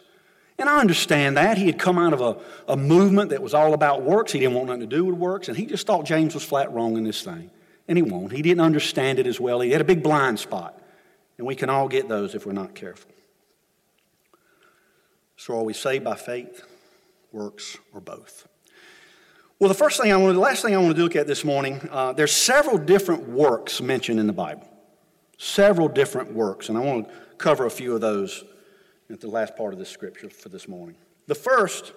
And 0.57 0.69
I 0.69 0.79
understand 0.79 1.35
that. 1.35 1.57
He 1.57 1.65
had 1.65 1.77
come 1.77 1.97
out 1.97 2.13
of 2.13 2.21
a, 2.21 2.37
a 2.71 2.77
movement 2.77 3.31
that 3.31 3.41
was 3.41 3.53
all 3.53 3.73
about 3.73 4.03
works. 4.03 4.31
He 4.31 4.39
didn't 4.39 4.55
want 4.55 4.67
nothing 4.67 4.81
to 4.81 4.87
do 4.87 5.03
with 5.03 5.15
works, 5.15 5.49
and 5.49 5.57
he 5.57 5.65
just 5.65 5.85
thought 5.85 6.05
James 6.05 6.33
was 6.33 6.43
flat 6.43 6.71
wrong 6.71 6.95
in 6.95 7.03
this 7.03 7.21
thing. 7.21 7.51
And 7.89 7.97
he 7.97 8.01
won't. 8.01 8.31
He 8.31 8.41
didn't 8.41 8.61
understand 8.61 9.19
it 9.19 9.27
as 9.27 9.41
well. 9.41 9.59
He 9.59 9.71
had 9.71 9.81
a 9.81 9.83
big 9.83 10.01
blind 10.01 10.39
spot. 10.39 10.79
And 11.37 11.45
we 11.45 11.55
can 11.55 11.69
all 11.69 11.89
get 11.89 12.07
those 12.07 12.35
if 12.35 12.45
we're 12.45 12.53
not 12.53 12.73
careful. 12.73 13.11
So 15.35 15.57
are 15.57 15.63
we 15.63 15.73
saved 15.73 16.05
by 16.05 16.15
faith, 16.15 16.63
works, 17.33 17.77
or 17.93 17.99
both? 17.99 18.47
Well, 19.59 19.67
the 19.67 19.75
first 19.75 19.99
thing 20.01 20.11
I 20.11 20.17
want, 20.17 20.33
the 20.33 20.39
last 20.39 20.61
thing 20.61 20.75
I 20.75 20.77
want 20.77 20.95
to 20.95 21.01
look 21.01 21.15
at 21.15 21.27
this 21.27 21.43
morning, 21.43 21.87
uh, 21.91 22.13
there's 22.13 22.31
several 22.31 22.77
different 22.77 23.27
works 23.29 23.81
mentioned 23.81 24.19
in 24.19 24.27
the 24.27 24.33
Bible. 24.33 24.67
Several 25.37 25.87
different 25.87 26.33
works, 26.33 26.69
and 26.69 26.77
I 26.77 26.81
want 26.81 27.07
to 27.07 27.13
cover 27.37 27.65
a 27.65 27.71
few 27.71 27.95
of 27.95 28.01
those 28.01 28.43
at 29.09 29.19
the 29.19 29.27
last 29.27 29.55
part 29.55 29.73
of 29.73 29.79
this 29.79 29.89
scripture 29.89 30.29
for 30.29 30.49
this 30.49 30.67
morning. 30.67 30.95
The 31.27 31.35
first 31.35 31.93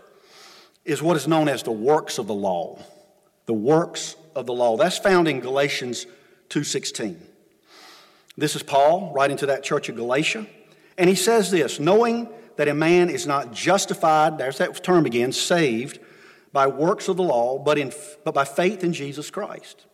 is 0.84 1.02
what 1.02 1.16
is 1.16 1.28
known 1.28 1.48
as 1.48 1.62
the 1.62 1.72
works 1.72 2.18
of 2.18 2.26
the 2.26 2.34
law. 2.34 2.78
The 3.46 3.54
works 3.54 4.16
of 4.34 4.46
the 4.46 4.52
law. 4.52 4.76
That's 4.76 4.98
found 4.98 5.28
in 5.28 5.40
Galatians 5.40 6.06
2:16. 6.48 7.20
This 8.36 8.54
is 8.54 8.62
Paul 8.62 9.12
writing 9.14 9.36
to 9.38 9.46
that 9.46 9.62
church 9.62 9.88
of 9.88 9.96
Galatia, 9.96 10.46
and 10.98 11.08
he 11.08 11.16
says 11.16 11.50
this, 11.50 11.80
knowing 11.80 12.28
that 12.56 12.68
a 12.68 12.74
man 12.74 13.10
is 13.10 13.26
not 13.26 13.52
justified, 13.52 14.38
there's 14.38 14.58
that 14.58 14.82
term 14.82 15.06
again, 15.06 15.32
saved 15.32 15.98
by 16.52 16.66
works 16.66 17.08
of 17.08 17.16
the 17.16 17.22
law, 17.22 17.58
but, 17.58 17.78
in, 17.78 17.92
but 18.24 18.34
by 18.34 18.44
faith 18.44 18.82
in 18.82 18.92
Jesus 18.92 19.30
Christ. 19.30 19.86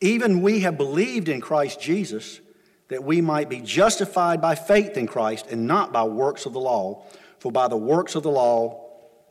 Even 0.00 0.42
we 0.42 0.60
have 0.60 0.76
believed 0.76 1.28
in 1.28 1.40
Christ 1.40 1.80
Jesus 1.80 2.40
that 2.88 3.02
we 3.02 3.20
might 3.20 3.48
be 3.48 3.60
justified 3.60 4.40
by 4.40 4.54
faith 4.54 4.96
in 4.96 5.06
Christ 5.06 5.46
and 5.50 5.66
not 5.66 5.92
by 5.92 6.04
works 6.04 6.46
of 6.46 6.52
the 6.52 6.60
law. 6.60 7.04
For 7.38 7.50
by 7.50 7.68
the 7.68 7.76
works 7.76 8.14
of 8.14 8.22
the 8.22 8.30
law, 8.30 8.84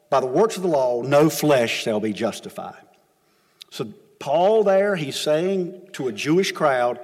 by 0.09 0.19
the 0.19 0.27
works 0.27 0.57
of 0.57 0.63
the 0.63 0.69
law, 0.69 1.01
no 1.01 1.29
flesh 1.29 1.83
shall 1.83 1.99
be 1.99 2.13
justified. 2.13 2.81
So 3.69 3.85
Paul 4.19 4.63
there, 4.63 4.95
he's 4.95 5.17
saying 5.17 5.89
to 5.93 6.07
a 6.07 6.11
Jewish 6.11 6.51
crowd, 6.51 6.99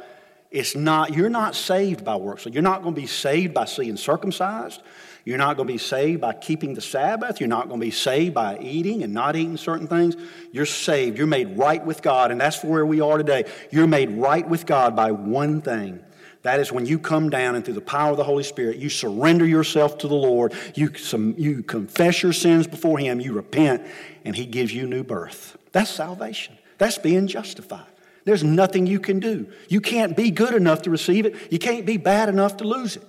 it's 0.51 0.75
not, 0.75 1.13
you're 1.13 1.29
not 1.29 1.55
saved 1.55 2.03
by 2.03 2.15
works. 2.17 2.43
So 2.43 2.49
you're 2.49 2.61
not 2.61 2.83
going 2.83 2.95
to 2.95 3.01
be 3.01 3.07
saved 3.07 3.53
by 3.53 3.67
being 3.77 3.97
circumcised. 3.97 4.81
You're 5.23 5.37
not 5.37 5.55
going 5.57 5.67
to 5.67 5.73
be 5.73 5.77
saved 5.77 6.21
by 6.21 6.33
keeping 6.33 6.73
the 6.73 6.81
Sabbath. 6.81 7.39
You're 7.39 7.49
not 7.49 7.67
going 7.67 7.79
to 7.79 7.85
be 7.85 7.91
saved 7.91 8.33
by 8.33 8.57
eating 8.59 9.03
and 9.03 9.13
not 9.13 9.35
eating 9.35 9.57
certain 9.57 9.87
things. 9.87 10.15
You're 10.51 10.65
saved. 10.65 11.17
You're 11.17 11.27
made 11.27 11.57
right 11.57 11.85
with 11.85 12.01
God. 12.01 12.31
And 12.31 12.41
that's 12.41 12.63
where 12.63 12.85
we 12.85 13.01
are 13.01 13.17
today. 13.17 13.45
You're 13.71 13.87
made 13.87 14.11
right 14.11 14.47
with 14.47 14.65
God 14.65 14.95
by 14.95 15.11
one 15.11 15.61
thing 15.61 16.03
that 16.43 16.59
is 16.59 16.71
when 16.71 16.85
you 16.85 16.97
come 16.97 17.29
down 17.29 17.55
and 17.55 17.63
through 17.63 17.75
the 17.75 17.81
power 17.81 18.11
of 18.11 18.17
the 18.17 18.23
Holy 18.23 18.43
Spirit, 18.43 18.77
you 18.77 18.89
surrender 18.89 19.45
yourself 19.45 19.99
to 19.99 20.07
the 20.07 20.15
Lord, 20.15 20.53
you, 20.73 20.91
you 21.37 21.63
confess 21.63 22.23
your 22.23 22.33
sins 22.33 22.67
before 22.67 22.97
Him, 22.97 23.19
you 23.19 23.33
repent, 23.33 23.85
and 24.25 24.35
He 24.35 24.45
gives 24.45 24.73
you 24.73 24.87
new 24.87 25.03
birth. 25.03 25.57
That's 25.71 25.91
salvation. 25.91 26.57
That's 26.77 26.97
being 26.97 27.27
justified. 27.27 27.85
There's 28.25 28.43
nothing 28.43 28.87
you 28.87 28.99
can 28.99 29.19
do. 29.19 29.51
You 29.67 29.81
can't 29.81 30.15
be 30.15 30.31
good 30.31 30.53
enough 30.53 30.83
to 30.83 30.89
receive 30.89 31.25
it, 31.25 31.35
you 31.51 31.59
can't 31.59 31.85
be 31.85 31.97
bad 31.97 32.29
enough 32.29 32.57
to 32.57 32.63
lose 32.63 32.97
it. 32.97 33.07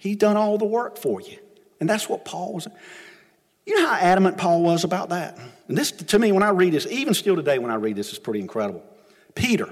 He's 0.00 0.16
done 0.16 0.36
all 0.36 0.56
the 0.56 0.64
work 0.64 0.96
for 0.96 1.20
you. 1.20 1.38
And 1.78 1.88
that's 1.88 2.08
what 2.08 2.24
Paul 2.24 2.54
was. 2.54 2.66
You 3.66 3.78
know 3.78 3.86
how 3.86 3.94
adamant 3.94 4.38
Paul 4.38 4.62
was 4.62 4.82
about 4.82 5.10
that? 5.10 5.38
And 5.68 5.76
this, 5.76 5.92
to 5.92 6.18
me, 6.18 6.32
when 6.32 6.42
I 6.42 6.48
read 6.48 6.72
this, 6.72 6.86
even 6.86 7.12
still 7.12 7.36
today 7.36 7.58
when 7.58 7.70
I 7.70 7.74
read 7.74 7.96
this, 7.96 8.10
is 8.10 8.18
pretty 8.18 8.40
incredible. 8.40 8.82
Peter, 9.34 9.68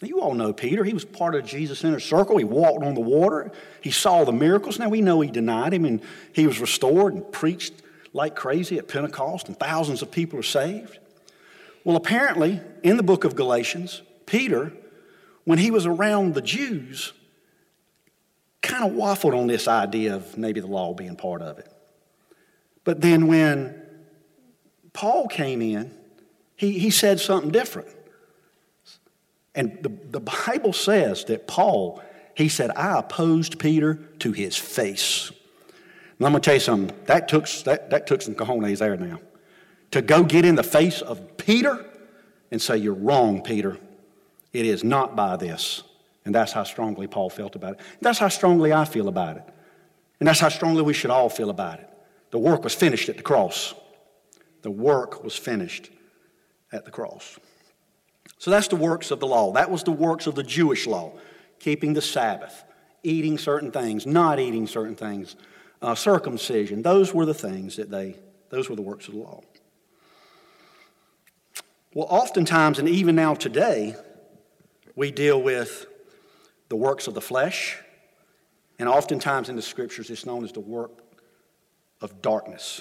you 0.00 0.20
all 0.20 0.34
know 0.34 0.52
Peter. 0.52 0.84
He 0.84 0.94
was 0.94 1.04
part 1.04 1.34
of 1.34 1.44
Jesus' 1.44 1.82
inner 1.82 1.98
circle. 1.98 2.38
He 2.38 2.44
walked 2.44 2.84
on 2.84 2.94
the 2.94 3.00
water. 3.00 3.50
He 3.80 3.90
saw 3.90 4.24
the 4.24 4.32
miracles. 4.32 4.78
Now 4.78 4.88
we 4.88 5.00
know 5.00 5.20
he 5.20 5.30
denied 5.30 5.74
him 5.74 5.84
and 5.84 6.00
he 6.32 6.46
was 6.46 6.60
restored 6.60 7.12
and 7.12 7.30
preached 7.32 7.74
like 8.12 8.36
crazy 8.36 8.78
at 8.78 8.88
Pentecost, 8.88 9.48
and 9.48 9.58
thousands 9.58 10.02
of 10.02 10.10
people 10.10 10.38
are 10.38 10.44
saved. 10.44 10.98
Well, 11.84 11.96
apparently, 11.96 12.60
in 12.82 12.96
the 12.96 13.02
book 13.02 13.24
of 13.24 13.34
Galatians, 13.36 14.02
Peter, 14.26 14.72
when 15.44 15.58
he 15.58 15.70
was 15.70 15.86
around 15.86 16.34
the 16.34 16.42
Jews, 16.42 17.12
kind 18.62 18.84
of 18.84 18.92
waffled 18.92 19.36
on 19.36 19.46
this 19.46 19.68
idea 19.68 20.14
of 20.14 20.36
maybe 20.36 20.60
the 20.60 20.66
law 20.66 20.92
being 20.94 21.16
part 21.16 21.42
of 21.42 21.58
it. 21.58 21.70
But 22.84 23.00
then 23.00 23.26
when 23.26 23.80
Paul 24.92 25.28
came 25.28 25.62
in, 25.62 25.94
he, 26.56 26.78
he 26.78 26.90
said 26.90 27.20
something 27.20 27.50
different. 27.50 27.88
And 29.54 29.82
the, 29.82 29.88
the 29.88 30.20
Bible 30.20 30.72
says 30.72 31.24
that 31.26 31.46
Paul, 31.46 32.02
he 32.34 32.48
said, 32.48 32.70
I 32.72 32.98
opposed 32.98 33.58
Peter 33.58 33.94
to 34.20 34.32
his 34.32 34.56
face. 34.56 35.30
And 36.18 36.26
I'm 36.26 36.32
going 36.32 36.42
to 36.42 36.44
tell 36.44 36.54
you 36.54 36.60
something, 36.60 36.96
that 37.06 37.28
took, 37.28 37.48
that, 37.64 37.90
that 37.90 38.06
took 38.06 38.22
some 38.22 38.34
cojones 38.34 38.78
there 38.78 38.96
now. 38.96 39.20
To 39.92 40.02
go 40.02 40.22
get 40.22 40.44
in 40.44 40.54
the 40.54 40.62
face 40.62 41.00
of 41.00 41.36
Peter 41.36 41.84
and 42.50 42.60
say, 42.62 42.76
You're 42.76 42.94
wrong, 42.94 43.42
Peter. 43.42 43.78
It 44.52 44.66
is 44.66 44.84
not 44.84 45.16
by 45.16 45.36
this. 45.36 45.82
And 46.30 46.34
that's 46.36 46.52
how 46.52 46.62
strongly 46.62 47.08
Paul 47.08 47.28
felt 47.28 47.56
about 47.56 47.72
it. 47.72 47.80
That's 48.00 48.20
how 48.20 48.28
strongly 48.28 48.72
I 48.72 48.84
feel 48.84 49.08
about 49.08 49.36
it. 49.36 49.42
And 50.20 50.28
that's 50.28 50.38
how 50.38 50.48
strongly 50.48 50.80
we 50.82 50.92
should 50.92 51.10
all 51.10 51.28
feel 51.28 51.50
about 51.50 51.80
it. 51.80 51.90
The 52.30 52.38
work 52.38 52.62
was 52.62 52.72
finished 52.72 53.08
at 53.08 53.16
the 53.16 53.24
cross. 53.24 53.74
The 54.62 54.70
work 54.70 55.24
was 55.24 55.36
finished 55.36 55.90
at 56.70 56.84
the 56.84 56.92
cross. 56.92 57.36
So 58.38 58.52
that's 58.52 58.68
the 58.68 58.76
works 58.76 59.10
of 59.10 59.18
the 59.18 59.26
law. 59.26 59.50
That 59.54 59.72
was 59.72 59.82
the 59.82 59.90
works 59.90 60.28
of 60.28 60.36
the 60.36 60.44
Jewish 60.44 60.86
law 60.86 61.14
keeping 61.58 61.94
the 61.94 62.00
Sabbath, 62.00 62.62
eating 63.02 63.36
certain 63.36 63.72
things, 63.72 64.06
not 64.06 64.38
eating 64.38 64.68
certain 64.68 64.94
things, 64.94 65.34
uh, 65.82 65.96
circumcision. 65.96 66.82
Those 66.82 67.12
were 67.12 67.26
the 67.26 67.34
things 67.34 67.74
that 67.74 67.90
they, 67.90 68.14
those 68.50 68.70
were 68.70 68.76
the 68.76 68.82
works 68.82 69.08
of 69.08 69.14
the 69.14 69.20
law. 69.20 69.42
Well, 71.92 72.06
oftentimes, 72.08 72.78
and 72.78 72.88
even 72.88 73.16
now 73.16 73.34
today, 73.34 73.96
we 74.94 75.10
deal 75.10 75.42
with 75.42 75.86
the 76.70 76.76
works 76.76 77.06
of 77.06 77.14
the 77.14 77.20
flesh, 77.20 77.76
and 78.78 78.88
oftentimes 78.88 79.50
in 79.50 79.56
the 79.56 79.62
scriptures, 79.62 80.08
it's 80.08 80.24
known 80.24 80.42
as 80.42 80.52
the 80.52 80.60
work 80.60 80.92
of 82.00 82.22
darkness. 82.22 82.80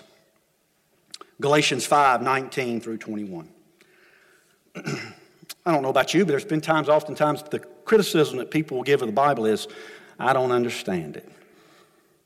Galatians 1.42 1.86
5 1.86 2.22
19 2.22 2.80
through 2.80 2.98
21. 2.98 3.50
I 5.66 5.74
don't 5.74 5.82
know 5.82 5.90
about 5.90 6.14
you, 6.14 6.24
but 6.24 6.30
there's 6.32 6.46
been 6.46 6.62
times, 6.62 6.88
oftentimes, 6.88 7.44
the 7.44 7.60
criticism 7.60 8.38
that 8.38 8.52
people 8.52 8.78
will 8.78 8.84
give 8.84 9.02
of 9.02 9.08
the 9.08 9.14
Bible 9.14 9.46
is, 9.46 9.68
I 10.18 10.34
don't 10.34 10.52
understand 10.52 11.18
it. 11.18 11.30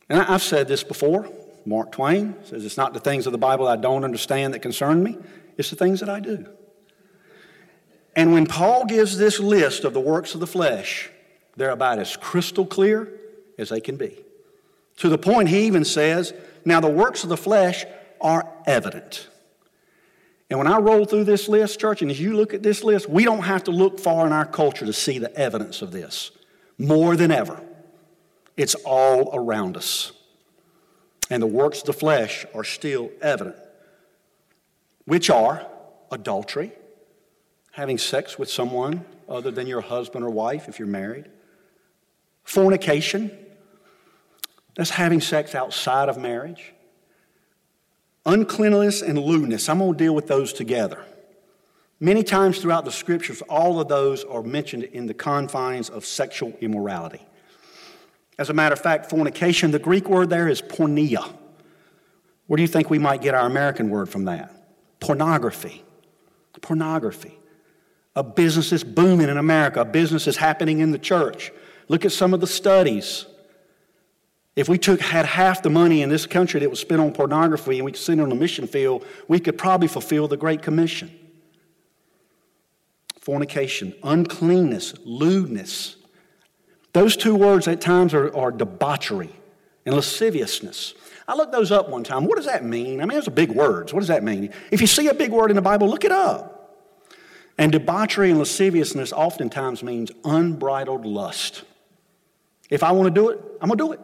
And 0.09 0.22
I've 0.22 0.43
said 0.43 0.68
this 0.68 0.84
before. 0.84 1.30
Mark 1.66 1.93
Twain 1.93 2.36
says, 2.43 2.66
It's 2.66 2.78
not 2.78 2.93
the 2.93 2.99
things 2.99 3.26
of 3.26 3.32
the 3.32 3.38
Bible 3.38 3.68
I 3.68 3.78
don't 3.78 4.03
understand 4.03 4.53
that 4.53 4.59
concern 4.59 5.01
me, 5.01 5.18
it's 5.57 5.70
the 5.70 5.76
things 5.76 6.01
that 6.01 6.09
I 6.09 6.20
do. 6.20 6.45
And 8.16 8.34
when 8.34 8.45
Paul 8.45 8.86
gives 8.86 9.18
this 9.18 9.39
list 9.39 9.86
of 9.86 9.93
the 9.93 9.99
works 9.99 10.36
of 10.36 10.39
the 10.39 10.47
flesh, 10.47 11.09
they're 11.56 11.72
about 11.72 11.99
as 11.99 12.18
crystal 12.18 12.66
clear 12.66 13.12
as 13.58 13.70
they 13.70 13.82
can 13.82 13.95
be. 13.95 14.18
To 14.97 15.10
the 15.10 15.18
point 15.18 15.49
he 15.49 15.66
even 15.66 15.86
says, 15.86 16.34
Now 16.66 16.80
the 16.80 16.89
works 16.89 17.24
of 17.24 17.30
the 17.30 17.38
flesh 17.38 17.86
are 18.22 18.47
evident. 18.66 19.28
And 20.49 20.60
when 20.60 20.68
I 20.68 20.78
roll 20.78 21.06
through 21.06 21.24
this 21.24 21.47
list, 21.47 21.80
church, 21.80 22.01
and 22.01 22.12
as 22.12 22.20
you 22.20 22.36
look 22.36 22.54
at 22.54 22.62
this 22.62 22.84
list, 22.84 23.10
we 23.10 23.24
don't 23.24 23.43
have 23.43 23.64
to 23.66 23.72
look 23.72 23.99
far 23.99 24.28
in 24.28 24.34
our 24.34 24.45
culture 24.45 24.86
to 24.86 24.93
see 24.93 25.18
the 25.18 25.36
evidence 25.36 25.82
of 25.82 25.91
this 25.91 26.32
more 26.78 27.16
than 27.16 27.32
ever. 27.32 27.60
It's 28.56 28.76
all 28.86 29.32
around 29.34 29.78
us. 29.78 30.12
And 31.30 31.41
the 31.41 31.47
works 31.47 31.80
of 31.80 31.86
the 31.86 31.93
flesh 31.93 32.45
are 32.54 32.64
still 32.64 33.10
evident, 33.22 33.56
which 35.06 35.30
are 35.30 35.66
adultery, 36.12 36.74
having 37.72 37.97
sex 37.97 38.38
with 38.38 38.49
someone 38.49 39.06
other 39.28 39.49
than 39.49 39.66
your 39.66 39.82
husband 39.82 40.24
or 40.24 40.30
wife 40.30 40.68
if 40.68 40.78
you're 40.78 40.88
married, 40.88 41.26
fornication, 42.44 43.32
that's 44.76 44.91
having 44.91 45.22
sex 45.22 45.54
outside 45.56 46.10
of 46.10 46.18
marriage, 46.18 46.74
uncleanliness 48.26 49.02
and 49.02 49.20
lewdness. 49.20 49.70
I'm 49.70 49.80
going 49.80 49.94
to 49.94 49.98
deal 49.98 50.16
with 50.16 50.28
those 50.28 50.54
together. 50.54 51.04
Many 52.00 52.24
times 52.24 52.60
throughout 52.60 52.86
the 52.86 52.91
scriptures, 52.91 53.41
all 53.44 53.80
of 53.80 53.88
those 53.88 54.24
are 54.24 54.44
mentioned 54.44 54.84
in 54.84 55.06
the 55.06 55.14
confines 55.14 55.89
of 55.89 56.06
sexual 56.06 56.54
immorality. 56.60 57.22
As 58.38 58.50
a 58.50 58.54
matter 58.54 58.74
of 58.74 58.80
fact, 58.80 59.10
fornication, 59.10 59.72
the 59.72 59.80
Greek 59.80 60.10
word 60.10 60.30
there 60.30 60.48
is 60.48 60.62
porneia. 60.62 61.24
Where 62.48 62.58
do 62.58 62.62
you 62.62 62.68
think 62.68 62.89
we 62.89 63.00
might 63.00 63.22
get 63.22 63.36
our 63.36 63.46
American 63.46 63.89
word 63.89 64.10
from 64.10 64.26
that? 64.26 64.54
Pornography. 65.00 65.84
Pornography. 66.62 67.38
A 68.16 68.24
business 68.24 68.72
is 68.72 68.84
booming 68.84 69.30
in 69.30 69.38
America, 69.38 69.82
a 69.82 69.86
business 69.86 70.28
is 70.28 70.38
happening 70.38 70.80
in 70.80 70.91
the 70.91 71.00
church. 71.00 71.52
Look 71.94 72.06
at 72.06 72.12
some 72.12 72.34
of 72.34 72.41
the 72.41 72.48
studies. 72.48 73.28
If 74.56 74.68
we 74.68 74.80
took, 74.80 75.00
had 75.00 75.28
half 75.28 75.62
the 75.62 75.70
money 75.70 76.02
in 76.02 76.10
this 76.10 76.26
country 76.26 76.60
that 76.62 76.70
was 76.72 76.80
spent 76.80 77.00
on 77.00 77.14
pornography 77.14 77.76
and 77.76 77.86
we 77.86 77.91
could 77.91 78.02
send 78.02 78.20
it 78.20 78.24
on 78.24 78.30
the 78.30 78.36
mission 78.36 78.66
field, 78.66 79.06
we 79.28 79.39
could 79.39 79.60
probably 79.60 79.88
fulfill 79.88 80.28
the 80.28 80.36
Great 80.36 80.64
Commission. 80.64 81.12
Fornication, 83.20 83.94
uncleanness, 84.02 84.96
lewdness. 85.06 85.98
Those 86.94 87.16
two 87.16 87.36
words 87.36 87.68
at 87.68 87.80
times 87.80 88.16
are, 88.16 88.36
are 88.36 88.52
debauchery 88.52 89.36
and 89.86 89.94
lasciviousness. 89.94 90.96
I 91.28 91.36
looked 91.36 91.52
those 91.52 91.72
up 91.72 91.89
one 91.89 92.04
time. 92.04 92.26
What 92.26 92.38
does 92.38 92.48
that 92.48 92.66
mean? 92.66 93.02
I 93.02 93.06
mean, 93.06 93.20
those 93.20 93.28
are 93.28 93.32
big 93.32 93.52
words. 93.52 93.94
What 93.94 94.00
does 94.00 94.08
that 94.08 94.24
mean? 94.24 94.52
If 94.72 94.82
you 94.82 94.88
see 94.88 95.10
a 95.10 95.14
big 95.14 95.30
word 95.30 95.52
in 95.52 95.56
the 95.56 95.62
Bible, 95.62 95.88
look 95.88 96.06
it 96.06 96.12
up. 96.12 96.76
And 97.56 97.72
debauchery 97.72 98.32
and 98.32 98.39
lasciviousness 98.39 99.14
oftentimes 99.14 99.84
means 99.84 100.10
unbridled 100.26 101.06
lust. 101.06 101.66
If 102.74 102.82
I 102.82 102.91
want 102.91 103.13
to 103.13 103.21
do 103.21 103.30
it, 103.30 103.39
I'm 103.61 103.69
going 103.69 103.78
to 103.78 103.86
do 103.86 103.91
it. 103.91 103.99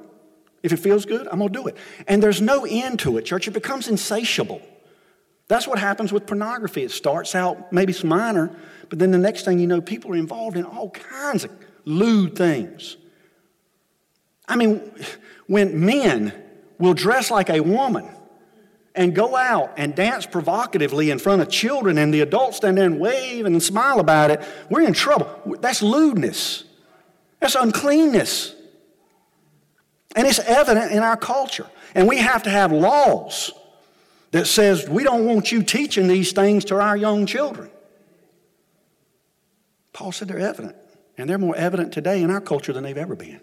If 0.62 0.72
it 0.72 0.78
feels 0.78 1.04
good, 1.04 1.28
I'm 1.32 1.40
going 1.40 1.52
to 1.52 1.60
do 1.60 1.68
it. 1.68 1.76
And 2.08 2.22
there's 2.22 2.40
no 2.40 2.66
end 2.70 3.00
to 3.00 3.18
it, 3.18 3.26
church. 3.26 3.48
It 3.48 3.52
becomes 3.52 3.88
insatiable. 3.88 4.62
That's 5.48 5.68
what 5.68 5.80
happens 5.80 6.14
with 6.14 6.28
pornography. 6.28 6.84
It 6.84 6.92
starts 6.92 7.34
out 7.34 7.74
maybe 7.74 7.94
it's 7.94 8.04
minor, 8.04 8.56
but 8.88 9.00
then 9.00 9.10
the 9.10 9.18
next 9.18 9.44
thing 9.44 9.58
you 9.58 9.66
know, 9.66 9.82
people 9.82 10.12
are 10.12 10.18
involved 10.18 10.56
in 10.56 10.66
all 10.66 10.92
kinds 10.92 11.46
of 11.46 11.52
lewd 11.84 12.36
things. 12.36 12.98
I 14.48 14.56
mean, 14.56 14.92
when 15.48 15.84
men 15.84 16.32
will 16.78 16.94
dress 16.94 17.32
like 17.32 17.50
a 17.50 17.62
woman 17.62 18.08
and 18.94 19.16
go 19.16 19.36
out 19.36 19.74
and 19.78 19.96
dance 19.96 20.28
provocatively 20.28 21.10
in 21.10 21.18
front 21.18 21.42
of 21.42 21.50
children 21.50 21.98
and 21.98 22.14
the 22.14 22.22
adults 22.22 22.58
stand 22.58 22.78
there 22.78 22.86
and 22.86 23.00
wave 23.00 23.48
and 23.48 23.64
smile 23.64 24.00
about 24.00 24.30
it, 24.30 24.44
we're 24.70 24.82
in 24.82 24.94
trouble. 24.94 25.58
That's 25.60 25.82
lewdness. 25.82 26.66
That's 27.40 27.56
uncleanness. 27.56 28.56
And 30.20 30.28
it's 30.28 30.40
evident 30.40 30.92
in 30.92 31.00
our 31.00 31.16
culture. 31.16 31.66
And 31.96 32.06
we 32.06 32.18
have 32.18 32.44
to 32.44 32.50
have 32.50 32.74
laws 32.74 33.54
that 34.32 34.48
says 34.48 34.90
we 34.90 35.06
don't 35.06 35.24
want 35.24 35.50
you 35.50 35.64
teaching 35.64 36.10
these 36.10 36.34
things 36.34 36.66
to 36.66 36.76
our 36.76 36.98
young 36.98 37.26
children. 37.26 37.70
Paul 39.94 40.12
said 40.12 40.28
they're 40.28 40.38
evident. 40.38 40.76
And 41.18 41.30
they're 41.30 41.38
more 41.38 41.56
evident 41.56 41.94
today 41.94 42.22
in 42.22 42.32
our 42.32 42.42
culture 42.42 42.74
than 42.74 42.84
they've 42.84 42.98
ever 42.98 43.16
been. 43.16 43.40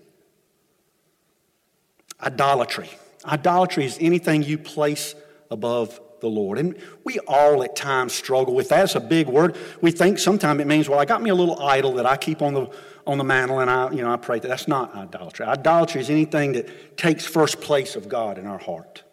Idolatry. 2.21 2.91
Idolatry 3.25 3.87
is 3.87 3.97
anything 3.99 4.43
you 4.43 4.59
place 4.59 5.15
above 5.51 5.99
the 6.21 6.29
Lord. 6.29 6.59
And 6.59 6.77
we 7.05 7.21
all 7.21 7.63
at 7.63 7.75
times 7.75 8.13
struggle 8.13 8.55
with 8.55 8.69
that. 8.69 8.85
It's 8.85 8.95
a 8.95 9.01
big 9.01 9.29
word. 9.29 9.57
We 9.81 9.93
think 9.93 10.19
sometimes 10.19 10.61
it 10.61 10.67
means, 10.67 10.91
well, 10.91 10.99
I 10.99 11.07
got 11.07 11.23
me 11.23 11.31
a 11.31 11.35
little 11.35 11.59
idol 11.63 11.95
that 11.95 12.05
I 12.05 12.19
keep 12.19 12.43
on 12.43 12.53
the 12.53 12.71
on 13.07 13.19
the 13.19 13.25
mantle 13.25 13.61
and 13.61 13.71
I, 13.71 13.91
you 13.91 14.03
know, 14.03 14.13
I 14.13 14.17
pray 14.17 14.39
that. 14.39 14.49
That's 14.49 14.67
not 14.67 14.95
idolatry. 14.95 15.47
Idolatry 15.47 16.01
is 16.01 16.11
anything 16.11 16.53
that 16.53 16.97
takes 16.97 17.25
first 17.25 17.61
place 17.61 17.95
of 17.97 18.09
God 18.09 18.39
in 18.39 18.47
our 18.47 18.59
heart. 18.59 19.05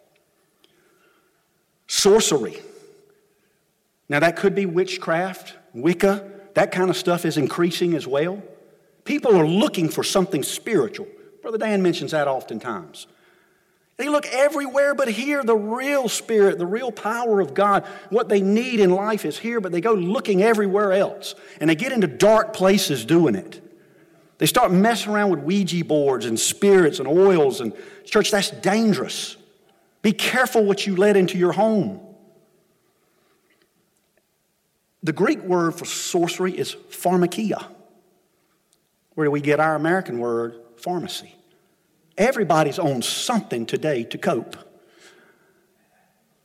Sorcery. 1.86 2.56
Now 4.08 4.20
that 4.20 4.36
could 4.36 4.54
be 4.54 4.66
witchcraft, 4.66 5.54
Wicca. 5.72 6.30
That 6.54 6.70
kind 6.70 6.90
of 6.90 6.96
stuff 6.96 7.24
is 7.24 7.36
increasing 7.36 7.94
as 7.94 8.06
well. 8.06 8.42
People 9.04 9.36
are 9.36 9.46
looking 9.46 9.88
for 9.88 10.02
something 10.02 10.42
spiritual. 10.42 11.06
Brother 11.42 11.58
Dan 11.58 11.82
mentions 11.82 12.12
that 12.12 12.26
oftentimes. 12.26 13.06
They 13.96 14.08
look 14.08 14.26
everywhere 14.26 14.94
but 14.94 15.08
here. 15.08 15.44
The 15.44 15.56
real 15.56 16.08
spirit, 16.08 16.58
the 16.58 16.66
real 16.66 16.90
power 16.90 17.40
of 17.40 17.54
God, 17.54 17.84
what 18.10 18.28
they 18.28 18.40
need 18.40 18.80
in 18.80 18.90
life 18.90 19.24
is 19.24 19.38
here, 19.38 19.60
but 19.60 19.72
they 19.72 19.80
go 19.80 19.92
looking 19.92 20.42
everywhere 20.42 20.92
else. 20.92 21.34
And 21.60 21.70
they 21.70 21.76
get 21.76 21.92
into 21.92 22.06
dark 22.06 22.54
places 22.54 23.04
doing 23.04 23.34
it. 23.36 23.60
They 24.44 24.48
start 24.48 24.72
messing 24.72 25.10
around 25.10 25.30
with 25.30 25.40
Ouija 25.40 25.82
boards 25.86 26.26
and 26.26 26.38
spirits 26.38 26.98
and 26.98 27.08
oils. 27.08 27.62
And, 27.62 27.72
church, 28.04 28.30
that's 28.30 28.50
dangerous. 28.50 29.38
Be 30.02 30.12
careful 30.12 30.66
what 30.66 30.86
you 30.86 30.96
let 30.96 31.16
into 31.16 31.38
your 31.38 31.52
home. 31.52 31.98
The 35.02 35.14
Greek 35.14 35.40
word 35.40 35.76
for 35.76 35.86
sorcery 35.86 36.52
is 36.52 36.74
pharmakia, 36.90 37.64
where 39.14 39.24
do 39.24 39.30
we 39.30 39.40
get 39.40 39.60
our 39.60 39.76
American 39.76 40.18
word 40.18 40.60
pharmacy. 40.76 41.34
Everybody's 42.18 42.78
on 42.78 43.00
something 43.00 43.64
today 43.64 44.04
to 44.04 44.18
cope. 44.18 44.58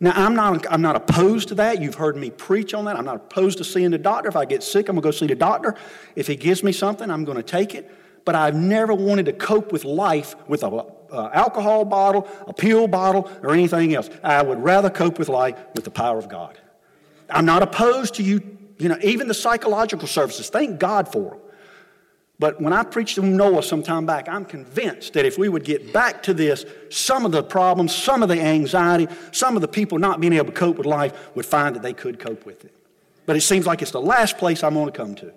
Now, 0.02 0.14
I'm 0.16 0.34
not, 0.34 0.66
I'm 0.72 0.82
not 0.82 0.96
opposed 0.96 1.50
to 1.50 1.56
that. 1.56 1.82
You've 1.82 1.96
heard 1.96 2.16
me 2.16 2.30
preach 2.30 2.74
on 2.74 2.86
that. 2.86 2.96
I'm 2.96 3.04
not 3.04 3.18
opposed 3.18 3.58
to 3.58 3.66
seeing 3.66 3.92
the 3.92 3.98
doctor. 3.98 4.30
If 4.30 4.38
I 4.38 4.46
get 4.46 4.64
sick, 4.64 4.88
I'm 4.88 4.96
going 4.96 5.02
to 5.02 5.08
go 5.08 5.12
see 5.12 5.28
the 5.28 5.36
doctor. 5.36 5.76
If 6.16 6.28
he 6.28 6.38
gives 6.38 6.64
me 6.64 6.72
something, 6.72 7.10
I'm 7.12 7.26
going 7.26 7.36
to 7.36 7.44
take 7.44 7.76
it. 7.76 7.92
But 8.24 8.36
I've 8.36 8.56
never 8.56 8.94
wanted 8.94 9.26
to 9.26 9.34
cope 9.34 9.72
with 9.74 9.84
life 9.84 10.36
with 10.48 10.64
an 10.64 10.82
alcohol 11.12 11.84
bottle, 11.84 12.28
a 12.48 12.54
pill 12.54 12.88
bottle, 12.88 13.30
or 13.42 13.54
anything 13.54 13.94
else. 13.94 14.10
I 14.24 14.42
would 14.42 14.64
rather 14.64 14.90
cope 14.90 15.20
with 15.20 15.28
life 15.28 15.58
with 15.76 15.84
the 15.84 15.92
power 15.92 16.18
of 16.18 16.30
God. 16.30 16.58
I'm 17.30 17.46
not 17.46 17.62
opposed 17.62 18.16
to 18.16 18.24
you, 18.24 18.58
you 18.78 18.88
know, 18.88 18.98
even 19.04 19.28
the 19.28 19.34
psychological 19.34 20.08
services. 20.08 20.50
Thank 20.50 20.80
God 20.80 21.12
for 21.12 21.32
them. 21.32 21.40
But 22.40 22.62
when 22.62 22.72
I 22.72 22.84
preached 22.84 23.16
to 23.16 23.22
Noah 23.22 23.62
some 23.62 23.84
time 23.84 24.06
back, 24.06 24.30
I'm 24.30 24.46
convinced 24.46 25.14
that 25.14 25.26
if 25.26 25.38
we 25.38 25.50
would 25.50 25.66
get 25.66 25.92
back 25.92 26.24
to 26.24 26.34
this, 26.34 26.66
some 26.90 27.26
of 27.26 27.34
the 27.34 27.44
problems, 27.44 27.94
some 27.94 28.24
of 28.24 28.30
the 28.30 28.40
anxiety, 28.40 29.08
some 29.34 29.58
of 29.58 29.62
the 29.62 29.68
people 29.68 30.00
not 30.00 30.22
being 30.22 30.32
able 30.32 30.46
to 30.46 30.54
cope 30.54 30.78
with 30.78 30.88
life 30.88 31.36
would 31.36 31.46
find 31.46 31.76
that 31.76 31.82
they 31.82 31.94
could 31.94 32.18
cope 32.18 32.46
with 32.46 32.64
it. 32.64 32.74
But 33.26 33.36
it 33.36 33.42
seems 33.42 33.68
like 33.68 33.82
it's 33.82 33.92
the 33.92 34.02
last 34.02 34.38
place 34.38 34.64
I'm 34.64 34.74
going 34.74 34.86
to 34.86 34.92
come 34.92 35.16
to. 35.16 35.34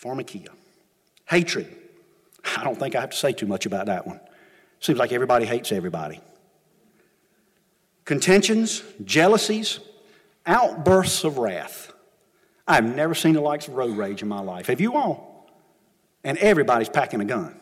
Pharmakia. 0.00 0.48
Hatred. 1.26 1.74
I 2.56 2.62
don't 2.62 2.78
think 2.78 2.94
I 2.94 3.00
have 3.00 3.10
to 3.10 3.16
say 3.16 3.32
too 3.32 3.46
much 3.46 3.64
about 3.64 3.86
that 3.86 4.06
one. 4.06 4.20
Seems 4.80 4.98
like 4.98 5.12
everybody 5.12 5.46
hates 5.46 5.72
everybody. 5.72 6.20
Contentions, 8.04 8.82
jealousies, 9.04 9.80
outbursts 10.44 11.24
of 11.24 11.38
wrath. 11.38 11.89
I've 12.70 12.84
never 12.84 13.14
seen 13.14 13.34
the 13.34 13.40
likes 13.40 13.66
of 13.66 13.74
road 13.74 13.96
rage 13.96 14.22
in 14.22 14.28
my 14.28 14.40
life. 14.40 14.68
Have 14.68 14.80
you 14.80 14.94
all? 14.94 15.50
And 16.22 16.38
everybody's 16.38 16.88
packing 16.88 17.20
a 17.20 17.24
gun. 17.24 17.58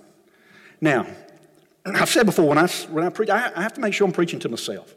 Now, 0.83 1.07
I've 1.87 2.11
said 2.11 2.27
before, 2.27 2.47
when 2.47 2.59
I, 2.59 2.67
when 2.91 3.05
I 3.05 3.09
preach, 3.09 3.31
I, 3.31 3.51
I 3.57 3.63
have 3.63 3.73
to 3.75 3.81
make 3.81 3.95
sure 3.95 4.07
I'm 4.07 4.13
preaching 4.13 4.39
to 4.41 4.51
myself. 4.51 4.95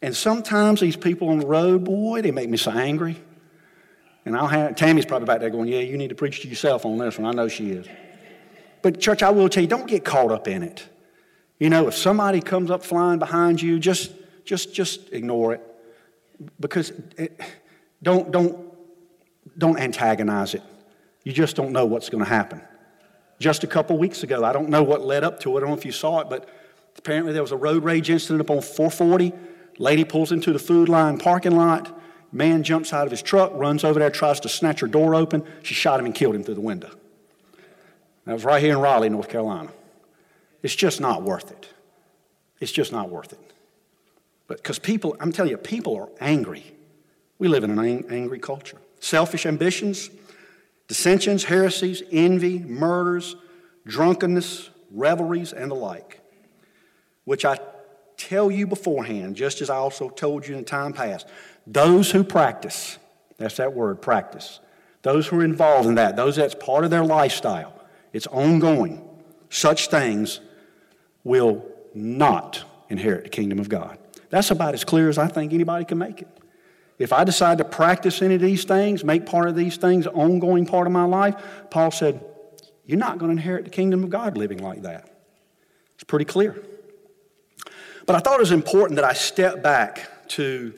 And 0.00 0.14
sometimes 0.14 0.80
these 0.80 0.96
people 0.96 1.30
on 1.30 1.40
the 1.40 1.46
road, 1.46 1.84
boy, 1.84 2.22
they 2.22 2.30
make 2.30 2.48
me 2.48 2.56
so 2.56 2.70
angry. 2.70 3.16
And 4.24 4.36
I'll 4.36 4.46
have, 4.46 4.76
Tammy's 4.76 5.04
probably 5.04 5.26
back 5.26 5.40
there 5.40 5.50
going, 5.50 5.68
yeah, 5.68 5.80
you 5.80 5.96
need 5.96 6.10
to 6.10 6.14
preach 6.14 6.42
to 6.42 6.48
yourself 6.48 6.86
on 6.86 6.98
this 6.98 7.18
one. 7.18 7.26
I 7.26 7.34
know 7.36 7.48
she 7.48 7.70
is. 7.70 7.86
But 8.82 9.00
church, 9.00 9.22
I 9.22 9.30
will 9.30 9.48
tell 9.48 9.62
you, 9.62 9.68
don't 9.68 9.88
get 9.88 10.04
caught 10.04 10.30
up 10.30 10.46
in 10.46 10.62
it. 10.62 10.86
You 11.58 11.70
know, 11.70 11.88
if 11.88 11.94
somebody 11.94 12.40
comes 12.40 12.70
up 12.70 12.84
flying 12.84 13.18
behind 13.18 13.60
you, 13.60 13.80
just, 13.80 14.12
just, 14.44 14.72
just 14.72 15.12
ignore 15.12 15.54
it. 15.54 15.62
Because 16.60 16.92
it, 17.16 17.40
don't, 18.02 18.30
don't, 18.30 18.73
don't 19.58 19.78
antagonize 19.78 20.54
it. 20.54 20.62
You 21.24 21.32
just 21.32 21.56
don't 21.56 21.72
know 21.72 21.86
what's 21.86 22.08
going 22.08 22.22
to 22.22 22.28
happen. 22.28 22.62
Just 23.40 23.64
a 23.64 23.66
couple 23.66 23.98
weeks 23.98 24.22
ago, 24.22 24.44
I 24.44 24.52
don't 24.52 24.68
know 24.68 24.82
what 24.82 25.02
led 25.02 25.24
up 25.24 25.40
to 25.40 25.54
it. 25.54 25.56
I 25.56 25.60
don't 25.60 25.70
know 25.70 25.76
if 25.76 25.84
you 25.84 25.92
saw 25.92 26.20
it, 26.20 26.28
but 26.28 26.48
apparently 26.98 27.32
there 27.32 27.42
was 27.42 27.52
a 27.52 27.56
road 27.56 27.82
rage 27.82 28.10
incident 28.10 28.40
up 28.40 28.50
on 28.50 28.60
440. 28.60 29.32
Lady 29.78 30.04
pulls 30.04 30.30
into 30.30 30.52
the 30.52 30.58
Food 30.58 30.88
Lion 30.88 31.18
parking 31.18 31.56
lot. 31.56 32.00
Man 32.30 32.62
jumps 32.62 32.92
out 32.92 33.06
of 33.06 33.10
his 33.10 33.22
truck, 33.22 33.52
runs 33.54 33.84
over 33.84 33.98
there, 33.98 34.10
tries 34.10 34.40
to 34.40 34.48
snatch 34.48 34.80
her 34.80 34.86
door 34.86 35.14
open. 35.14 35.44
She 35.62 35.74
shot 35.74 35.98
him 35.98 36.06
and 36.06 36.14
killed 36.14 36.34
him 36.34 36.44
through 36.44 36.54
the 36.54 36.60
window. 36.60 36.90
That 38.26 38.32
was 38.32 38.44
right 38.44 38.62
here 38.62 38.72
in 38.72 38.80
Raleigh, 38.80 39.08
North 39.08 39.28
Carolina. 39.28 39.70
It's 40.62 40.74
just 40.74 41.00
not 41.00 41.22
worth 41.22 41.50
it. 41.50 41.68
It's 42.60 42.72
just 42.72 42.92
not 42.92 43.10
worth 43.10 43.32
it. 43.32 43.52
But 44.46 44.58
because 44.58 44.78
people, 44.78 45.16
I'm 45.20 45.32
telling 45.32 45.50
you, 45.50 45.58
people 45.58 45.96
are 45.96 46.08
angry. 46.20 46.64
We 47.38 47.48
live 47.48 47.64
in 47.64 47.78
an 47.78 48.04
angry 48.10 48.38
culture 48.38 48.78
selfish 49.04 49.44
ambitions, 49.44 50.08
dissensions, 50.88 51.44
heresies, 51.44 52.02
envy, 52.10 52.58
murders, 52.60 53.36
drunkenness, 53.86 54.70
revelries, 54.90 55.52
and 55.52 55.70
the 55.70 55.74
like, 55.74 56.20
which 57.24 57.44
I 57.44 57.58
tell 58.16 58.50
you 58.50 58.66
beforehand, 58.66 59.36
just 59.36 59.60
as 59.60 59.68
I 59.68 59.76
also 59.76 60.08
told 60.08 60.46
you 60.46 60.56
in 60.56 60.64
time 60.64 60.94
past. 60.94 61.26
Those 61.66 62.10
who 62.10 62.24
practice, 62.24 62.98
that's 63.36 63.58
that 63.58 63.74
word, 63.74 64.00
practice. 64.00 64.60
Those 65.02 65.26
who 65.26 65.40
are 65.40 65.44
involved 65.44 65.86
in 65.86 65.96
that, 65.96 66.16
those 66.16 66.36
that's 66.36 66.54
part 66.54 66.84
of 66.84 66.90
their 66.90 67.04
lifestyle, 67.04 67.74
it's 68.14 68.26
ongoing. 68.28 69.06
Such 69.50 69.88
things 69.88 70.40
will 71.24 71.62
not 71.94 72.64
inherit 72.88 73.24
the 73.24 73.30
kingdom 73.30 73.58
of 73.58 73.68
God. 73.68 73.98
That's 74.30 74.50
about 74.50 74.72
as 74.72 74.84
clear 74.84 75.10
as 75.10 75.18
I 75.18 75.28
think 75.28 75.52
anybody 75.52 75.84
can 75.84 75.98
make 75.98 76.22
it. 76.22 76.28
If 76.98 77.12
I 77.12 77.24
decide 77.24 77.58
to 77.58 77.64
practice 77.64 78.22
any 78.22 78.36
of 78.36 78.40
these 78.40 78.64
things, 78.64 79.04
make 79.04 79.26
part 79.26 79.48
of 79.48 79.56
these 79.56 79.76
things 79.76 80.06
ongoing 80.06 80.64
part 80.64 80.86
of 80.86 80.92
my 80.92 81.04
life, 81.04 81.34
Paul 81.70 81.90
said, 81.90 82.24
You're 82.86 82.98
not 82.98 83.18
going 83.18 83.30
to 83.30 83.36
inherit 83.36 83.64
the 83.64 83.70
kingdom 83.70 84.04
of 84.04 84.10
God 84.10 84.36
living 84.36 84.58
like 84.58 84.82
that. 84.82 85.10
It's 85.94 86.04
pretty 86.04 86.24
clear. 86.24 86.62
But 88.06 88.16
I 88.16 88.18
thought 88.20 88.34
it 88.34 88.40
was 88.40 88.52
important 88.52 88.96
that 88.96 89.04
I 89.04 89.14
step 89.14 89.62
back 89.62 90.28
to 90.28 90.74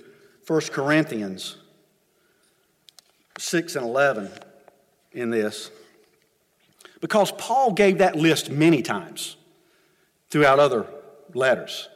1 0.46 0.60
Corinthians 0.72 1.56
6 3.38 3.76
and 3.76 3.84
11 3.84 4.30
in 5.12 5.30
this 5.30 5.70
because 7.00 7.32
Paul 7.32 7.72
gave 7.72 7.98
that 7.98 8.16
list 8.16 8.50
many 8.50 8.82
times 8.82 9.36
throughout 10.30 10.58
other 10.58 10.86
letters. 11.34 11.88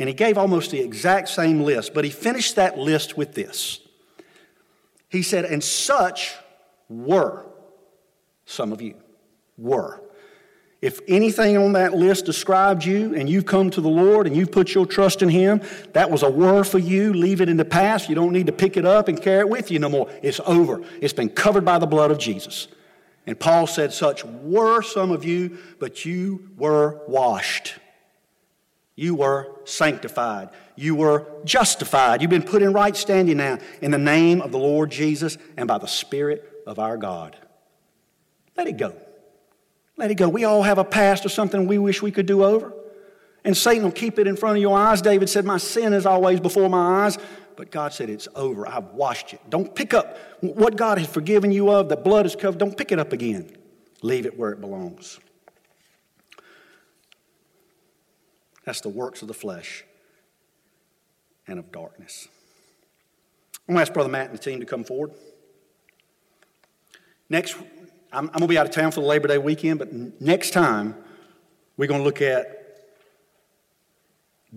And 0.00 0.08
he 0.08 0.14
gave 0.14 0.38
almost 0.38 0.70
the 0.70 0.80
exact 0.80 1.28
same 1.28 1.60
list, 1.60 1.92
but 1.92 2.04
he 2.06 2.10
finished 2.10 2.56
that 2.56 2.78
list 2.78 3.18
with 3.18 3.34
this. 3.34 3.80
He 5.10 5.22
said, 5.22 5.44
And 5.44 5.62
such 5.62 6.34
were 6.88 7.44
some 8.46 8.72
of 8.72 8.80
you. 8.80 8.94
Were. 9.58 10.00
If 10.80 11.00
anything 11.06 11.58
on 11.58 11.74
that 11.74 11.92
list 11.92 12.24
described 12.24 12.82
you 12.82 13.14
and 13.14 13.28
you've 13.28 13.44
come 13.44 13.68
to 13.68 13.82
the 13.82 13.90
Lord 13.90 14.26
and 14.26 14.34
you've 14.34 14.50
put 14.50 14.74
your 14.74 14.86
trust 14.86 15.20
in 15.20 15.28
Him, 15.28 15.60
that 15.92 16.10
was 16.10 16.22
a 16.22 16.30
word 16.30 16.66
for 16.66 16.78
you. 16.78 17.12
Leave 17.12 17.42
it 17.42 17.50
in 17.50 17.58
the 17.58 17.64
past. 17.66 18.08
You 18.08 18.14
don't 18.14 18.32
need 18.32 18.46
to 18.46 18.52
pick 18.52 18.78
it 18.78 18.86
up 18.86 19.06
and 19.08 19.20
carry 19.20 19.40
it 19.40 19.50
with 19.50 19.70
you 19.70 19.78
no 19.78 19.90
more. 19.90 20.10
It's 20.22 20.40
over. 20.46 20.80
It's 21.02 21.12
been 21.12 21.28
covered 21.28 21.66
by 21.66 21.78
the 21.78 21.86
blood 21.86 22.10
of 22.10 22.16
Jesus. 22.16 22.68
And 23.26 23.38
Paul 23.38 23.66
said, 23.66 23.92
Such 23.92 24.24
were 24.24 24.80
some 24.80 25.10
of 25.10 25.26
you, 25.26 25.58
but 25.78 26.06
you 26.06 26.48
were 26.56 27.02
washed. 27.06 27.74
You 29.00 29.14
were 29.14 29.56
sanctified. 29.64 30.50
You 30.76 30.94
were 30.94 31.26
justified. 31.46 32.20
You've 32.20 32.30
been 32.30 32.42
put 32.42 32.60
in 32.60 32.74
right 32.74 32.94
standing 32.94 33.38
now 33.38 33.56
in 33.80 33.92
the 33.92 33.96
name 33.96 34.42
of 34.42 34.52
the 34.52 34.58
Lord 34.58 34.90
Jesus 34.90 35.38
and 35.56 35.66
by 35.66 35.78
the 35.78 35.86
Spirit 35.86 36.62
of 36.66 36.78
our 36.78 36.98
God. 36.98 37.34
Let 38.58 38.66
it 38.66 38.76
go. 38.76 38.94
Let 39.96 40.10
it 40.10 40.16
go. 40.16 40.28
We 40.28 40.44
all 40.44 40.62
have 40.64 40.76
a 40.76 40.84
past 40.84 41.24
or 41.24 41.30
something 41.30 41.66
we 41.66 41.78
wish 41.78 42.02
we 42.02 42.10
could 42.10 42.26
do 42.26 42.44
over. 42.44 42.74
And 43.42 43.56
Satan 43.56 43.84
will 43.84 43.90
keep 43.90 44.18
it 44.18 44.26
in 44.26 44.36
front 44.36 44.58
of 44.58 44.60
your 44.60 44.76
eyes. 44.76 45.00
David 45.00 45.30
said, 45.30 45.46
My 45.46 45.56
sin 45.56 45.94
is 45.94 46.04
always 46.04 46.38
before 46.38 46.68
my 46.68 47.06
eyes. 47.06 47.16
But 47.56 47.70
God 47.70 47.94
said, 47.94 48.10
It's 48.10 48.28
over. 48.36 48.68
I've 48.68 48.88
washed 48.88 49.32
it. 49.32 49.40
Don't 49.48 49.74
pick 49.74 49.94
up 49.94 50.18
what 50.42 50.76
God 50.76 50.98
has 50.98 51.08
forgiven 51.08 51.52
you 51.52 51.70
of, 51.70 51.88
the 51.88 51.96
blood 51.96 52.26
is 52.26 52.36
covered. 52.36 52.58
Don't 52.58 52.76
pick 52.76 52.92
it 52.92 52.98
up 52.98 53.14
again. 53.14 53.50
Leave 54.02 54.26
it 54.26 54.38
where 54.38 54.50
it 54.50 54.60
belongs. 54.60 55.18
That's 58.70 58.82
the 58.82 58.88
works 58.88 59.20
of 59.20 59.26
the 59.26 59.34
flesh 59.34 59.84
and 61.48 61.58
of 61.58 61.72
darkness. 61.72 62.28
I'm 63.66 63.74
going 63.74 63.78
to 63.78 63.82
ask 63.82 63.92
Brother 63.92 64.08
Matt 64.08 64.30
and 64.30 64.38
the 64.38 64.40
team 64.40 64.60
to 64.60 64.64
come 64.64 64.84
forward. 64.84 65.10
Next, 67.28 67.56
I'm, 68.12 68.26
I'm 68.26 68.26
going 68.26 68.42
to 68.42 68.46
be 68.46 68.56
out 68.56 68.66
of 68.66 68.72
town 68.72 68.92
for 68.92 69.00
the 69.00 69.08
Labor 69.08 69.26
Day 69.26 69.38
weekend, 69.38 69.80
but 69.80 70.20
next 70.20 70.52
time 70.52 70.94
we're 71.76 71.88
going 71.88 71.98
to 71.98 72.04
look 72.04 72.22
at 72.22 72.84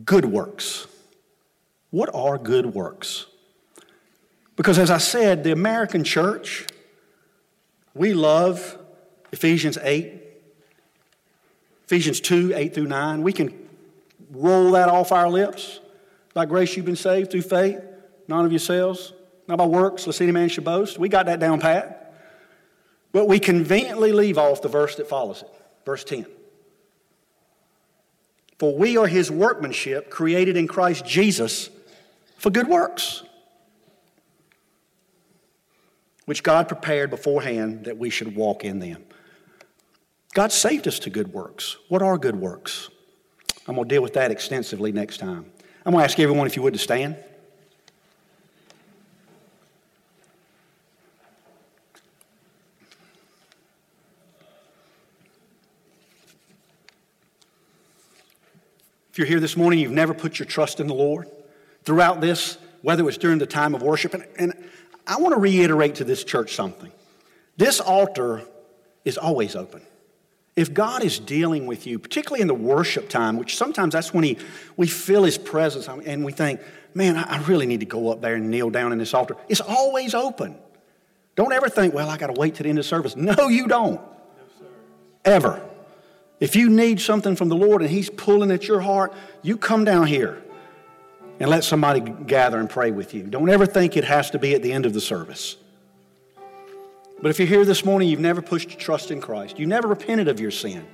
good 0.05 0.25
works. 0.25 0.85
What 1.89 2.13
are 2.13 2.37
good 2.37 2.67
works? 2.67 3.25
Because 4.55 4.77
as 4.77 4.91
I 4.91 4.99
said, 4.99 5.43
the 5.43 5.53
American 5.53 6.03
church, 6.03 6.67
we 7.95 8.13
love 8.13 8.77
Ephesians 9.31 9.79
8, 9.81 10.21
Ephesians 11.85 12.21
2, 12.21 12.53
8 12.55 12.75
through 12.75 12.85
9. 12.85 13.23
We 13.23 13.33
can 13.33 13.62
roll 14.33 14.71
that 14.71 14.89
off 14.89 15.11
our 15.11 15.29
lips. 15.29 15.79
By 16.33 16.45
grace 16.45 16.75
you've 16.75 16.85
been 16.85 16.95
saved 16.95 17.31
through 17.31 17.43
faith, 17.43 17.79
none 18.27 18.45
of 18.45 18.51
yourselves, 18.51 19.13
not 19.47 19.57
by 19.57 19.65
works, 19.65 20.07
lest 20.07 20.21
any 20.21 20.31
man 20.31 20.49
should 20.49 20.63
boast. 20.63 20.97
We 20.97 21.09
got 21.09 21.27
that 21.27 21.39
down 21.39 21.59
pat. 21.59 21.99
But 23.11 23.27
we 23.27 23.39
conveniently 23.39 24.11
leave 24.11 24.37
off 24.37 24.61
the 24.61 24.69
verse 24.69 24.95
that 24.95 25.07
follows 25.07 25.43
it, 25.43 25.49
verse 25.85 26.03
10. 26.03 26.25
For 28.57 28.75
we 28.75 28.97
are 28.97 29.07
his 29.07 29.29
workmanship, 29.29 30.09
created 30.09 30.57
in 30.57 30.67
Christ 30.67 31.05
Jesus 31.05 31.69
for 32.37 32.49
good 32.49 32.67
works, 32.67 33.23
which 36.25 36.41
God 36.41 36.67
prepared 36.67 37.09
beforehand 37.09 37.85
that 37.85 37.97
we 37.97 38.09
should 38.09 38.35
walk 38.35 38.63
in 38.63 38.79
them. 38.79 39.03
God 40.33 40.51
saved 40.51 40.87
us 40.87 40.97
to 40.99 41.09
good 41.09 41.33
works. 41.33 41.77
What 41.89 42.01
are 42.01 42.17
good 42.17 42.37
works? 42.37 42.89
I'm 43.67 43.75
going 43.75 43.87
to 43.87 43.95
deal 43.95 44.01
with 44.01 44.13
that 44.13 44.31
extensively 44.31 44.91
next 44.91 45.17
time. 45.17 45.45
I'm 45.85 45.93
going 45.93 46.01
to 46.01 46.05
ask 46.05 46.19
everyone, 46.19 46.47
if 46.47 46.55
you 46.55 46.61
would, 46.63 46.73
to 46.73 46.79
stand. 46.79 47.15
If 59.11 59.19
you're 59.19 59.27
here 59.27 59.39
this 59.39 59.55
morning, 59.55 59.79
you've 59.79 59.91
never 59.91 60.13
put 60.13 60.39
your 60.39 60.47
trust 60.47 60.79
in 60.79 60.87
the 60.87 60.95
Lord 60.95 61.29
throughout 61.83 62.19
this, 62.19 62.57
whether 62.81 63.03
it 63.03 63.05
was 63.05 63.17
during 63.17 63.37
the 63.37 63.45
time 63.45 63.75
of 63.75 63.83
worship, 63.83 64.15
and, 64.15 64.25
and 64.37 64.53
I 65.05 65.17
want 65.17 65.35
to 65.35 65.39
reiterate 65.39 65.95
to 65.95 66.03
this 66.03 66.23
church 66.23 66.55
something. 66.55 66.91
This 67.55 67.79
altar 67.79 68.41
is 69.05 69.17
always 69.17 69.55
open. 69.55 69.83
If 70.55 70.73
God 70.73 71.03
is 71.03 71.17
dealing 71.17 71.65
with 71.65 71.87
you, 71.87 71.97
particularly 71.97 72.41
in 72.41 72.47
the 72.47 72.53
worship 72.53 73.09
time, 73.09 73.37
which 73.37 73.57
sometimes 73.57 73.93
that's 73.93 74.13
when 74.13 74.23
he, 74.23 74.37
we 74.77 74.87
feel 74.87 75.23
His 75.23 75.37
presence 75.37 75.87
um, 75.87 76.01
and 76.05 76.23
we 76.23 76.31
think, 76.31 76.59
man, 76.93 77.17
I 77.17 77.41
really 77.43 77.65
need 77.65 77.79
to 77.79 77.87
go 77.87 78.11
up 78.11 78.21
there 78.21 78.35
and 78.35 78.51
kneel 78.51 78.69
down 78.69 78.91
in 78.91 78.99
this 78.99 79.13
altar, 79.13 79.35
it's 79.49 79.61
always 79.61 80.13
open. 80.13 80.55
Don't 81.35 81.51
ever 81.51 81.69
think, 81.69 81.95
well, 81.95 82.09
I 82.09 82.17
got 82.17 82.27
to 82.27 82.39
wait 82.39 82.55
to 82.55 82.63
the 82.63 82.69
end 82.69 82.77
of 82.77 82.85
service. 82.85 83.15
No, 83.15 83.47
you 83.47 83.67
don't. 83.67 83.95
No, 83.95 84.67
ever. 85.25 85.67
If 86.39 86.55
you 86.55 86.69
need 86.69 87.01
something 87.01 87.35
from 87.35 87.49
the 87.49 87.55
Lord 87.55 87.81
and 87.81 87.89
He's 87.89 88.09
pulling 88.11 88.51
at 88.51 88.67
your 88.67 88.81
heart, 88.81 89.13
you 89.41 89.57
come 89.57 89.85
down 89.85 90.05
here 90.05 90.43
and 91.39 91.49
let 91.49 91.63
somebody 91.63 91.99
gather 91.99 92.59
and 92.59 92.69
pray 92.69 92.91
with 92.91 93.15
you. 93.15 93.23
Don't 93.23 93.49
ever 93.49 93.65
think 93.65 93.97
it 93.97 94.03
has 94.03 94.29
to 94.31 94.39
be 94.39 94.53
at 94.53 94.61
the 94.61 94.71
end 94.71 94.85
of 94.85 94.93
the 94.93 95.01
service. 95.01 95.57
But 97.23 97.29
if 97.29 97.39
you're 97.39 97.47
here 97.47 97.63
this 97.63 97.85
morning, 97.85 98.09
you've 98.09 98.19
never 98.19 98.41
pushed 98.41 98.71
your 98.71 98.79
trust 98.79 99.09
in 99.09 99.21
Christ, 99.21 99.57
you 99.57 99.65
never 99.65 99.87
repented 99.87 100.27
of 100.27 100.41
your 100.41 100.51
sin, 100.51 100.85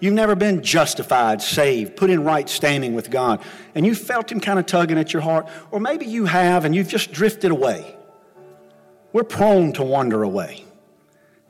you've 0.00 0.12
never 0.12 0.34
been 0.34 0.64
justified, 0.64 1.40
saved, 1.40 1.94
put 1.94 2.10
in 2.10 2.24
right 2.24 2.48
standing 2.48 2.92
with 2.92 3.08
God, 3.08 3.40
and 3.76 3.86
you 3.86 3.94
felt 3.94 4.32
Him 4.32 4.40
kind 4.40 4.58
of 4.58 4.66
tugging 4.66 4.98
at 4.98 5.12
your 5.12 5.22
heart, 5.22 5.48
or 5.70 5.78
maybe 5.78 6.06
you 6.06 6.24
have 6.24 6.64
and 6.64 6.74
you've 6.74 6.88
just 6.88 7.12
drifted 7.12 7.52
away. 7.52 7.94
We're 9.12 9.22
prone 9.22 9.72
to 9.74 9.84
wander 9.84 10.24
away. 10.24 10.64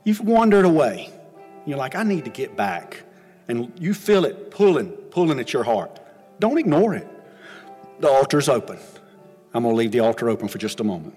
You've 0.05 0.21
wandered 0.21 0.67
away. 0.67 1.11
You're 1.65 1.79
like, 1.79 1.97
I 1.97 2.03
need 2.03 2.27
to 2.27 2.31
get 2.31 2.57
back. 2.57 3.05
And 3.49 3.73
you 3.81 3.95
feel 3.95 4.27
it 4.27 4.51
pulling, 4.51 4.91
pulling 4.91 5.41
at 5.41 5.55
your 5.55 5.65
heart. 5.65 5.99
Don't 6.41 6.59
ignore 6.59 6.95
it. 6.95 7.09
The 8.01 8.09
altar's 8.09 8.51
open. 8.51 8.79
I'm 9.55 9.63
going 9.63 9.75
to 9.75 9.79
leave 9.79 9.93
the 9.93 10.01
altar 10.01 10.29
open 10.29 10.49
for 10.49 10.59
just 10.59 10.79
a 10.79 10.85
moment. 10.85 11.17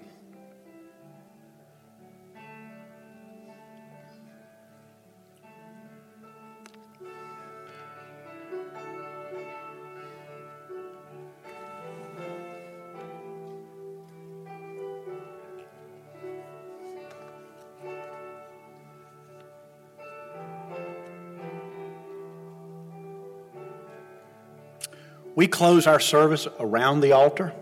We 25.42 25.48
close 25.48 25.88
our 25.88 25.98
service 25.98 26.46
around 26.60 27.00
the 27.00 27.10
altar 27.10 27.52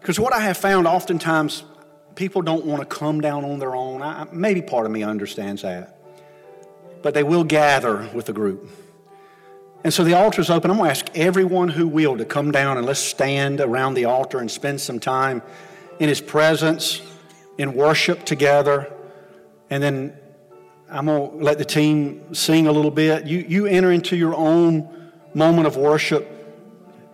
because 0.00 0.18
what 0.18 0.32
I 0.32 0.40
have 0.40 0.56
found 0.56 0.86
oftentimes 0.86 1.62
people 2.14 2.40
don't 2.40 2.64
want 2.64 2.80
to 2.80 2.86
come 2.86 3.20
down 3.20 3.44
on 3.44 3.58
their 3.58 3.76
own. 3.76 4.00
I, 4.00 4.26
maybe 4.32 4.62
part 4.62 4.86
of 4.86 4.92
me 4.92 5.02
understands 5.02 5.60
that. 5.60 5.98
But 7.02 7.12
they 7.12 7.22
will 7.22 7.44
gather 7.44 8.08
with 8.14 8.30
a 8.30 8.32
group. 8.32 8.70
And 9.84 9.92
so 9.92 10.02
the 10.02 10.14
altar 10.14 10.40
is 10.40 10.48
open. 10.48 10.70
I'm 10.70 10.78
going 10.78 10.86
to 10.86 10.90
ask 10.90 11.14
everyone 11.14 11.68
who 11.68 11.86
will 11.86 12.16
to 12.16 12.24
come 12.24 12.52
down 12.52 12.78
and 12.78 12.86
let's 12.86 13.00
stand 13.00 13.60
around 13.60 13.92
the 13.92 14.06
altar 14.06 14.38
and 14.38 14.50
spend 14.50 14.80
some 14.80 14.98
time 14.98 15.42
in 15.98 16.08
His 16.08 16.22
presence, 16.22 17.02
in 17.58 17.74
worship 17.74 18.24
together. 18.24 18.90
And 19.68 19.82
then 19.82 20.16
I'm 20.90 21.04
going 21.04 21.32
to 21.32 21.36
let 21.36 21.58
the 21.58 21.66
team 21.66 22.32
sing 22.34 22.66
a 22.66 22.72
little 22.72 22.90
bit. 22.90 23.26
You, 23.26 23.44
you 23.46 23.66
enter 23.66 23.92
into 23.92 24.16
your 24.16 24.34
own 24.34 25.10
moment 25.34 25.66
of 25.66 25.76
worship, 25.76 26.36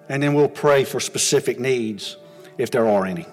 and 0.08 0.22
then 0.22 0.34
we'll 0.34 0.48
pray 0.48 0.84
for 0.84 1.00
specific 1.00 1.58
needs 1.58 2.16
if 2.58 2.70
there 2.70 2.88
are 2.88 3.06
any. 3.06 3.26